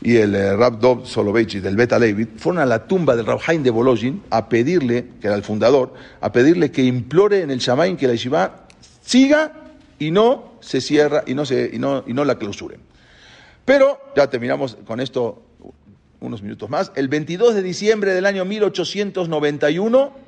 y 0.00 0.16
el 0.16 0.34
eh, 0.34 0.56
Rab 0.56 0.80
Dov 0.80 1.06
Soloveitch 1.06 1.60
del 1.60 1.76
Beta 1.76 1.98
Levi, 1.98 2.24
fueron 2.38 2.62
a 2.62 2.64
la 2.64 2.86
tumba 2.86 3.14
del 3.14 3.26
Rab 3.26 3.40
Haim 3.46 3.62
de 3.62 3.68
Boloshin 3.68 4.22
a 4.30 4.48
pedirle, 4.48 5.08
que 5.20 5.26
era 5.26 5.36
el 5.36 5.42
fundador, 5.42 5.92
a 6.22 6.32
pedirle 6.32 6.70
que 6.70 6.82
implore 6.82 7.42
en 7.42 7.50
el 7.50 7.58
Shamaim 7.58 7.98
que 7.98 8.06
la 8.06 8.14
Yeshiva 8.14 8.68
siga 9.02 9.52
y 9.98 10.12
no 10.12 10.54
se 10.60 10.80
cierra 10.80 11.24
y 11.26 11.34
no, 11.34 11.44
se, 11.44 11.68
y 11.74 11.78
no, 11.78 12.02
y 12.06 12.14
no 12.14 12.24
la 12.24 12.38
clausuren. 12.38 12.80
Pero 13.66 14.00
ya 14.16 14.30
terminamos 14.30 14.78
con 14.86 15.00
esto 15.00 15.42
unos 16.20 16.40
minutos 16.40 16.70
más. 16.70 16.90
El 16.94 17.08
22 17.08 17.54
de 17.54 17.62
diciembre 17.62 18.14
del 18.14 18.24
año 18.24 18.46
1891 18.46 20.25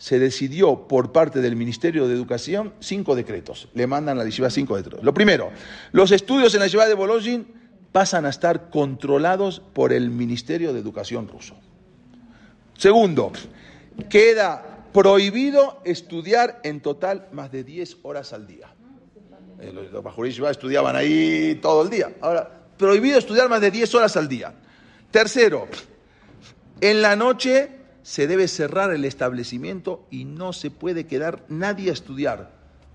se 0.00 0.18
decidió 0.18 0.88
por 0.88 1.12
parte 1.12 1.42
del 1.42 1.56
Ministerio 1.56 2.08
de 2.08 2.14
Educación 2.14 2.72
cinco 2.80 3.14
decretos. 3.14 3.68
Le 3.74 3.86
mandan 3.86 4.16
a 4.16 4.20
la 4.20 4.24
yeshiva 4.24 4.48
cinco 4.48 4.74
decretos. 4.74 5.04
Lo 5.04 5.12
primero, 5.12 5.50
los 5.92 6.10
estudios 6.10 6.54
en 6.54 6.60
la 6.60 6.66
yeshiva 6.66 6.88
de 6.88 6.94
Bologna 6.94 7.44
pasan 7.92 8.24
a 8.24 8.30
estar 8.30 8.70
controlados 8.70 9.60
por 9.60 9.92
el 9.92 10.08
Ministerio 10.08 10.72
de 10.72 10.80
Educación 10.80 11.28
ruso. 11.28 11.54
Segundo, 12.78 13.30
queda 14.08 14.86
prohibido 14.90 15.82
estudiar 15.84 16.60
en 16.64 16.80
total 16.80 17.28
más 17.32 17.52
de 17.52 17.62
10 17.62 17.98
horas 18.02 18.32
al 18.32 18.46
día. 18.46 18.72
Eh, 19.60 19.70
los, 19.70 19.92
los 19.92 20.50
estudiaban 20.50 20.96
ahí 20.96 21.58
todo 21.60 21.82
el 21.82 21.90
día. 21.90 22.10
Ahora, 22.22 22.50
prohibido 22.78 23.18
estudiar 23.18 23.50
más 23.50 23.60
de 23.60 23.70
10 23.70 23.94
horas 23.94 24.16
al 24.16 24.28
día. 24.28 24.54
Tercero, 25.10 25.68
En 26.80 27.02
la 27.02 27.16
noche 27.16 27.79
se 28.02 28.26
debe 28.26 28.48
cerrar 28.48 28.92
el 28.92 29.04
establecimiento 29.04 30.06
y 30.10 30.24
no 30.24 30.52
se 30.52 30.70
puede 30.70 31.06
quedar 31.06 31.44
nadie 31.48 31.90
a 31.90 31.92
estudiar 31.92 32.50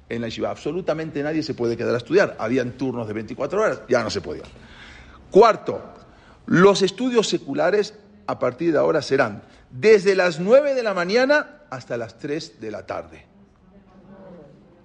en 0.10 0.22
la 0.22 0.28
yeshiva. 0.28 0.50
Absolutamente 0.50 1.24
nadie 1.24 1.44
se 1.44 1.54
puede 1.54 1.78
quedar 1.78 1.94
a 1.94 1.98
estudiar. 1.98 2.36
Habían 2.40 2.72
turnos 2.74 3.08
de 3.08 3.14
24 3.14 3.62
horas, 3.62 3.82
ya 3.90 4.04
no 4.04 4.10
se 4.10 4.22
podía. 4.22 4.44
Cuarto, 5.32 5.82
los 6.46 6.82
estudios 6.82 7.28
seculares 7.28 7.96
a 8.28 8.40
partir 8.40 8.72
de 8.72 8.80
ahora 8.80 9.02
serán 9.02 9.44
desde 9.72 10.16
las 10.16 10.40
9 10.40 10.74
de 10.74 10.84
la 10.84 10.94
mañana 10.94 11.62
hasta 11.70 11.98
las 11.98 12.18
3 12.18 12.60
de 12.60 12.72
la 12.72 12.86
tarde. 12.86 13.26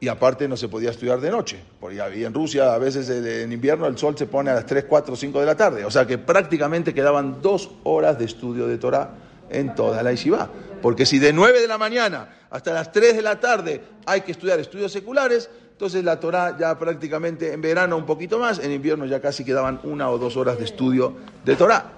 Y 0.03 0.09
aparte 0.09 0.49
no 0.49 0.57
se 0.57 0.69
podía 0.69 0.91
estudiar 0.91 1.21
de 1.21 1.31
noche, 1.31 1.63
porque 1.79 1.99
en 1.99 2.33
Rusia 2.33 2.73
a 2.73 2.79
veces 2.79 3.11
en 3.11 3.53
invierno 3.53 3.87
el 3.87 3.99
sol 3.99 4.17
se 4.17 4.27
pone 4.27 4.51
a 4.51 4.55
las 4.55 4.65
3, 4.65 4.87
4, 4.89 5.15
5 5.15 5.41
de 5.41 5.47
la 5.47 5.57
tarde. 5.57 5.85
O 5.85 5.91
sea 5.91 6.07
que 6.07 6.17
prácticamente 6.17 6.95
quedaban 6.95 7.43
dos 7.43 7.71
horas 7.85 8.19
de 8.19 8.25
estudio 8.25 8.67
de 8.67 8.79
Torah 8.79 9.11
en 9.51 9.75
toda 9.75 10.03
la 10.03 10.13
yeshiva. 10.13 10.49
Porque 10.81 11.07
si 11.07 11.19
de 11.19 11.33
9 11.33 11.61
de 11.61 11.69
la 11.69 11.79
mañana 11.79 12.29
hasta 12.51 12.73
las 12.73 12.93
3 12.93 13.17
de 13.17 13.23
la 13.23 13.39
tarde 13.39 13.83
hay 14.07 14.23
que 14.23 14.33
estudiar 14.33 14.59
estudios 14.59 14.93
seculares, 14.93 15.51
entonces 15.73 16.05
la 16.05 16.21
Torah 16.21 16.57
ya 16.59 16.79
prácticamente 16.79 17.53
en 17.53 17.61
verano 17.61 17.97
un 17.97 18.07
poquito 18.07 18.39
más, 18.39 18.59
en 18.59 18.73
invierno 18.73 19.07
ya 19.07 19.21
casi 19.21 19.45
quedaban 19.45 19.81
una 19.83 20.11
o 20.11 20.19
dos 20.19 20.37
horas 20.37 20.59
de 20.59 20.65
estudio 20.65 21.15
de 21.45 21.57
Torah. 21.57 21.93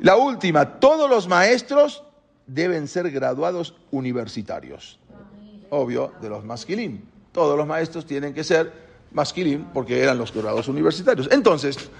La 0.00 0.16
última, 0.16 0.78
todos 0.78 1.10
los 1.10 1.28
maestros 1.28 2.04
deben 2.46 2.88
ser 2.88 3.10
graduados 3.10 3.74
universitarios. 3.90 4.98
Obvio, 5.70 6.12
de 6.22 6.28
los 6.28 6.44
masquilim. 6.44 7.00
Todos 7.32 7.56
los 7.56 7.66
maestros 7.66 8.06
tienen 8.06 8.32
que 8.32 8.42
ser 8.42 8.72
masquilim 9.12 9.64
porque 9.74 10.02
eran 10.02 10.16
los 10.16 10.32
graduados 10.32 10.68
universitarios. 10.68 11.28
Entonces, 11.30 11.90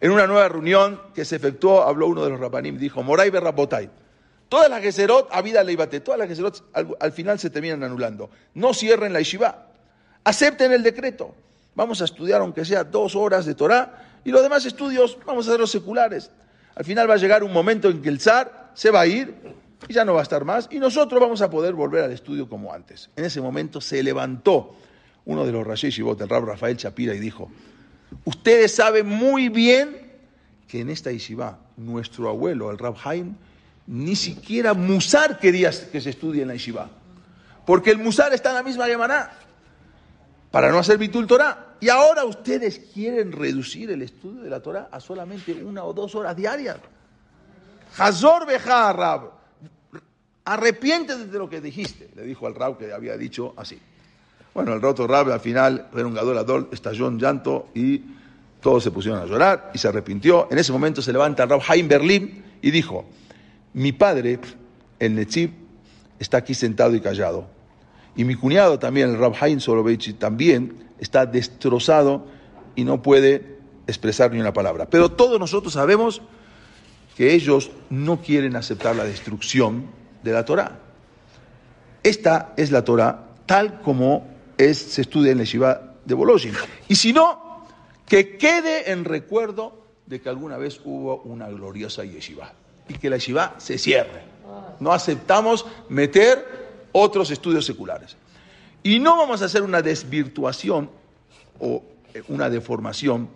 En 0.00 0.10
una 0.10 0.26
nueva 0.26 0.48
reunión 0.48 1.00
que 1.14 1.24
se 1.24 1.36
efectuó, 1.36 1.82
habló 1.82 2.08
uno 2.08 2.24
de 2.24 2.30
los 2.30 2.40
rabanim, 2.40 2.76
dijo, 2.78 3.02
Moray 3.02 3.30
Berrabotay, 3.30 3.88
Todas 4.48 4.68
las 4.68 4.82
Geserot, 4.82 5.28
Avida 5.32 5.64
Leibate, 5.64 6.00
todas 6.00 6.18
las 6.18 6.28
Geserot 6.28 6.62
al, 6.74 6.88
al, 7.00 7.12
final 7.12 7.38
se 7.38 7.48
terminan 7.48 7.82
anulando. 7.84 8.28
No 8.52 8.74
cierren 8.74 9.14
la 9.14 9.20
Yeshiva. 9.20 9.68
Acepten 10.24 10.72
el 10.72 10.82
decreto. 10.82 11.34
Vamos 11.74 12.02
a 12.02 12.04
estudiar, 12.04 12.42
aunque 12.42 12.66
sea 12.66 12.84
dos 12.84 13.16
horas 13.16 13.46
de 13.46 13.54
Torah, 13.54 14.20
y 14.24 14.30
los 14.30 14.42
demás 14.42 14.66
estudios 14.66 15.16
vamos 15.24 15.46
a 15.46 15.50
hacerlos 15.50 15.70
seculares. 15.70 16.30
Al 16.74 16.84
final 16.84 17.08
va 17.08 17.14
a 17.14 17.16
llegar 17.16 17.42
un 17.42 17.52
momento 17.52 17.88
en 17.88 18.02
que 18.02 18.10
el 18.10 18.20
zar 18.20 18.70
se 18.74 18.90
va 18.90 19.00
a 19.00 19.06
ir 19.06 19.34
y 19.88 19.94
ya 19.94 20.04
no 20.04 20.14
va 20.14 20.20
a 20.20 20.22
estar 20.22 20.44
más, 20.44 20.68
y 20.70 20.78
nosotros 20.78 21.20
vamos 21.20 21.40
a 21.42 21.48
poder 21.48 21.74
volver 21.74 22.04
al 22.04 22.12
estudio 22.12 22.48
como 22.48 22.72
antes. 22.72 23.10
En 23.16 23.24
ese 23.24 23.40
momento 23.40 23.80
se 23.80 24.02
levantó 24.02 24.76
uno 25.24 25.46
de 25.46 25.52
los 25.52 25.66
Rashi 25.66 25.90
Shivot, 25.90 26.20
el 26.20 26.28
Rab 26.28 26.44
Rafael 26.44 26.76
Chapira, 26.76 27.14
y 27.14 27.18
dijo: 27.18 27.50
Ustedes 28.24 28.74
saben 28.74 29.06
muy 29.06 29.48
bien 29.48 30.12
que 30.68 30.80
en 30.80 30.90
esta 30.90 31.12
yeshiva, 31.12 31.58
nuestro 31.76 32.28
abuelo, 32.28 32.70
el 32.70 32.78
Rab 32.78 32.96
Haim, 33.04 33.34
ni 33.86 34.16
siquiera 34.16 34.74
Musar 34.74 35.38
quería 35.38 35.70
que 35.70 36.00
se 36.00 36.10
estudie 36.10 36.42
en 36.42 36.48
la 36.48 36.54
Yeshiva. 36.54 36.88
Porque 37.66 37.90
el 37.90 37.98
Musar 37.98 38.32
está 38.32 38.50
en 38.50 38.56
la 38.56 38.62
misma 38.62 38.86
Yemaná. 38.86 39.30
Para 40.50 40.70
no 40.70 40.78
hacer 40.78 40.98
Bitul 40.98 41.26
Torah. 41.26 41.76
Y 41.80 41.88
ahora 41.88 42.24
ustedes 42.24 42.78
quieren 42.92 43.32
reducir 43.32 43.90
el 43.90 44.02
estudio 44.02 44.42
de 44.42 44.50
la 44.50 44.60
Torah 44.60 44.88
a 44.90 45.00
solamente 45.00 45.52
una 45.64 45.84
o 45.84 45.92
dos 45.92 46.14
horas 46.14 46.36
diarias. 46.36 46.78
Hazor 47.98 48.46
Beja 48.46 48.92
Rab. 48.92 49.30
Arrepiéntete 50.44 51.26
de 51.26 51.38
lo 51.38 51.48
que 51.48 51.60
dijiste, 51.60 52.10
le 52.16 52.22
dijo 52.22 52.46
al 52.46 52.54
Rab 52.54 52.76
que 52.76 52.92
había 52.92 53.16
dicho 53.16 53.54
así. 53.56 53.80
Bueno, 54.54 54.74
el 54.74 54.82
roto 54.82 55.06
Rab 55.06 55.30
al 55.30 55.40
final 55.40 55.88
era 55.94 56.06
un 56.06 56.14
gadolador, 56.14 56.68
estalló 56.72 57.08
en 57.08 57.18
llanto 57.18 57.68
y 57.74 58.02
todos 58.60 58.82
se 58.82 58.90
pusieron 58.90 59.20
a 59.20 59.24
llorar 59.24 59.70
y 59.72 59.78
se 59.78 59.88
arrepintió. 59.88 60.48
En 60.50 60.58
ese 60.58 60.72
momento 60.72 61.00
se 61.00 61.12
levanta 61.12 61.44
el 61.44 61.48
Rab 61.48 61.62
Haim 61.66 61.88
Berlín 61.88 62.44
y 62.60 62.70
dijo, 62.70 63.06
mi 63.72 63.92
padre, 63.92 64.38
el 64.98 65.14
Netzib, 65.14 65.50
está 66.18 66.36
aquí 66.36 66.54
sentado 66.54 66.94
y 66.94 67.00
callado. 67.00 67.46
Y 68.14 68.24
mi 68.24 68.34
cuñado 68.34 68.78
también, 68.78 69.10
el 69.10 69.18
Rab 69.18 69.34
Haim 69.40 69.58
Soloveitch, 69.58 70.18
también 70.18 70.84
está 70.98 71.24
destrozado 71.24 72.26
y 72.76 72.84
no 72.84 73.00
puede 73.00 73.58
expresar 73.86 74.32
ni 74.32 74.40
una 74.40 74.52
palabra. 74.52 74.86
Pero 74.90 75.10
todos 75.12 75.40
nosotros 75.40 75.72
sabemos 75.72 76.20
que 77.16 77.32
ellos 77.32 77.70
no 77.88 78.20
quieren 78.20 78.54
aceptar 78.56 78.96
la 78.96 79.04
destrucción 79.04 79.86
de 80.22 80.32
la 80.32 80.44
Torah. 80.44 80.78
Esta 82.02 82.52
es 82.56 82.70
la 82.70 82.84
Torah 82.84 83.28
tal 83.46 83.80
como 83.80 84.31
es, 84.58 84.78
se 84.78 85.02
estudia 85.02 85.32
en 85.32 85.38
la 85.38 85.44
Yeshiva 85.44 85.94
de 86.04 86.14
Bolojin. 86.14 86.54
Y 86.88 86.94
si 86.94 87.12
no, 87.12 87.66
que 88.06 88.36
quede 88.36 88.90
en 88.90 89.04
recuerdo 89.04 89.82
de 90.06 90.20
que 90.20 90.28
alguna 90.28 90.58
vez 90.58 90.80
hubo 90.84 91.22
una 91.22 91.48
gloriosa 91.48 92.04
Yeshiva 92.04 92.52
y 92.88 92.94
que 92.94 93.08
la 93.08 93.16
yeshiva 93.16 93.54
se 93.58 93.78
cierre. 93.78 94.22
No 94.80 94.92
aceptamos 94.92 95.64
meter 95.88 96.88
otros 96.92 97.30
estudios 97.30 97.64
seculares. 97.64 98.16
Y 98.82 98.98
no 98.98 99.16
vamos 99.16 99.42
a 99.42 99.46
hacer 99.46 99.62
una 99.62 99.80
desvirtuación 99.80 100.90
o 101.60 101.82
una 102.28 102.50
deformación. 102.50 103.28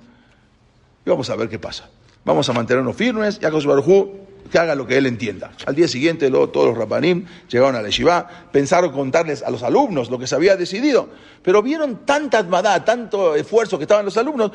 Y 1.04 1.10
vamos 1.10 1.30
a 1.30 1.36
ver 1.36 1.48
qué 1.48 1.58
pasa. 1.58 1.88
Vamos 2.24 2.48
a 2.48 2.52
mantenernos 2.52 2.96
firmes 2.96 3.40
a 3.42 3.50
Baruj 3.50 4.26
que 4.49 4.59
haga 4.59 4.74
lo 4.74 4.86
que 4.86 4.97
él 4.97 5.07
entienda. 5.07 5.53
Al 5.66 5.74
día 5.74 5.88
siguiente, 5.88 6.28
luego, 6.30 6.49
todos 6.51 6.68
los 6.68 6.78
rabanim 6.78 7.24
llegaron 7.49 7.76
a 7.76 7.82
la 7.82 7.88
yeshiva, 7.88 8.28
pensaron 8.53 8.92
contarles 8.92 9.42
a 9.42 9.51
los 9.51 9.62
alumnos 9.62 10.11
lo 10.11 10.18
que 10.18 10.26
se 10.26 10.34
había 10.34 10.57
decidido, 10.57 11.09
pero 11.42 11.62
vieron 11.62 12.05
tanta 12.05 12.38
admadá, 12.38 12.84
tanto 12.84 13.34
esfuerzo 13.34 13.78
que 13.78 13.84
estaban 13.84 14.05
los 14.05 14.16
alumnos, 14.16 14.53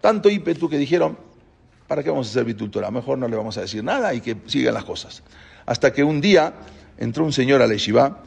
tanto 0.00 0.28
ímpetu 0.28 0.68
que 0.68 0.78
dijeron, 0.78 1.16
¿Para 1.90 2.04
qué 2.04 2.10
vamos 2.10 2.28
a 2.28 2.30
hacer 2.30 2.44
bitultura? 2.44 2.88
Mejor 2.92 3.18
no 3.18 3.26
le 3.26 3.34
vamos 3.34 3.58
a 3.58 3.62
decir 3.62 3.82
nada 3.82 4.14
y 4.14 4.20
que 4.20 4.36
sigan 4.46 4.74
las 4.74 4.84
cosas. 4.84 5.24
Hasta 5.66 5.92
que 5.92 6.04
un 6.04 6.20
día 6.20 6.54
entró 6.98 7.24
un 7.24 7.32
señor 7.32 7.62
a 7.62 7.66
la 7.66 7.72
yeshiva 7.72 8.18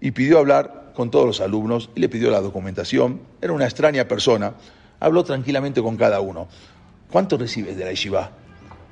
y 0.00 0.12
pidió 0.12 0.38
hablar 0.38 0.92
con 0.94 1.10
todos 1.10 1.26
los 1.26 1.40
alumnos 1.40 1.90
y 1.96 2.00
le 2.00 2.08
pidió 2.08 2.30
la 2.30 2.40
documentación. 2.40 3.20
Era 3.42 3.52
una 3.52 3.64
extraña 3.64 4.06
persona. 4.06 4.54
Habló 5.00 5.24
tranquilamente 5.24 5.82
con 5.82 5.96
cada 5.96 6.20
uno. 6.20 6.46
¿Cuánto 7.10 7.36
recibes 7.36 7.76
de 7.76 7.86
la 7.86 7.90
yeshiva? 7.90 8.30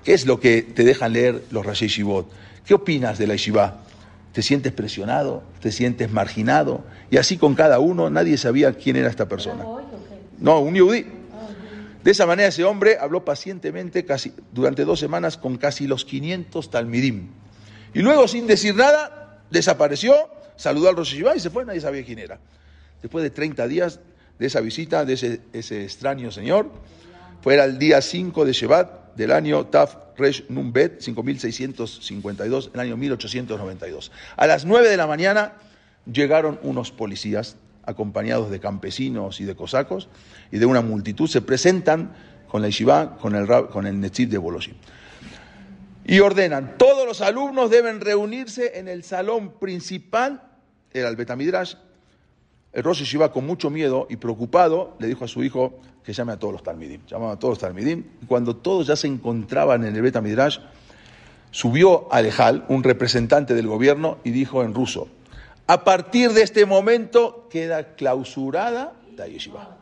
¿Qué 0.06 0.14
es 0.14 0.24
lo 0.24 0.38
que 0.38 0.62
te 0.62 0.84
dejan 0.84 1.14
leer 1.14 1.42
los 1.50 1.66
Rashi 1.66 1.88
Shivot? 1.88 2.30
¿Qué 2.64 2.74
opinas 2.74 3.18
de 3.18 3.26
la 3.26 3.34
yeshiva? 3.34 3.78
¿Te 4.32 4.40
sientes 4.40 4.72
presionado? 4.72 5.42
¿Te 5.60 5.72
sientes 5.72 6.12
marginado? 6.12 6.84
Y 7.10 7.16
así 7.16 7.38
con 7.38 7.56
cada 7.56 7.80
uno, 7.80 8.08
nadie 8.08 8.38
sabía 8.38 8.72
quién 8.74 8.94
era 8.94 9.08
esta 9.10 9.26
persona. 9.26 9.64
No, 10.38 10.60
un 10.60 10.76
yudí. 10.76 11.06
De 12.04 12.10
esa 12.12 12.24
manera 12.24 12.50
ese 12.50 12.62
hombre 12.62 12.98
habló 13.00 13.24
pacientemente 13.24 14.04
casi, 14.04 14.32
durante 14.52 14.84
dos 14.84 15.00
semanas 15.00 15.36
con 15.36 15.56
casi 15.56 15.88
los 15.88 16.04
500 16.04 16.70
talmidim. 16.70 17.26
Y 17.92 17.98
luego, 17.98 18.28
sin 18.28 18.46
decir 18.46 18.76
nada, 18.76 19.42
desapareció, 19.50 20.14
saludó 20.54 20.88
al 20.88 20.94
Rosh 20.94 21.20
y 21.34 21.40
se 21.40 21.50
fue, 21.50 21.64
nadie 21.64 21.80
sabía 21.80 22.04
quién 22.04 22.20
era. 22.20 22.38
Después 23.02 23.24
de 23.24 23.30
30 23.30 23.66
días 23.66 23.98
de 24.38 24.46
esa 24.46 24.60
visita 24.60 25.04
de 25.04 25.14
ese, 25.14 25.40
ese 25.52 25.82
extraño 25.82 26.30
señor, 26.30 26.70
fue 27.42 27.56
el 27.56 27.76
día 27.76 28.00
5 28.00 28.44
de 28.44 28.52
Shevat 28.52 29.05
del 29.16 29.32
año 29.32 29.66
Taf 29.66 29.96
Resh 30.16 30.44
Numbet, 30.48 31.00
5652, 31.00 32.70
el 32.74 32.80
año 32.80 32.96
1892. 32.96 34.12
A 34.36 34.46
las 34.46 34.64
9 34.64 34.88
de 34.88 34.96
la 34.96 35.06
mañana 35.06 35.54
llegaron 36.10 36.58
unos 36.62 36.92
policías 36.92 37.56
acompañados 37.84 38.50
de 38.50 38.60
campesinos 38.60 39.40
y 39.40 39.44
de 39.44 39.54
cosacos 39.54 40.08
y 40.50 40.58
de 40.58 40.66
una 40.66 40.82
multitud, 40.82 41.28
se 41.28 41.40
presentan 41.40 42.12
con 42.48 42.62
la 42.62 42.68
yeshiva, 42.68 43.16
con 43.16 43.34
el, 43.34 43.46
con 43.68 43.86
el 43.86 44.00
de 44.00 44.38
Boloshin. 44.38 44.76
y 46.04 46.20
ordenan, 46.20 46.76
todos 46.78 47.06
los 47.06 47.20
alumnos 47.20 47.70
deben 47.70 48.00
reunirse 48.00 48.78
en 48.78 48.88
el 48.88 49.02
salón 49.04 49.58
principal, 49.58 50.42
el 50.92 51.16
Betamidrash. 51.16 51.74
El 52.76 52.82
Rosh 52.82 52.98
Yeshiva 52.98 53.32
con 53.32 53.46
mucho 53.46 53.70
miedo 53.70 54.06
y 54.10 54.16
preocupado 54.16 54.96
le 54.98 55.06
dijo 55.06 55.24
a 55.24 55.28
su 55.28 55.42
hijo 55.42 55.80
que 56.04 56.12
llame 56.12 56.32
a 56.34 56.38
todos 56.38 56.52
los 56.52 56.62
Talmidim. 56.62 57.00
Llamaba 57.06 57.32
a 57.32 57.38
todos 57.38 57.52
los 57.52 57.58
Talmidim 57.58 58.04
y 58.20 58.26
cuando 58.26 58.54
todos 58.54 58.86
ya 58.86 58.96
se 58.96 59.06
encontraban 59.06 59.82
en 59.86 59.96
el 59.96 60.02
Betamidrash, 60.02 60.58
subió 61.50 62.06
a 62.12 62.20
Ejal, 62.20 62.66
un 62.68 62.84
representante 62.84 63.54
del 63.54 63.66
gobierno, 63.66 64.18
y 64.24 64.30
dijo 64.30 64.62
en 64.62 64.74
ruso, 64.74 65.08
a 65.66 65.84
partir 65.84 66.34
de 66.34 66.42
este 66.42 66.66
momento 66.66 67.48
queda 67.50 67.94
clausurada 67.94 68.92
la 69.16 69.26
yeshiva. 69.26 69.74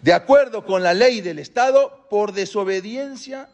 De 0.00 0.14
acuerdo 0.14 0.64
con 0.64 0.82
la 0.82 0.94
ley 0.94 1.20
del 1.20 1.38
Estado, 1.38 2.06
por 2.08 2.32
desobediencia 2.32 3.50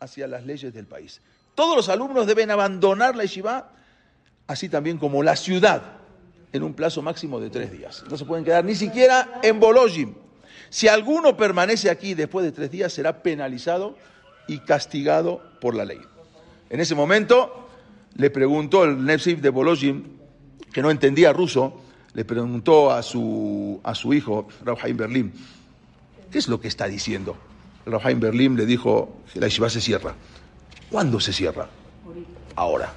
hacia 0.00 0.26
las 0.26 0.44
leyes 0.44 0.74
del 0.74 0.84
país. 0.84 1.22
Todos 1.54 1.76
los 1.76 1.88
alumnos 1.88 2.26
deben 2.26 2.50
abandonar 2.50 3.16
la 3.16 3.22
yeshiva, 3.22 3.70
así 4.46 4.68
también 4.68 4.98
como 4.98 5.22
la 5.22 5.36
ciudad, 5.36 5.95
en 6.52 6.62
un 6.62 6.74
plazo 6.74 7.02
máximo 7.02 7.40
de 7.40 7.50
tres 7.50 7.72
días. 7.72 8.04
No 8.10 8.16
se 8.16 8.24
pueden 8.24 8.44
quedar 8.44 8.64
ni 8.64 8.74
siquiera 8.74 9.40
en 9.42 9.60
Bolojim. 9.60 10.14
Si 10.70 10.88
alguno 10.88 11.36
permanece 11.36 11.90
aquí 11.90 12.14
después 12.14 12.44
de 12.44 12.52
tres 12.52 12.70
días, 12.70 12.92
será 12.92 13.22
penalizado 13.22 13.96
y 14.48 14.58
castigado 14.58 15.42
por 15.60 15.74
la 15.74 15.84
ley. 15.84 16.00
En 16.70 16.80
ese 16.80 16.94
momento 16.94 17.68
le 18.14 18.30
preguntó 18.30 18.84
el 18.84 19.04
Nepsif 19.04 19.40
de 19.40 19.50
Bolojim, 19.50 20.04
que 20.72 20.82
no 20.82 20.90
entendía 20.90 21.32
ruso, 21.32 21.80
le 22.14 22.24
preguntó 22.24 22.90
a 22.90 23.02
su, 23.02 23.80
a 23.84 23.94
su 23.94 24.14
hijo, 24.14 24.48
Rauhaim 24.64 24.96
Berlim, 24.96 25.32
¿qué 26.30 26.38
es 26.38 26.48
lo 26.48 26.60
que 26.60 26.68
está 26.68 26.86
diciendo? 26.86 27.36
Rauhaim 27.84 28.18
Berlim 28.18 28.56
le 28.56 28.66
dijo 28.66 29.20
que 29.32 29.40
la 29.40 29.46
yeshiva 29.46 29.70
se 29.70 29.80
cierra. 29.80 30.14
¿Cuándo 30.90 31.20
se 31.20 31.32
cierra? 31.32 31.68
Ahora. 32.56 32.92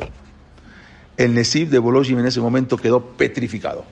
El 1.19 1.35
Nesif 1.35 1.69
de 1.69 1.79
Bolojim 1.79 2.17
en 2.17 2.27
ese 2.27 2.39
momento 2.39 2.77
quedó 2.77 3.01
petrificado. 3.01 3.83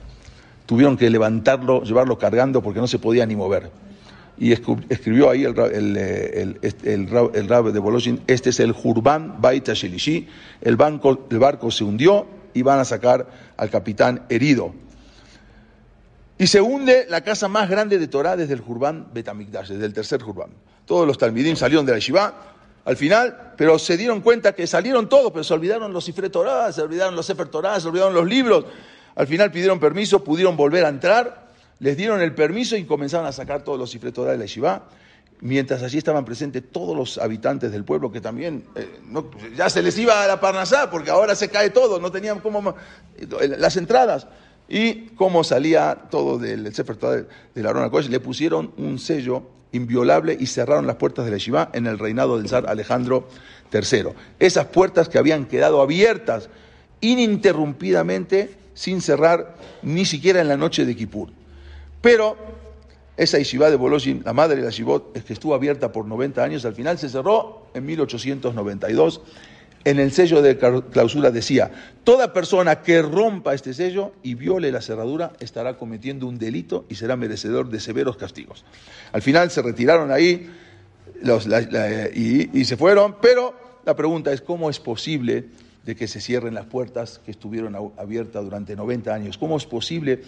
Tuvieron 0.64 0.96
que 0.96 1.10
levantarlo, 1.10 1.82
llevarlo 1.82 2.16
cargando 2.16 2.62
porque 2.62 2.80
no 2.80 2.86
se 2.86 2.98
podía 2.98 3.26
ni 3.26 3.36
mover 3.36 3.70
y 4.40 4.52
escribió 4.52 5.30
ahí 5.30 5.44
el, 5.44 5.58
el, 5.96 6.58
el, 6.84 7.48
rab 7.48 7.72
de 7.72 7.78
Boloshin, 7.78 8.22
este 8.26 8.50
es 8.50 8.60
el 8.60 8.72
Jurban 8.72 9.40
Baita 9.40 9.74
Shelishi, 9.74 10.28
el, 10.60 10.76
banco, 10.76 11.26
barco 11.30 11.70
se 11.70 11.84
hundió 11.84 12.26
y 12.54 12.62
van 12.62 12.78
a 12.78 12.84
sacar 12.84 13.28
al 13.56 13.70
capitán 13.70 14.22
herido. 14.28 14.72
Y 16.38 16.46
se 16.46 16.60
hunde 16.60 17.06
la 17.08 17.22
casa 17.22 17.48
más 17.48 17.68
grande 17.68 17.98
de 17.98 18.06
Torah 18.06 18.36
desde 18.36 18.54
el 18.54 18.60
Jurban 18.60 19.08
Betamikdash, 19.12 19.70
desde 19.70 19.84
el 19.84 19.92
tercer 19.92 20.22
Jurban. 20.22 20.50
Todos 20.86 21.06
los 21.06 21.18
Talmidim 21.18 21.56
salieron 21.56 21.84
de 21.84 21.92
la 21.92 21.98
Shiva 21.98 22.57
al 22.88 22.96
final, 22.96 23.52
pero 23.56 23.78
se 23.78 23.96
dieron 23.96 24.22
cuenta 24.22 24.54
que 24.54 24.66
salieron 24.66 25.08
todos, 25.08 25.30
pero 25.30 25.44
se 25.44 25.52
olvidaron 25.52 25.92
los 25.92 26.04
Sifre 26.04 26.30
Torah, 26.30 26.72
se 26.72 26.80
olvidaron 26.80 27.14
los 27.14 27.26
Sefer 27.26 27.48
Torah, 27.48 27.78
se 27.78 27.88
olvidaron 27.88 28.14
los 28.14 28.26
libros. 28.26 28.64
Al 29.14 29.26
final 29.26 29.52
pidieron 29.52 29.78
permiso, 29.78 30.24
pudieron 30.24 30.56
volver 30.56 30.84
a 30.84 30.88
entrar 30.88 31.48
les 31.80 31.96
dieron 31.96 32.20
el 32.20 32.34
permiso 32.34 32.76
y 32.76 32.84
comenzaron 32.84 33.26
a 33.26 33.32
sacar 33.32 33.62
todos 33.62 33.78
los 33.78 33.90
cifretos 33.90 34.26
de 34.26 34.36
la 34.36 34.44
yeshiva, 34.44 34.88
mientras 35.40 35.82
allí 35.82 35.98
estaban 35.98 36.24
presentes 36.24 36.62
todos 36.72 36.96
los 36.96 37.18
habitantes 37.18 37.70
del 37.70 37.84
pueblo 37.84 38.10
que 38.10 38.20
también 38.20 38.64
eh, 38.74 38.88
ya 39.56 39.70
se 39.70 39.82
les 39.82 39.96
iba 39.98 40.24
a 40.24 40.26
la 40.26 40.40
parnasá 40.40 40.90
porque 40.90 41.10
ahora 41.10 41.36
se 41.36 41.48
cae 41.48 41.70
todo, 41.70 42.00
no 42.00 42.10
tenían 42.10 42.40
como 42.40 42.74
las 43.58 43.76
entradas. 43.76 44.26
Y 44.70 45.06
como 45.10 45.44
salía 45.44 45.96
todo 46.10 46.38
del 46.38 46.74
Sefer 46.74 46.98
de, 46.98 47.26
de 47.54 47.62
la 47.62 47.70
Arona 47.70 47.90
le 48.08 48.20
pusieron 48.20 48.72
un 48.76 48.98
sello 48.98 49.44
inviolable 49.72 50.36
y 50.38 50.46
cerraron 50.46 50.86
las 50.86 50.96
puertas 50.96 51.24
de 51.24 51.30
la 51.30 51.36
yeshiva 51.36 51.70
en 51.72 51.86
el 51.86 51.98
reinado 51.98 52.38
del 52.38 52.48
zar 52.48 52.66
Alejandro 52.68 53.28
III. 53.72 54.10
Esas 54.38 54.66
puertas 54.66 55.08
que 55.08 55.18
habían 55.18 55.46
quedado 55.46 55.80
abiertas 55.80 56.48
ininterrumpidamente 57.00 58.56
sin 58.74 59.00
cerrar 59.00 59.56
ni 59.82 60.04
siquiera 60.04 60.40
en 60.40 60.48
la 60.48 60.56
noche 60.56 60.84
de 60.84 60.96
Kippur. 60.96 61.30
Pero 62.00 62.36
esa 63.16 63.38
yeshiva 63.38 63.70
de 63.70 63.76
Bolojin, 63.76 64.22
la 64.24 64.32
madre 64.32 64.56
de 64.56 64.62
la 64.62 64.70
yeshivot, 64.70 65.16
es 65.16 65.24
que 65.24 65.32
estuvo 65.32 65.54
abierta 65.54 65.90
por 65.90 66.06
90 66.06 66.42
años, 66.42 66.64
al 66.64 66.74
final 66.74 66.98
se 66.98 67.08
cerró 67.08 67.66
en 67.74 67.84
1892. 67.84 69.20
En 69.84 69.98
el 69.98 70.12
sello 70.12 70.42
de 70.42 70.56
clausura 70.56 71.30
decía, 71.30 71.70
toda 72.04 72.32
persona 72.32 72.82
que 72.82 73.00
rompa 73.00 73.54
este 73.54 73.72
sello 73.72 74.12
y 74.22 74.34
viole 74.34 74.72
la 74.72 74.82
cerradura 74.82 75.32
estará 75.40 75.76
cometiendo 75.76 76.26
un 76.26 76.38
delito 76.38 76.84
y 76.88 76.96
será 76.96 77.16
merecedor 77.16 77.70
de 77.70 77.80
severos 77.80 78.16
castigos. 78.16 78.64
Al 79.12 79.22
final 79.22 79.50
se 79.50 79.62
retiraron 79.62 80.10
ahí 80.10 80.50
y, 82.14 82.64
se 82.64 82.76
fueron, 82.76 83.16
pero 83.20 83.54
la 83.84 83.96
pregunta 83.96 84.32
es, 84.32 84.40
¿cómo 84.40 84.68
es 84.68 84.80
posible 84.80 85.46
de 85.84 85.96
que 85.96 86.06
se 86.06 86.20
cierren 86.20 86.54
las 86.54 86.66
puertas 86.66 87.20
que 87.24 87.30
estuvieron 87.30 87.74
abiertas 87.96 88.44
durante 88.44 88.76
90 88.76 89.14
años? 89.14 89.38
¿Cómo 89.38 89.56
es 89.56 89.64
posible 89.64 90.22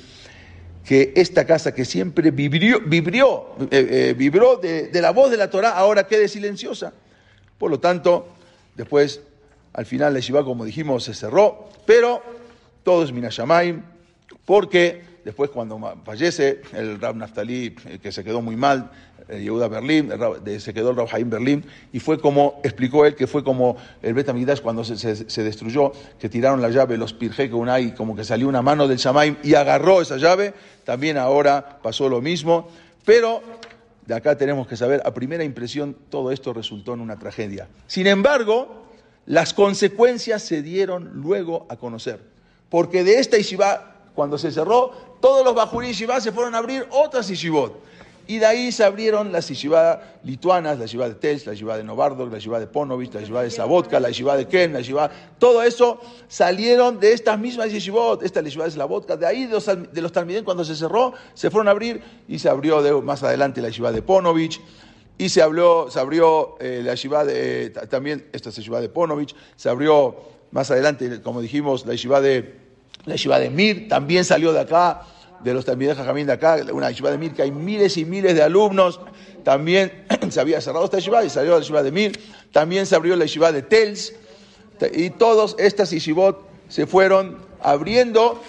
que 0.84 1.12
esta 1.16 1.44
casa 1.44 1.74
que 1.74 1.84
siempre 1.84 2.30
vibrió, 2.30 2.80
vibrió, 2.80 3.46
eh, 3.70 3.86
eh, 4.10 4.14
vibró 4.16 4.56
de, 4.56 4.90
la 4.94 5.10
voz 5.10 5.30
de 5.30 5.36
la 5.36 5.50
Torah, 5.50 5.70
ahora 5.70 6.06
quede 6.06 6.28
silenciosa. 6.28 6.92
Por 7.58 7.70
lo 7.70 7.78
tanto, 7.80 8.28
después, 8.74 9.20
al 9.72 9.86
final, 9.86 10.12
la 10.12 10.20
Yeshiva, 10.20 10.44
como 10.44 10.64
dijimos, 10.64 11.04
se 11.04 11.14
cerró, 11.14 11.68
pero 11.86 12.22
todo 12.82 13.04
es 13.04 13.12
Minashamaim, 13.12 13.82
porque 14.44 15.02
después 15.24 15.50
cuando 15.50 15.78
fallece 16.04 16.62
el 16.72 17.00
Rab 17.00 17.16
Naftali, 17.16 17.74
que 18.02 18.10
se 18.10 18.24
quedó 18.24 18.40
muy 18.40 18.56
mal, 18.56 18.90
eh, 19.28 19.40
Yehuda 19.42 19.68
Berlín, 19.68 20.10
se 20.58 20.74
quedó 20.74 20.90
el 20.90 20.96
Rab 20.96 21.08
Haim 21.12 21.30
Berlín, 21.30 21.64
y 21.92 22.00
fue 22.00 22.18
como, 22.18 22.60
explicó 22.64 23.06
él 23.06 23.14
que 23.14 23.26
fue 23.26 23.44
como 23.44 23.76
el 24.02 24.14
Bet 24.14 24.60
cuando 24.60 24.82
se, 24.82 25.44
destruyó, 25.44 25.92
que 26.18 26.28
tiraron 26.28 26.60
la 26.60 26.70
llave, 26.70 26.96
los 26.96 27.12
Pirje 27.12 27.52
Unai, 27.52 27.94
como 27.94 28.16
que 28.16 28.24
salió 28.24 28.48
una 28.48 28.62
mano 28.62 28.88
del 28.88 28.98
Shamaim 28.98 29.36
y 29.42 29.54
agarró 29.54 30.02
esa 30.02 30.16
llave, 30.16 30.52
también 30.84 31.16
ahora 31.16 31.78
pasó 31.82 32.08
lo 32.08 32.20
mismo, 32.20 32.68
pero 33.04 33.42
de 34.06 34.14
acá 34.14 34.36
tenemos 34.36 34.66
que 34.66 34.76
saber, 34.76 35.02
a 35.04 35.14
primera 35.14 35.44
impresión, 35.44 35.96
todo 36.08 36.32
esto 36.32 36.52
resultó 36.52 36.94
en 36.94 37.00
una 37.00 37.16
tragedia. 37.16 37.68
Sin 37.86 38.08
embargo, 38.08 38.89
las 39.26 39.54
consecuencias 39.54 40.42
se 40.42 40.62
dieron 40.62 41.10
luego 41.14 41.66
a 41.68 41.76
conocer, 41.76 42.20
porque 42.68 43.04
de 43.04 43.18
esta 43.18 43.38
Ishiva, 43.38 43.96
cuando 44.14 44.38
se 44.38 44.50
cerró, 44.50 44.92
todos 45.20 45.44
los 45.44 45.54
Bajurí 45.54 45.88
Yeshiva 45.88 46.20
se 46.20 46.32
fueron 46.32 46.54
a 46.54 46.58
abrir 46.58 46.86
otras 46.90 47.28
Yeshivot. 47.28 47.90
Y 48.30 48.38
de 48.38 48.46
ahí 48.46 48.70
se 48.70 48.84
abrieron 48.84 49.32
las 49.32 49.48
yeshivá 49.48 50.02
lituanas, 50.22 50.78
la 50.78 50.84
yeshivá 50.84 51.08
de 51.08 51.16
Tels, 51.16 51.46
la 51.46 51.52
yeshivá 51.52 51.76
de 51.76 51.82
Novardok, 51.82 52.30
la 52.30 52.38
yeshivá 52.38 52.60
de 52.60 52.68
Ponovich, 52.68 53.12
la 53.12 53.22
yeshivá 53.22 53.42
de 53.42 53.50
Sabotka, 53.50 53.98
la 53.98 54.06
yeshivá 54.06 54.36
de 54.36 54.46
Ken, 54.46 54.72
la 54.72 54.78
yeshivá... 54.78 55.10
Todo 55.40 55.64
eso 55.64 56.00
salieron 56.28 57.00
de 57.00 57.12
estas 57.12 57.40
mismas 57.40 57.72
yeshivot, 57.72 58.22
esta 58.22 58.40
yeshivá 58.40 58.66
de 58.66 58.70
Sabotka, 58.70 59.16
de 59.16 59.26
ahí 59.26 59.46
de 59.46 59.54
los, 60.00 60.12
de 60.12 60.44
cuando 60.44 60.64
se 60.64 60.76
cerró, 60.76 61.12
se 61.34 61.50
fueron 61.50 61.66
a 61.66 61.72
abrir 61.72 62.04
y 62.28 62.38
se 62.38 62.48
abrió 62.48 63.02
más 63.02 63.20
adelante 63.24 63.60
la 63.60 63.66
yeshivá 63.66 63.90
de 63.90 64.00
Ponovich. 64.00 64.60
Y 65.20 65.28
se, 65.28 65.42
habló, 65.42 65.90
se 65.90 66.00
abrió 66.00 66.56
eh, 66.60 66.80
la 66.82 66.94
yeshivá 66.94 67.26
de, 67.26 67.68
también 67.90 68.26
esta 68.32 68.48
es 68.48 68.56
la 68.56 68.60
yeshivá 68.62 68.80
de 68.80 68.88
Ponovich, 68.88 69.34
se 69.54 69.68
abrió 69.68 70.16
más 70.50 70.70
adelante, 70.70 71.20
como 71.20 71.42
dijimos, 71.42 71.84
la 71.84 71.92
yeshivá 71.92 72.22
de, 72.22 72.54
la 73.04 73.38
de 73.38 73.50
Mir, 73.50 73.86
también 73.88 74.24
salió 74.24 74.52
de 74.54 74.60
acá 74.60 75.02
de 75.42 75.54
los 75.54 75.64
también 75.64 75.96
de 75.96 76.24
de 76.24 76.32
acá, 76.32 76.58
una 76.72 76.90
yeshiva 76.90 77.10
de 77.10 77.18
Mir, 77.18 77.34
que 77.34 77.42
hay 77.42 77.50
miles 77.50 77.96
y 77.96 78.04
miles 78.04 78.34
de 78.34 78.42
alumnos. 78.42 79.00
También 79.42 80.06
se 80.30 80.40
había 80.40 80.60
cerrado 80.60 80.84
esta 80.84 80.98
yeshiva 80.98 81.24
y 81.24 81.30
salió 81.30 81.52
la 81.52 81.60
yeshiva 81.60 81.82
de 81.82 81.92
Mir. 81.92 82.12
También 82.52 82.86
se 82.86 82.94
abrió 82.94 83.16
la 83.16 83.24
yeshiva 83.24 83.52
de 83.52 83.62
Tels. 83.62 84.14
Y 84.92 85.10
todas 85.10 85.56
estas 85.58 85.90
yeshivot 85.90 86.46
se 86.68 86.86
fueron 86.86 87.38
abriendo 87.60 88.40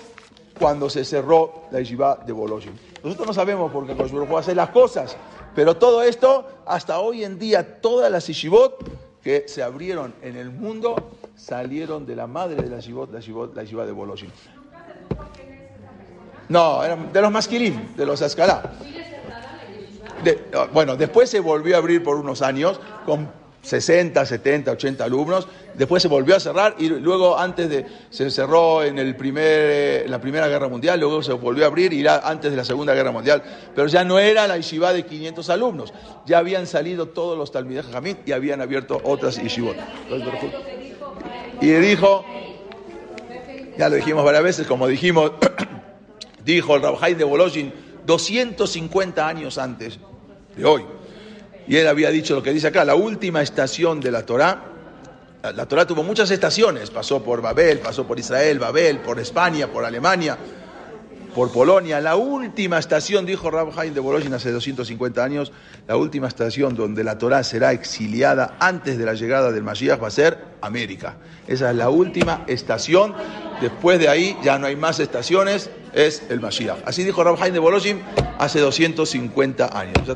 cuando 0.59 0.89
se 0.89 1.03
cerró 1.03 1.65
la 1.71 1.79
yeshiva 1.79 2.19
de 2.25 2.33
Bolojin. 2.33 2.90
Nosotros 3.03 3.27
no 3.27 3.33
sabemos 3.33 3.71
por 3.71 3.85
qué 3.87 3.93
a 3.93 4.39
hacer 4.39 4.55
las 4.55 4.69
cosas, 4.69 5.17
pero 5.55 5.75
todo 5.75 6.03
esto, 6.03 6.47
hasta 6.65 6.99
hoy 6.99 7.23
en 7.23 7.39
día, 7.39 7.81
todas 7.81 8.11
las 8.11 8.27
yeshivot 8.27 8.77
que 9.23 9.47
se 9.47 9.63
abrieron 9.63 10.13
en 10.21 10.35
el 10.35 10.51
mundo 10.51 10.95
salieron 11.35 12.05
de 12.05 12.15
la 12.15 12.27
madre 12.27 12.61
de 12.61 12.69
la 12.69 12.77
yeshivot, 12.77 13.11
la 13.11 13.19
yeshiva, 13.19 13.49
la 13.53 13.63
yeshiva 13.63 13.85
de 13.85 13.91
Bolojin. 13.91 14.31
No, 16.49 16.83
eran 16.83 17.11
de 17.11 17.21
los 17.21 17.31
masquilim, 17.31 17.95
de 17.95 18.05
los 18.05 18.21
Ascalá. 18.21 18.73
bueno, 20.73 20.95
después 20.95 21.29
se 21.29 21.39
volvió 21.39 21.75
a 21.75 21.79
abrir 21.79 22.03
por 22.03 22.17
unos 22.17 22.41
años 22.41 22.79
con 23.05 23.40
60, 23.61 24.25
70, 24.25 24.71
80 24.71 25.03
alumnos. 25.03 25.47
Después 25.75 26.01
se 26.01 26.07
volvió 26.07 26.35
a 26.35 26.39
cerrar 26.39 26.75
y 26.79 26.89
luego 26.89 27.37
antes 27.37 27.69
de 27.69 27.85
se 28.09 28.29
cerró 28.29 28.83
en 28.83 28.99
el 28.99 29.15
primer 29.15 30.09
la 30.09 30.19
Primera 30.19 30.47
Guerra 30.47 30.67
Mundial, 30.67 30.99
luego 30.99 31.23
se 31.23 31.33
volvió 31.33 31.63
a 31.63 31.67
abrir 31.67 31.93
y 31.93 32.05
antes 32.07 32.51
de 32.51 32.57
la 32.57 32.65
Segunda 32.65 32.93
Guerra 32.93 33.11
Mundial, 33.11 33.43
pero 33.75 33.87
ya 33.87 34.03
no 34.03 34.19
era 34.19 34.47
la 34.47 34.57
yeshiva 34.57 34.93
de 34.93 35.05
500 35.05 35.49
alumnos. 35.49 35.93
Ya 36.25 36.39
habían 36.39 36.67
salido 36.67 37.07
todos 37.07 37.37
los 37.37 37.51
talmideh 37.51 37.83
Jamid 37.83 38.17
y 38.25 38.31
habían 38.31 38.61
abierto 38.61 38.99
otras 39.03 39.41
yeshivot. 39.41 39.77
Y 41.61 41.67
dijo 41.67 42.25
ya 43.77 43.89
lo 43.89 43.95
dijimos 43.95 44.23
varias 44.23 44.43
veces, 44.43 44.67
como 44.67 44.87
dijimos 44.87 45.31
dijo 46.45 46.75
el 46.75 46.81
Rabjai 46.81 47.15
de 47.15 47.23
Bolojin 47.23 47.73
250 48.05 49.27
años 49.27 49.57
antes 49.57 49.99
de 50.55 50.65
hoy. 50.65 50.85
Y 51.67 51.77
él 51.77 51.87
había 51.87 52.09
dicho 52.09 52.35
lo 52.35 52.43
que 52.43 52.53
dice 52.53 52.67
acá, 52.67 52.83
la 52.85 52.95
última 52.95 53.41
estación 53.41 53.99
de 53.99 54.11
la 54.11 54.25
Torá 54.25 54.71
la, 55.43 55.65
Torah 55.65 55.87
tuvo 55.87 56.03
muchas 56.03 56.29
estaciones, 56.29 56.91
pasó 56.91 57.23
por 57.23 57.41
Babel, 57.41 57.79
pasó 57.79 58.05
por 58.05 58.19
Israel, 58.19 58.59
Babel, 58.59 58.99
por 58.99 59.19
España, 59.19 59.65
por 59.67 59.83
Alemania, 59.83 60.37
por 61.33 61.51
Polonia. 61.51 61.99
La 61.99 62.15
última 62.15 62.77
estación, 62.77 63.25
dijo 63.25 63.49
Rab 63.49 63.71
Haim 63.75 63.91
de 63.95 63.99
Bologna 64.01 64.35
hace 64.35 64.51
250 64.51 65.23
años, 65.23 65.51
la 65.87 65.97
última 65.97 66.27
estación 66.27 66.75
donde 66.75 67.03
la 67.03 67.17
Torah 67.17 67.43
será 67.43 67.71
exiliada 67.71 68.55
antes 68.59 68.99
de 68.99 69.05
la 69.05 69.15
llegada 69.15 69.51
del 69.51 69.63
Mashiach 69.63 70.01
va 70.01 70.09
a 70.09 70.11
ser 70.11 70.37
América. 70.61 71.17
Esa 71.47 71.71
es 71.71 71.75
la 71.75 71.89
última 71.89 72.43
estación. 72.45 73.15
Después 73.61 73.97
de 73.97 74.09
ahí 74.09 74.37
ya 74.43 74.59
no 74.59 74.67
hay 74.67 74.75
más 74.75 74.99
estaciones, 74.99 75.71
es 75.93 76.21
el 76.29 76.39
Mashiach. 76.39 76.83
Así 76.85 77.03
dijo 77.03 77.23
Rab 77.23 77.41
Haim 77.41 77.53
de 77.53 77.59
Bologna 77.59 77.99
hace 78.37 78.59
250 78.59 79.75
años. 79.75 80.07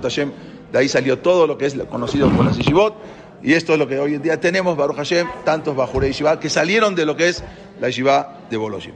De 0.75 0.81
ahí 0.81 0.89
salió 0.89 1.19
todo 1.19 1.47
lo 1.47 1.57
que 1.57 1.67
es 1.67 1.75
conocido 1.89 2.27
como 2.27 2.43
la 2.43 2.51
Yeshivot. 2.51 2.95
Y 3.41 3.53
esto 3.53 3.71
es 3.71 3.79
lo 3.79 3.87
que 3.87 3.97
hoy 3.97 4.15
en 4.15 4.21
día 4.21 4.41
tenemos, 4.41 4.75
Baruch 4.75 4.97
Hashem, 4.97 5.25
tantos 5.45 5.73
Bajurei 5.73 6.09
Yeshiva 6.09 6.37
que 6.37 6.49
salieron 6.49 6.95
de 6.95 7.05
lo 7.05 7.15
que 7.15 7.29
es 7.29 7.45
la 7.79 7.87
Yeshiva 7.87 8.41
de 8.49 8.57
Bologna. 8.57 8.95